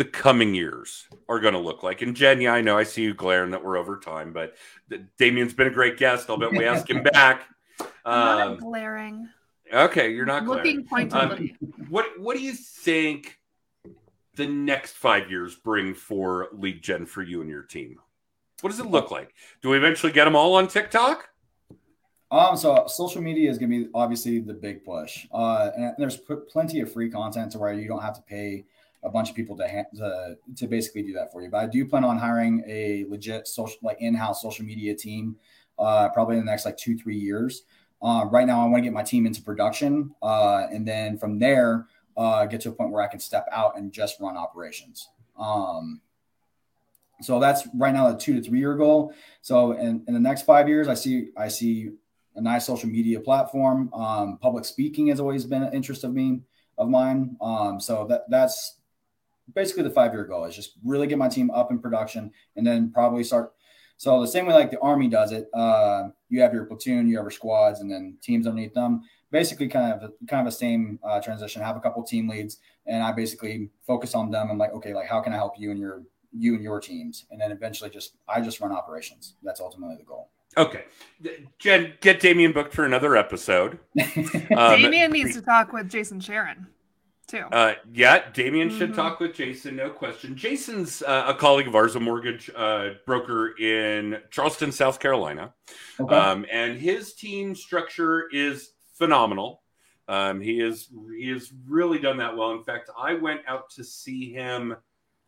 the 0.00 0.04
coming 0.06 0.54
years 0.54 1.06
are 1.28 1.38
going 1.40 1.52
to 1.52 1.60
look 1.60 1.82
like? 1.82 2.00
And 2.00 2.16
Jen, 2.16 2.40
yeah, 2.40 2.54
I 2.54 2.62
know 2.62 2.78
I 2.78 2.84
see 2.84 3.02
you 3.02 3.12
glaring 3.12 3.50
that 3.50 3.62
we're 3.62 3.76
over 3.76 3.98
time, 3.98 4.32
but 4.32 4.54
th- 4.88 5.02
Damian's 5.18 5.52
been 5.52 5.66
a 5.66 5.70
great 5.70 5.98
guest. 5.98 6.30
I'll 6.30 6.38
bet 6.38 6.52
we 6.52 6.64
ask 6.64 6.88
him 6.88 7.02
back. 7.02 7.42
I'm 7.78 7.86
not 8.06 8.46
Um, 8.52 8.56
glaring. 8.56 9.28
okay, 9.70 10.10
you're 10.14 10.24
not 10.24 10.46
glaring. 10.46 10.78
Looking 10.78 10.86
pointedly. 10.88 11.54
What 11.90 12.18
What 12.18 12.34
do 12.34 12.42
you 12.42 12.54
think 12.54 13.38
the 14.36 14.46
next 14.46 14.92
five 14.92 15.30
years 15.30 15.54
bring 15.54 15.92
for 15.92 16.48
League 16.54 16.80
Gen 16.80 17.04
for 17.04 17.20
you 17.22 17.42
and 17.42 17.50
your 17.50 17.64
team? 17.64 17.96
What 18.62 18.70
does 18.70 18.80
it 18.80 18.86
look 18.86 19.10
like? 19.10 19.34
Do 19.60 19.68
we 19.68 19.76
eventually 19.76 20.12
get 20.12 20.24
them 20.24 20.34
all 20.34 20.54
on 20.54 20.66
TikTok? 20.66 21.28
Um, 22.30 22.56
so 22.56 22.84
social 22.86 23.20
media 23.20 23.50
is 23.50 23.58
going 23.58 23.70
to 23.70 23.84
be 23.84 23.90
obviously 23.94 24.38
the 24.38 24.54
big 24.54 24.82
push. 24.82 25.26
Uh, 25.30 25.70
and 25.76 25.94
there's 25.98 26.16
p- 26.16 26.36
plenty 26.48 26.80
of 26.80 26.90
free 26.90 27.10
content 27.10 27.52
to 27.52 27.58
where 27.58 27.74
you 27.74 27.86
don't 27.86 28.00
have 28.02 28.14
to 28.14 28.22
pay 28.22 28.64
a 29.02 29.10
bunch 29.10 29.30
of 29.30 29.36
people 29.36 29.56
to, 29.56 29.66
ha- 29.66 29.96
to 29.96 30.36
to 30.56 30.66
basically 30.66 31.02
do 31.02 31.12
that 31.14 31.32
for 31.32 31.42
you. 31.42 31.50
But 31.50 31.58
I 31.58 31.66
do 31.66 31.86
plan 31.86 32.04
on 32.04 32.18
hiring 32.18 32.62
a 32.66 33.06
legit 33.08 33.48
social 33.48 33.78
like 33.82 33.98
in-house 34.00 34.42
social 34.42 34.64
media 34.64 34.94
team, 34.94 35.36
uh, 35.78 36.08
probably 36.10 36.36
in 36.36 36.44
the 36.44 36.50
next 36.50 36.64
like 36.64 36.76
two 36.76 36.96
three 36.96 37.16
years. 37.16 37.62
Uh, 38.02 38.24
right 38.30 38.46
now, 38.46 38.62
I 38.62 38.68
want 38.68 38.76
to 38.76 38.82
get 38.82 38.94
my 38.94 39.02
team 39.02 39.26
into 39.26 39.42
production, 39.42 40.14
uh, 40.22 40.66
and 40.72 40.86
then 40.88 41.18
from 41.18 41.38
there, 41.38 41.86
uh, 42.16 42.46
get 42.46 42.62
to 42.62 42.70
a 42.70 42.72
point 42.72 42.90
where 42.90 43.02
I 43.02 43.08
can 43.08 43.20
step 43.20 43.46
out 43.52 43.76
and 43.76 43.92
just 43.92 44.20
run 44.20 44.36
operations. 44.36 45.08
Um, 45.38 46.00
so 47.22 47.38
that's 47.38 47.68
right 47.74 47.92
now 47.92 48.14
a 48.14 48.18
two 48.18 48.34
to 48.34 48.42
three 48.42 48.58
year 48.58 48.74
goal. 48.74 49.12
So 49.42 49.72
in, 49.72 50.04
in 50.08 50.14
the 50.14 50.20
next 50.20 50.42
five 50.42 50.68
years, 50.68 50.88
I 50.88 50.94
see 50.94 51.30
I 51.36 51.48
see 51.48 51.90
a 52.36 52.40
nice 52.40 52.66
social 52.66 52.88
media 52.88 53.20
platform. 53.20 53.92
Um, 53.92 54.38
public 54.38 54.64
speaking 54.64 55.08
has 55.08 55.20
always 55.20 55.44
been 55.44 55.62
an 55.62 55.72
interest 55.72 56.04
of 56.04 56.12
me 56.14 56.40
of 56.78 56.88
mine. 56.88 57.36
Um, 57.40 57.80
so 57.80 58.06
that 58.08 58.22
that's 58.30 58.79
basically 59.54 59.82
the 59.82 59.90
five 59.90 60.12
year 60.12 60.24
goal 60.24 60.44
is 60.44 60.54
just 60.54 60.74
really 60.84 61.06
get 61.06 61.18
my 61.18 61.28
team 61.28 61.50
up 61.50 61.70
in 61.70 61.78
production 61.78 62.30
and 62.56 62.66
then 62.66 62.90
probably 62.92 63.24
start. 63.24 63.52
So 63.96 64.20
the 64.20 64.26
same 64.26 64.46
way 64.46 64.54
like 64.54 64.70
the 64.70 64.80
army 64.80 65.08
does 65.08 65.30
it, 65.30 65.48
uh, 65.52 66.08
you 66.30 66.40
have 66.40 66.54
your 66.54 66.64
platoon, 66.64 67.06
you 67.06 67.16
have 67.16 67.24
your 67.24 67.30
squads, 67.30 67.80
and 67.80 67.90
then 67.90 68.16
teams 68.22 68.46
underneath 68.46 68.72
them. 68.72 69.02
Basically, 69.30 69.68
kind 69.68 69.92
of 69.92 70.12
kind 70.26 70.40
of 70.40 70.52
a 70.52 70.56
same 70.56 70.98
uh, 71.04 71.20
transition. 71.20 71.62
Have 71.62 71.76
a 71.76 71.80
couple 71.80 72.02
team 72.02 72.26
leads, 72.26 72.58
and 72.86 73.02
I 73.02 73.12
basically 73.12 73.68
focus 73.86 74.14
on 74.14 74.30
them. 74.30 74.50
I'm 74.50 74.58
like, 74.58 74.72
okay, 74.72 74.94
like 74.94 75.06
how 75.06 75.20
can 75.20 75.32
I 75.32 75.36
help 75.36 75.52
you 75.58 75.70
and 75.70 75.78
your 75.78 76.02
you 76.32 76.54
and 76.54 76.62
your 76.62 76.80
teams, 76.80 77.26
and 77.30 77.40
then 77.40 77.52
eventually 77.52 77.90
just 77.90 78.16
I 78.28 78.40
just 78.40 78.60
run 78.60 78.72
operations. 78.72 79.34
That's 79.42 79.60
ultimately 79.60 79.96
the 79.96 80.04
goal. 80.04 80.30
Okay, 80.56 80.84
Jen, 81.58 81.94
get 82.00 82.20
Damian 82.20 82.52
booked 82.52 82.74
for 82.74 82.84
another 82.84 83.16
episode. 83.16 83.78
Um, 84.56 84.82
Damian 84.82 85.12
needs 85.12 85.34
to 85.34 85.42
talk 85.42 85.72
with 85.72 85.88
Jason 85.88 86.20
Sharon, 86.20 86.66
too. 87.30 87.44
Uh, 87.52 87.74
yeah, 87.92 88.28
Damian 88.32 88.68
should 88.70 88.90
Mhm. 88.92 88.96
talk 88.96 89.20
with 89.20 89.34
Jason, 89.34 89.76
no 89.76 89.90
question. 89.90 90.36
Jason's 90.36 91.02
uh, 91.02 91.24
a 91.28 91.34
colleague 91.34 91.68
of 91.68 91.74
ours, 91.74 91.94
a 91.96 92.00
mortgage 92.00 92.50
uh, 92.54 92.90
broker 93.06 93.56
in 93.58 94.20
Charleston, 94.30 94.72
South 94.72 94.98
Carolina. 95.00 95.54
Okay. 95.98 96.14
Um, 96.14 96.44
and 96.50 96.78
his 96.78 97.14
team 97.14 97.54
structure 97.54 98.28
is 98.32 98.72
phenomenal. 98.98 99.62
Um, 100.08 100.40
he 100.40 100.60
is 100.60 100.88
he 101.16 101.28
has 101.28 101.52
really 101.68 101.98
done 102.00 102.16
that 102.18 102.36
well. 102.36 102.50
In 102.52 102.64
fact, 102.64 102.90
I 102.98 103.14
went 103.14 103.42
out 103.46 103.70
to 103.76 103.84
see 103.84 104.32
him 104.32 104.74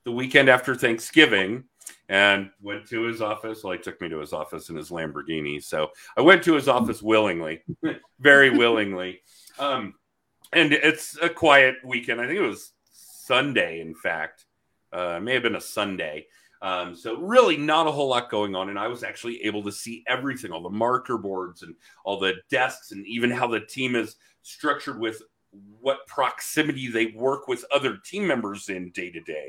the 0.05 0.11
weekend 0.13 0.49
after 0.49 0.75
Thanksgiving 0.75 1.65
and 2.09 2.51
went 2.61 2.89
to 2.89 3.03
his 3.03 3.23
office. 3.23 3.63
Well, 3.63 3.75
he 3.75 3.79
took 3.79 4.01
me 4.01 4.09
to 4.09 4.19
his 4.19 4.33
office 4.33 4.69
in 4.71 4.77
his 4.77 4.91
Lamborghini, 4.91 5.63
so 5.63 5.91
I 6.17 6.21
went 6.23 6.43
to 6.45 6.55
his 6.55 6.67
office 6.69 7.01
willingly, 7.01 7.63
very 8.19 8.51
willingly. 8.51 9.23
Um, 9.59 9.95
and 10.53 10.73
it's 10.73 11.17
a 11.21 11.29
quiet 11.29 11.77
weekend. 11.85 12.21
I 12.21 12.27
think 12.27 12.39
it 12.39 12.47
was 12.47 12.73
Sunday, 12.93 13.81
in 13.81 13.95
fact. 13.95 14.45
Uh, 14.93 15.17
it 15.17 15.21
may 15.21 15.35
have 15.35 15.43
been 15.43 15.57
a 15.57 15.61
Sunday. 15.61 16.27
Um, 16.61 16.95
so 16.95 17.17
really 17.17 17.57
not 17.57 17.89
a 17.89 17.91
whole 17.91 18.09
lot 18.09 18.31
going 18.31 18.55
on. 18.55 18.69
And 18.69 18.79
I 18.79 18.87
was 18.87 19.03
actually 19.03 19.43
able 19.45 19.65
to 19.65 19.73
see 19.73 20.05
everything, 20.07 20.53
all 20.53 20.63
the 20.63 20.71
marker 20.71 21.19
boards 21.19 21.63
and 21.63 21.75
all 22.05 22.21
the 22.21 22.35
desks 22.51 22.93
and 22.93 23.05
even 23.07 23.31
how 23.31 23.49
the 23.49 23.61
team 23.61 23.97
is 23.97 24.17
structured 24.43 25.01
with 25.01 25.23
what 25.81 26.07
proximity 26.07 26.89
they 26.89 27.07
work 27.07 27.49
with 27.49 27.65
other 27.75 27.99
team 28.05 28.27
members 28.27 28.69
in 28.69 28.91
day 28.91 29.11
to 29.11 29.21
day 29.21 29.47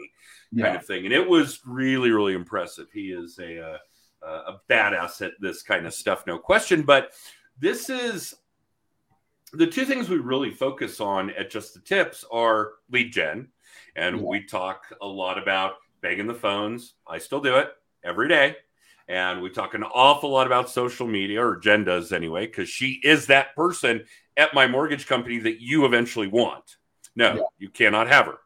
kind 0.59 0.75
of 0.75 0.85
thing. 0.85 1.05
And 1.05 1.13
it 1.13 1.27
was 1.27 1.61
really, 1.65 2.11
really 2.11 2.33
impressive. 2.33 2.87
He 2.91 3.11
is 3.11 3.37
a, 3.39 3.61
uh, 3.61 3.77
a 4.25 4.61
badass 4.69 5.25
at 5.25 5.33
this 5.39 5.61
kind 5.61 5.85
of 5.85 5.93
stuff, 5.93 6.25
no 6.25 6.37
question. 6.39 6.81
But 6.81 7.11
this 7.59 7.89
is 7.89 8.33
the 9.53 9.67
two 9.67 9.85
things 9.85 10.09
we 10.09 10.17
really 10.17 10.51
focus 10.51 10.99
on 10.99 11.29
at 11.31 11.49
Just 11.51 11.73
the 11.73 11.79
Tips 11.79 12.25
are 12.31 12.73
lead 12.89 13.13
gen. 13.13 13.49
And 13.95 14.17
Yeah. 14.17 14.23
we 14.23 14.43
talk 14.43 14.85
a 15.01 15.07
lot 15.07 15.37
about 15.37 15.75
banging 16.01 16.27
the 16.27 16.33
phones. 16.33 16.95
I 17.07 17.19
still 17.19 17.39
do 17.39 17.55
it 17.57 17.71
every 18.03 18.27
day. 18.27 18.57
And 19.07 19.41
we 19.41 19.49
talk 19.49 19.73
an 19.73 19.83
awful 19.83 20.29
lot 20.29 20.47
about 20.47 20.69
social 20.69 21.07
media, 21.07 21.45
or 21.45 21.57
Jen 21.57 21.83
does 21.83 22.11
anyway, 22.11 22.47
because 22.47 22.69
she 22.69 22.99
is 23.03 23.27
that 23.27 23.55
person 23.55 24.05
at 24.37 24.53
my 24.53 24.65
mortgage 24.65 25.07
company 25.07 25.39
that 25.39 25.61
you 25.61 25.85
eventually 25.85 26.27
want. 26.27 26.77
No, 27.15 27.35
Yeah. 27.35 27.41
you 27.59 27.69
cannot 27.69 28.07
have 28.07 28.25
her. 28.27 28.37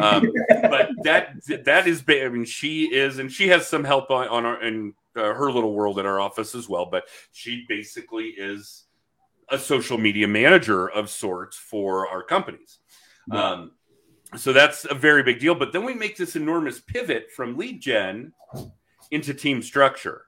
Um, 0.00 0.32
but 0.62 0.90
that 1.04 1.34
that 1.64 1.86
is 1.86 2.02
I 2.08 2.28
mean 2.28 2.46
she 2.46 2.92
is 2.92 3.18
and 3.18 3.30
she 3.30 3.48
has 3.48 3.68
some 3.68 3.84
help 3.84 4.10
on, 4.10 4.28
on 4.28 4.46
our 4.46 4.62
in 4.62 4.94
uh, 5.14 5.34
her 5.34 5.52
little 5.52 5.74
world 5.74 5.98
at 5.98 6.06
our 6.06 6.20
office 6.20 6.54
as 6.54 6.68
well 6.68 6.86
but 6.86 7.04
she 7.32 7.64
basically 7.68 8.28
is 8.28 8.84
a 9.50 9.58
social 9.58 9.98
media 9.98 10.28
manager 10.28 10.88
of 10.88 11.10
sorts 11.10 11.56
for 11.56 12.08
our 12.08 12.22
companies. 12.22 12.78
Yeah. 13.32 13.50
um, 13.50 13.72
so 14.36 14.52
that's 14.52 14.84
a 14.84 14.94
very 14.94 15.22
big 15.22 15.40
deal. 15.40 15.54
But 15.54 15.72
then 15.72 15.84
we 15.84 15.94
make 15.94 16.16
this 16.16 16.36
enormous 16.36 16.80
pivot 16.80 17.30
from 17.34 17.56
lead 17.56 17.80
gen 17.80 18.32
into 19.10 19.32
team 19.32 19.62
structure. 19.62 20.22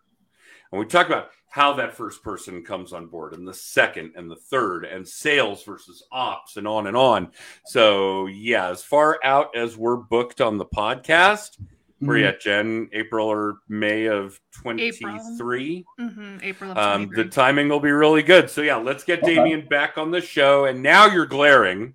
And 0.73 0.79
we 0.79 0.87
talk 0.87 1.07
about 1.07 1.31
how 1.51 1.73
that 1.75 1.95
first 1.95 2.23
person 2.23 2.65
comes 2.65 2.93
on 2.93 3.09
board 3.09 3.35
and 3.35 3.47
the 3.47 3.53
second 3.53 4.13
and 4.15 4.31
the 4.31 4.37
third 4.37 4.85
and 4.85 5.07
sales 5.07 5.65
versus 5.65 6.03
ops 6.13 6.57
and 6.57 6.67
on 6.67 6.87
and 6.87 6.97
on. 6.97 7.33
So 7.67 8.27
yeah 8.27 8.71
as 8.71 8.83
far 8.83 9.19
out 9.25 9.55
as 9.57 9.77
we're 9.77 9.97
booked 9.97 10.41
on 10.41 10.59
the 10.59 10.67
podcast 10.67 11.61
Where 12.01 12.17
you 12.17 12.25
Mhm. 12.25 12.29
at, 12.29 12.41
Jen? 12.41 12.89
April 12.93 13.27
or 13.29 13.59
May 13.69 14.07
of 14.07 14.41
23? 14.63 15.85
hmm 15.99 16.37
April 16.43 16.71
of 16.73 16.79
Um, 16.79 17.11
the 17.15 17.25
timing 17.27 17.69
will 17.69 17.81
be 17.81 17.91
really 17.91 18.23
good. 18.23 18.49
So, 18.51 18.63
yeah, 18.63 18.77
let's 18.77 19.05
get 19.05 19.23
Okay. 19.23 19.35
Damian 19.35 19.67
back 19.69 19.99
on 19.99 20.11
the 20.11 20.21
show. 20.21 20.65
And 20.65 20.83
now 20.83 21.07
you're 21.07 21.27
glaring. 21.27 21.95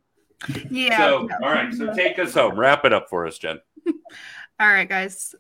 yeah. 0.70 0.98
so, 0.98 1.28
yeah. 1.30 1.38
all 1.42 1.52
right. 1.52 1.74
So, 1.74 1.94
take 1.94 2.20
us 2.20 2.34
home. 2.36 2.58
Wrap 2.58 2.86
it 2.86 2.94
up 2.94 3.08
for 3.10 3.26
us, 3.26 3.38
Jen. 3.40 3.60
All 4.60 4.68
right, 4.68 4.88
guys. 4.88 5.34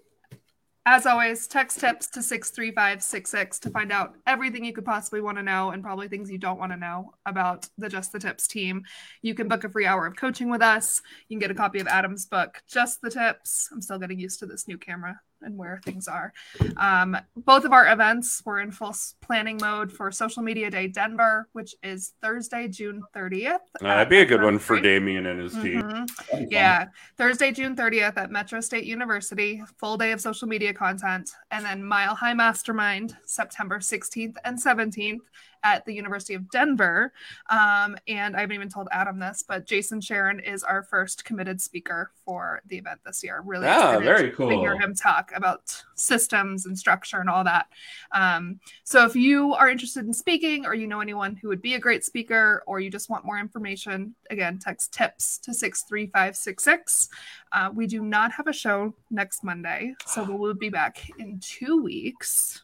As 0.87 1.07
always, 1.07 1.47
text 1.47 1.79
tips 1.79 2.05
to 2.09 2.21
63566 2.21 3.57
to 3.57 3.71
find 3.71 3.91
out 3.91 4.13
everything 4.27 4.63
you 4.63 4.71
could 4.71 4.85
possibly 4.85 5.19
want 5.19 5.35
to 5.39 5.43
know 5.43 5.71
and 5.71 5.81
probably 5.81 6.07
things 6.07 6.29
you 6.29 6.37
don't 6.37 6.59
want 6.59 6.71
to 6.73 6.77
know 6.77 7.15
about 7.25 7.67
the 7.79 7.89
Just 7.89 8.11
the 8.11 8.19
Tips 8.19 8.47
team. 8.47 8.83
You 9.23 9.33
can 9.33 9.47
book 9.47 9.63
a 9.63 9.69
free 9.69 9.87
hour 9.87 10.05
of 10.05 10.15
coaching 10.15 10.47
with 10.47 10.61
us. 10.61 11.01
You 11.27 11.35
can 11.35 11.39
get 11.39 11.49
a 11.49 11.55
copy 11.55 11.79
of 11.79 11.87
Adam's 11.87 12.27
book, 12.27 12.61
Just 12.67 13.01
the 13.01 13.09
Tips. 13.09 13.67
I'm 13.71 13.81
still 13.81 13.97
getting 13.97 14.19
used 14.19 14.37
to 14.41 14.45
this 14.45 14.67
new 14.67 14.77
camera 14.77 15.19
and 15.41 15.57
where 15.57 15.79
things 15.83 16.07
are. 16.07 16.33
Um, 16.77 17.17
both 17.35 17.65
of 17.65 17.73
our 17.73 17.91
events, 17.91 18.41
we're 18.45 18.61
in 18.61 18.71
full 18.71 18.95
planning 19.21 19.57
mode 19.61 19.91
for 19.91 20.11
Social 20.11 20.41
Media 20.41 20.69
Day 20.69 20.87
Denver, 20.87 21.47
which 21.53 21.75
is 21.83 22.13
Thursday, 22.21 22.67
June 22.67 23.03
30th. 23.15 23.59
Uh, 23.81 23.83
that'd 23.83 24.09
be 24.09 24.19
a 24.19 24.25
good 24.25 24.41
one 24.41 24.59
for 24.59 24.75
Metro 24.75 24.89
Damian 24.91 25.25
and 25.25 25.39
his 25.39 25.53
team. 25.53 25.81
Mhm. 25.81 26.07
That'd 26.07 26.29
fun. 26.29 26.47
Yeah, 26.49 26.85
Thursday, 27.17 27.51
June 27.51 27.75
30th 27.75 28.17
at 28.17 28.31
Metro 28.31 28.59
State 28.61 28.85
University, 28.85 29.61
full 29.77 29.97
day 29.97 30.11
of 30.11 30.21
social 30.21 30.47
media 30.47 30.73
content. 30.73 31.31
And 31.51 31.65
then 31.65 31.83
Mile 31.83 32.15
High 32.15 32.33
Mastermind, 32.33 33.15
September 33.25 33.79
16th 33.79 34.37
and 34.43 34.59
17th 34.59 35.21
at 35.65 35.83
the 35.83 35.93
University 35.93 36.35
of 36.35 36.49
Denver. 36.51 37.11
Um, 37.49 37.97
and 38.07 38.37
I 38.37 38.41
haven't 38.41 38.55
even 38.55 38.69
told 38.69 38.87
Adam 38.91 39.19
this, 39.19 39.43
but 39.45 39.65
Jason 39.65 39.99
Sharon 39.99 40.39
is 40.39 40.63
our 40.63 40.83
first 40.83 41.25
committed 41.25 41.59
speaker 41.59 42.11
for 42.23 42.61
the 42.67 42.77
event 42.77 42.99
this 43.03 43.23
year. 43.23 43.41
Really 43.43 43.65
yeah, 43.65 43.97
very 43.97 44.31
to 44.31 44.49
hear 44.59 44.77
him 44.79 44.93
talk 44.93 45.31
about 45.35 45.83
systems 45.95 46.67
and 46.67 46.77
structure 46.77 47.19
and 47.19 47.29
all 47.29 47.43
that. 47.43 47.65
Um, 48.13 48.59
so 48.83 49.05
if 49.05 49.15
you 49.15 49.55
are 49.55 49.67
interested 49.67 50.05
in 50.05 50.13
speaking 50.13 50.67
or 50.67 50.75
you 50.75 50.85
know 50.85 51.01
anyone 51.01 51.35
who 51.35 51.47
would 51.47 51.63
be 51.63 51.73
a 51.73 51.79
great 51.79 52.05
speaker 52.05 52.63
or 52.67 52.79
you 52.79 52.91
just 52.91 53.09
want 53.09 53.25
more 53.25 53.39
information, 53.39 54.13
again, 54.29 54.59
text 54.59 54.93
tips 54.93 55.39
to 55.39 55.53
63566. 55.53 57.09
Uh, 57.51 57.71
we 57.73 57.87
do 57.87 58.03
not 58.03 58.31
have 58.31 58.45
a 58.47 58.53
show 58.53 58.93
next 59.09 59.43
Monday, 59.43 59.95
so 60.05 60.23
we 60.23 60.35
will 60.35 60.53
be 60.53 60.69
back 60.69 61.09
in 61.17 61.39
two 61.39 61.81
weeks. 61.81 62.61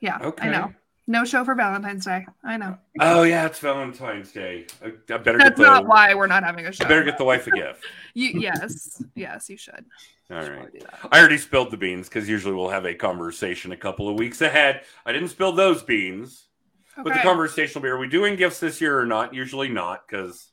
Yeah, 0.00 0.18
Okay. 0.22 0.48
I 0.48 0.50
know. 0.50 0.72
No 1.06 1.24
show 1.24 1.44
for 1.44 1.54
Valentine's 1.54 2.04
Day. 2.04 2.24
I 2.44 2.56
know. 2.56 2.78
Oh, 3.00 3.22
yeah. 3.24 3.46
It's 3.46 3.58
Valentine's 3.58 4.30
Day. 4.32 4.66
I, 4.84 4.88
I 5.12 5.18
better 5.18 5.38
get 5.38 5.38
That's 5.38 5.58
the. 5.58 5.66
not 5.66 5.86
why 5.86 6.14
we're 6.14 6.26
not 6.28 6.44
having 6.44 6.66
a 6.66 6.72
show. 6.72 6.84
I 6.84 6.88
better 6.88 7.04
get 7.04 7.18
the 7.18 7.24
wife 7.24 7.46
a 7.46 7.50
gift. 7.50 7.84
You, 8.12 8.40
yes, 8.40 9.00
yes, 9.14 9.48
you 9.48 9.56
should. 9.56 9.84
All 10.32 10.40
Should 10.42 10.48
right. 10.50 10.56
probably 10.62 10.80
do 10.80 10.86
that. 10.86 11.08
I 11.12 11.20
already 11.20 11.38
spilled 11.38 11.70
the 11.70 11.76
beans 11.76 12.08
because 12.08 12.28
usually 12.28 12.54
we'll 12.54 12.68
have 12.68 12.84
a 12.84 12.92
conversation 12.94 13.70
a 13.70 13.76
couple 13.76 14.08
of 14.08 14.18
weeks 14.18 14.40
ahead. 14.40 14.82
I 15.06 15.12
didn't 15.12 15.28
spill 15.28 15.52
those 15.52 15.80
beans, 15.84 16.48
but 16.96 17.04
the 17.04 17.10
Okay. 17.12 17.22
conversation 17.22 17.80
will 17.80 17.86
be: 17.86 17.90
Are 17.90 17.98
we 17.98 18.08
doing 18.08 18.34
gifts 18.34 18.58
this 18.58 18.80
year 18.80 18.98
or 18.98 19.06
not? 19.06 19.32
Usually 19.32 19.68
not, 19.68 20.08
because 20.08 20.50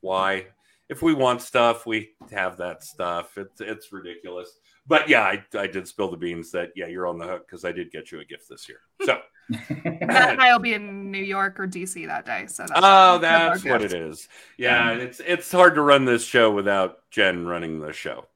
why? 0.00 0.46
If 0.88 1.02
we 1.02 1.12
want 1.12 1.42
stuff, 1.42 1.84
we 1.84 2.12
have 2.32 2.56
that 2.56 2.82
stuff. 2.82 3.36
It's 3.36 3.60
it's 3.60 3.92
ridiculous. 3.92 4.58
But 4.86 5.06
yeah, 5.08 5.20
I, 5.22 5.44
I 5.58 5.66
did 5.66 5.86
spill 5.86 6.10
the 6.10 6.16
beans 6.16 6.50
that 6.52 6.70
yeah, 6.76 6.86
you're 6.86 7.06
on 7.06 7.18
the 7.18 7.26
hook 7.26 7.46
because 7.46 7.66
I 7.66 7.72
did 7.72 7.92
get 7.92 8.10
you 8.10 8.20
a 8.20 8.24
gift 8.24 8.48
this 8.48 8.68
year. 8.70 8.80
So 9.04 9.20
Matt 9.50 10.30
and 10.30 10.40
I 10.40 10.52
will 10.52 10.60
be 10.60 10.74
in 10.74 11.10
New 11.10 11.22
York 11.22 11.58
or 11.58 11.66
DC 11.66 12.06
that 12.06 12.24
day. 12.24 12.46
So 12.46 12.64
that's 12.68 12.72
oh, 12.74 12.84
our 12.84 13.18
that's 13.18 13.64
what 13.64 13.82
it 13.82 13.92
is. 13.92 14.28
Yeah, 14.56 14.92
it's 14.92 15.20
it's 15.20 15.50
hard 15.50 15.74
to 15.74 15.82
run 15.82 16.04
this 16.04 16.24
show 16.24 16.50
without 16.50 17.10
Jen 17.10 17.46
running 17.46 17.80
the 17.80 17.92
show. 17.92 18.26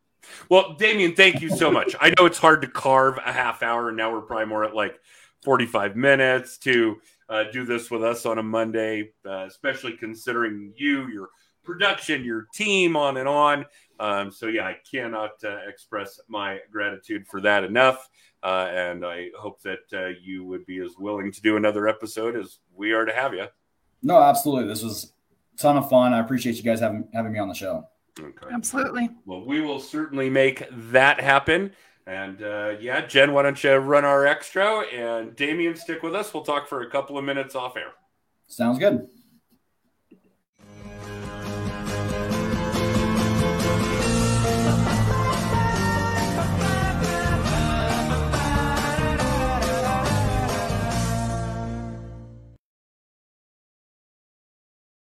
Well, 0.48 0.74
Damian, 0.74 1.14
thank 1.14 1.40
you 1.42 1.50
so 1.50 1.70
much. 1.70 1.94
I 2.00 2.10
know 2.10 2.26
it's 2.26 2.38
hard 2.38 2.62
to 2.62 2.68
carve 2.68 3.18
a 3.24 3.32
half 3.32 3.62
hour, 3.62 3.88
and 3.88 3.96
now 3.96 4.12
we're 4.12 4.22
probably 4.22 4.46
more 4.46 4.64
at 4.64 4.74
like 4.74 4.98
45 5.42 5.96
minutes 5.96 6.58
to 6.58 6.96
uh, 7.28 7.44
do 7.52 7.64
this 7.64 7.90
with 7.90 8.02
us 8.02 8.26
on 8.26 8.38
a 8.38 8.42
Monday, 8.42 9.12
uh, 9.26 9.44
especially 9.46 9.96
considering 9.96 10.72
you, 10.76 11.08
your 11.08 11.28
production, 11.62 12.24
your 12.24 12.46
team, 12.54 12.96
on 12.96 13.16
and 13.16 13.28
on. 13.28 13.66
Um, 14.00 14.30
so, 14.30 14.46
yeah, 14.46 14.66
I 14.66 14.76
cannot 14.90 15.32
uh, 15.44 15.58
express 15.68 16.20
my 16.28 16.60
gratitude 16.70 17.26
for 17.26 17.40
that 17.42 17.64
enough. 17.64 18.08
Uh, 18.44 18.68
and 18.70 19.06
I 19.06 19.30
hope 19.38 19.62
that 19.62 19.80
uh, 19.94 20.08
you 20.22 20.44
would 20.44 20.66
be 20.66 20.78
as 20.78 20.98
willing 20.98 21.32
to 21.32 21.40
do 21.40 21.56
another 21.56 21.88
episode 21.88 22.36
as 22.36 22.58
we 22.76 22.92
are 22.92 23.06
to 23.06 23.12
have 23.12 23.32
you. 23.32 23.46
No, 24.02 24.22
absolutely. 24.22 24.68
This 24.68 24.82
was 24.82 25.14
a 25.54 25.56
ton 25.56 25.78
of 25.78 25.88
fun. 25.88 26.12
I 26.12 26.20
appreciate 26.20 26.56
you 26.56 26.62
guys 26.62 26.78
having 26.78 27.08
having 27.14 27.32
me 27.32 27.38
on 27.38 27.48
the 27.48 27.54
show. 27.54 27.88
Okay. 28.20 28.46
Absolutely. 28.52 29.08
Well, 29.24 29.44
we 29.44 29.62
will 29.62 29.80
certainly 29.80 30.28
make 30.28 30.64
that 30.70 31.20
happen. 31.20 31.72
And 32.06 32.42
uh, 32.42 32.74
yeah, 32.78 33.06
Jen, 33.06 33.32
why 33.32 33.42
don't 33.42 33.64
you 33.64 33.74
run 33.76 34.04
our 34.04 34.26
extra? 34.26 34.80
And 34.80 35.34
Damian, 35.34 35.74
stick 35.74 36.02
with 36.02 36.14
us. 36.14 36.34
We'll 36.34 36.44
talk 36.44 36.68
for 36.68 36.82
a 36.82 36.90
couple 36.90 37.16
of 37.16 37.24
minutes 37.24 37.54
off 37.54 37.78
air. 37.78 37.92
Sounds 38.46 38.78
good. 38.78 39.08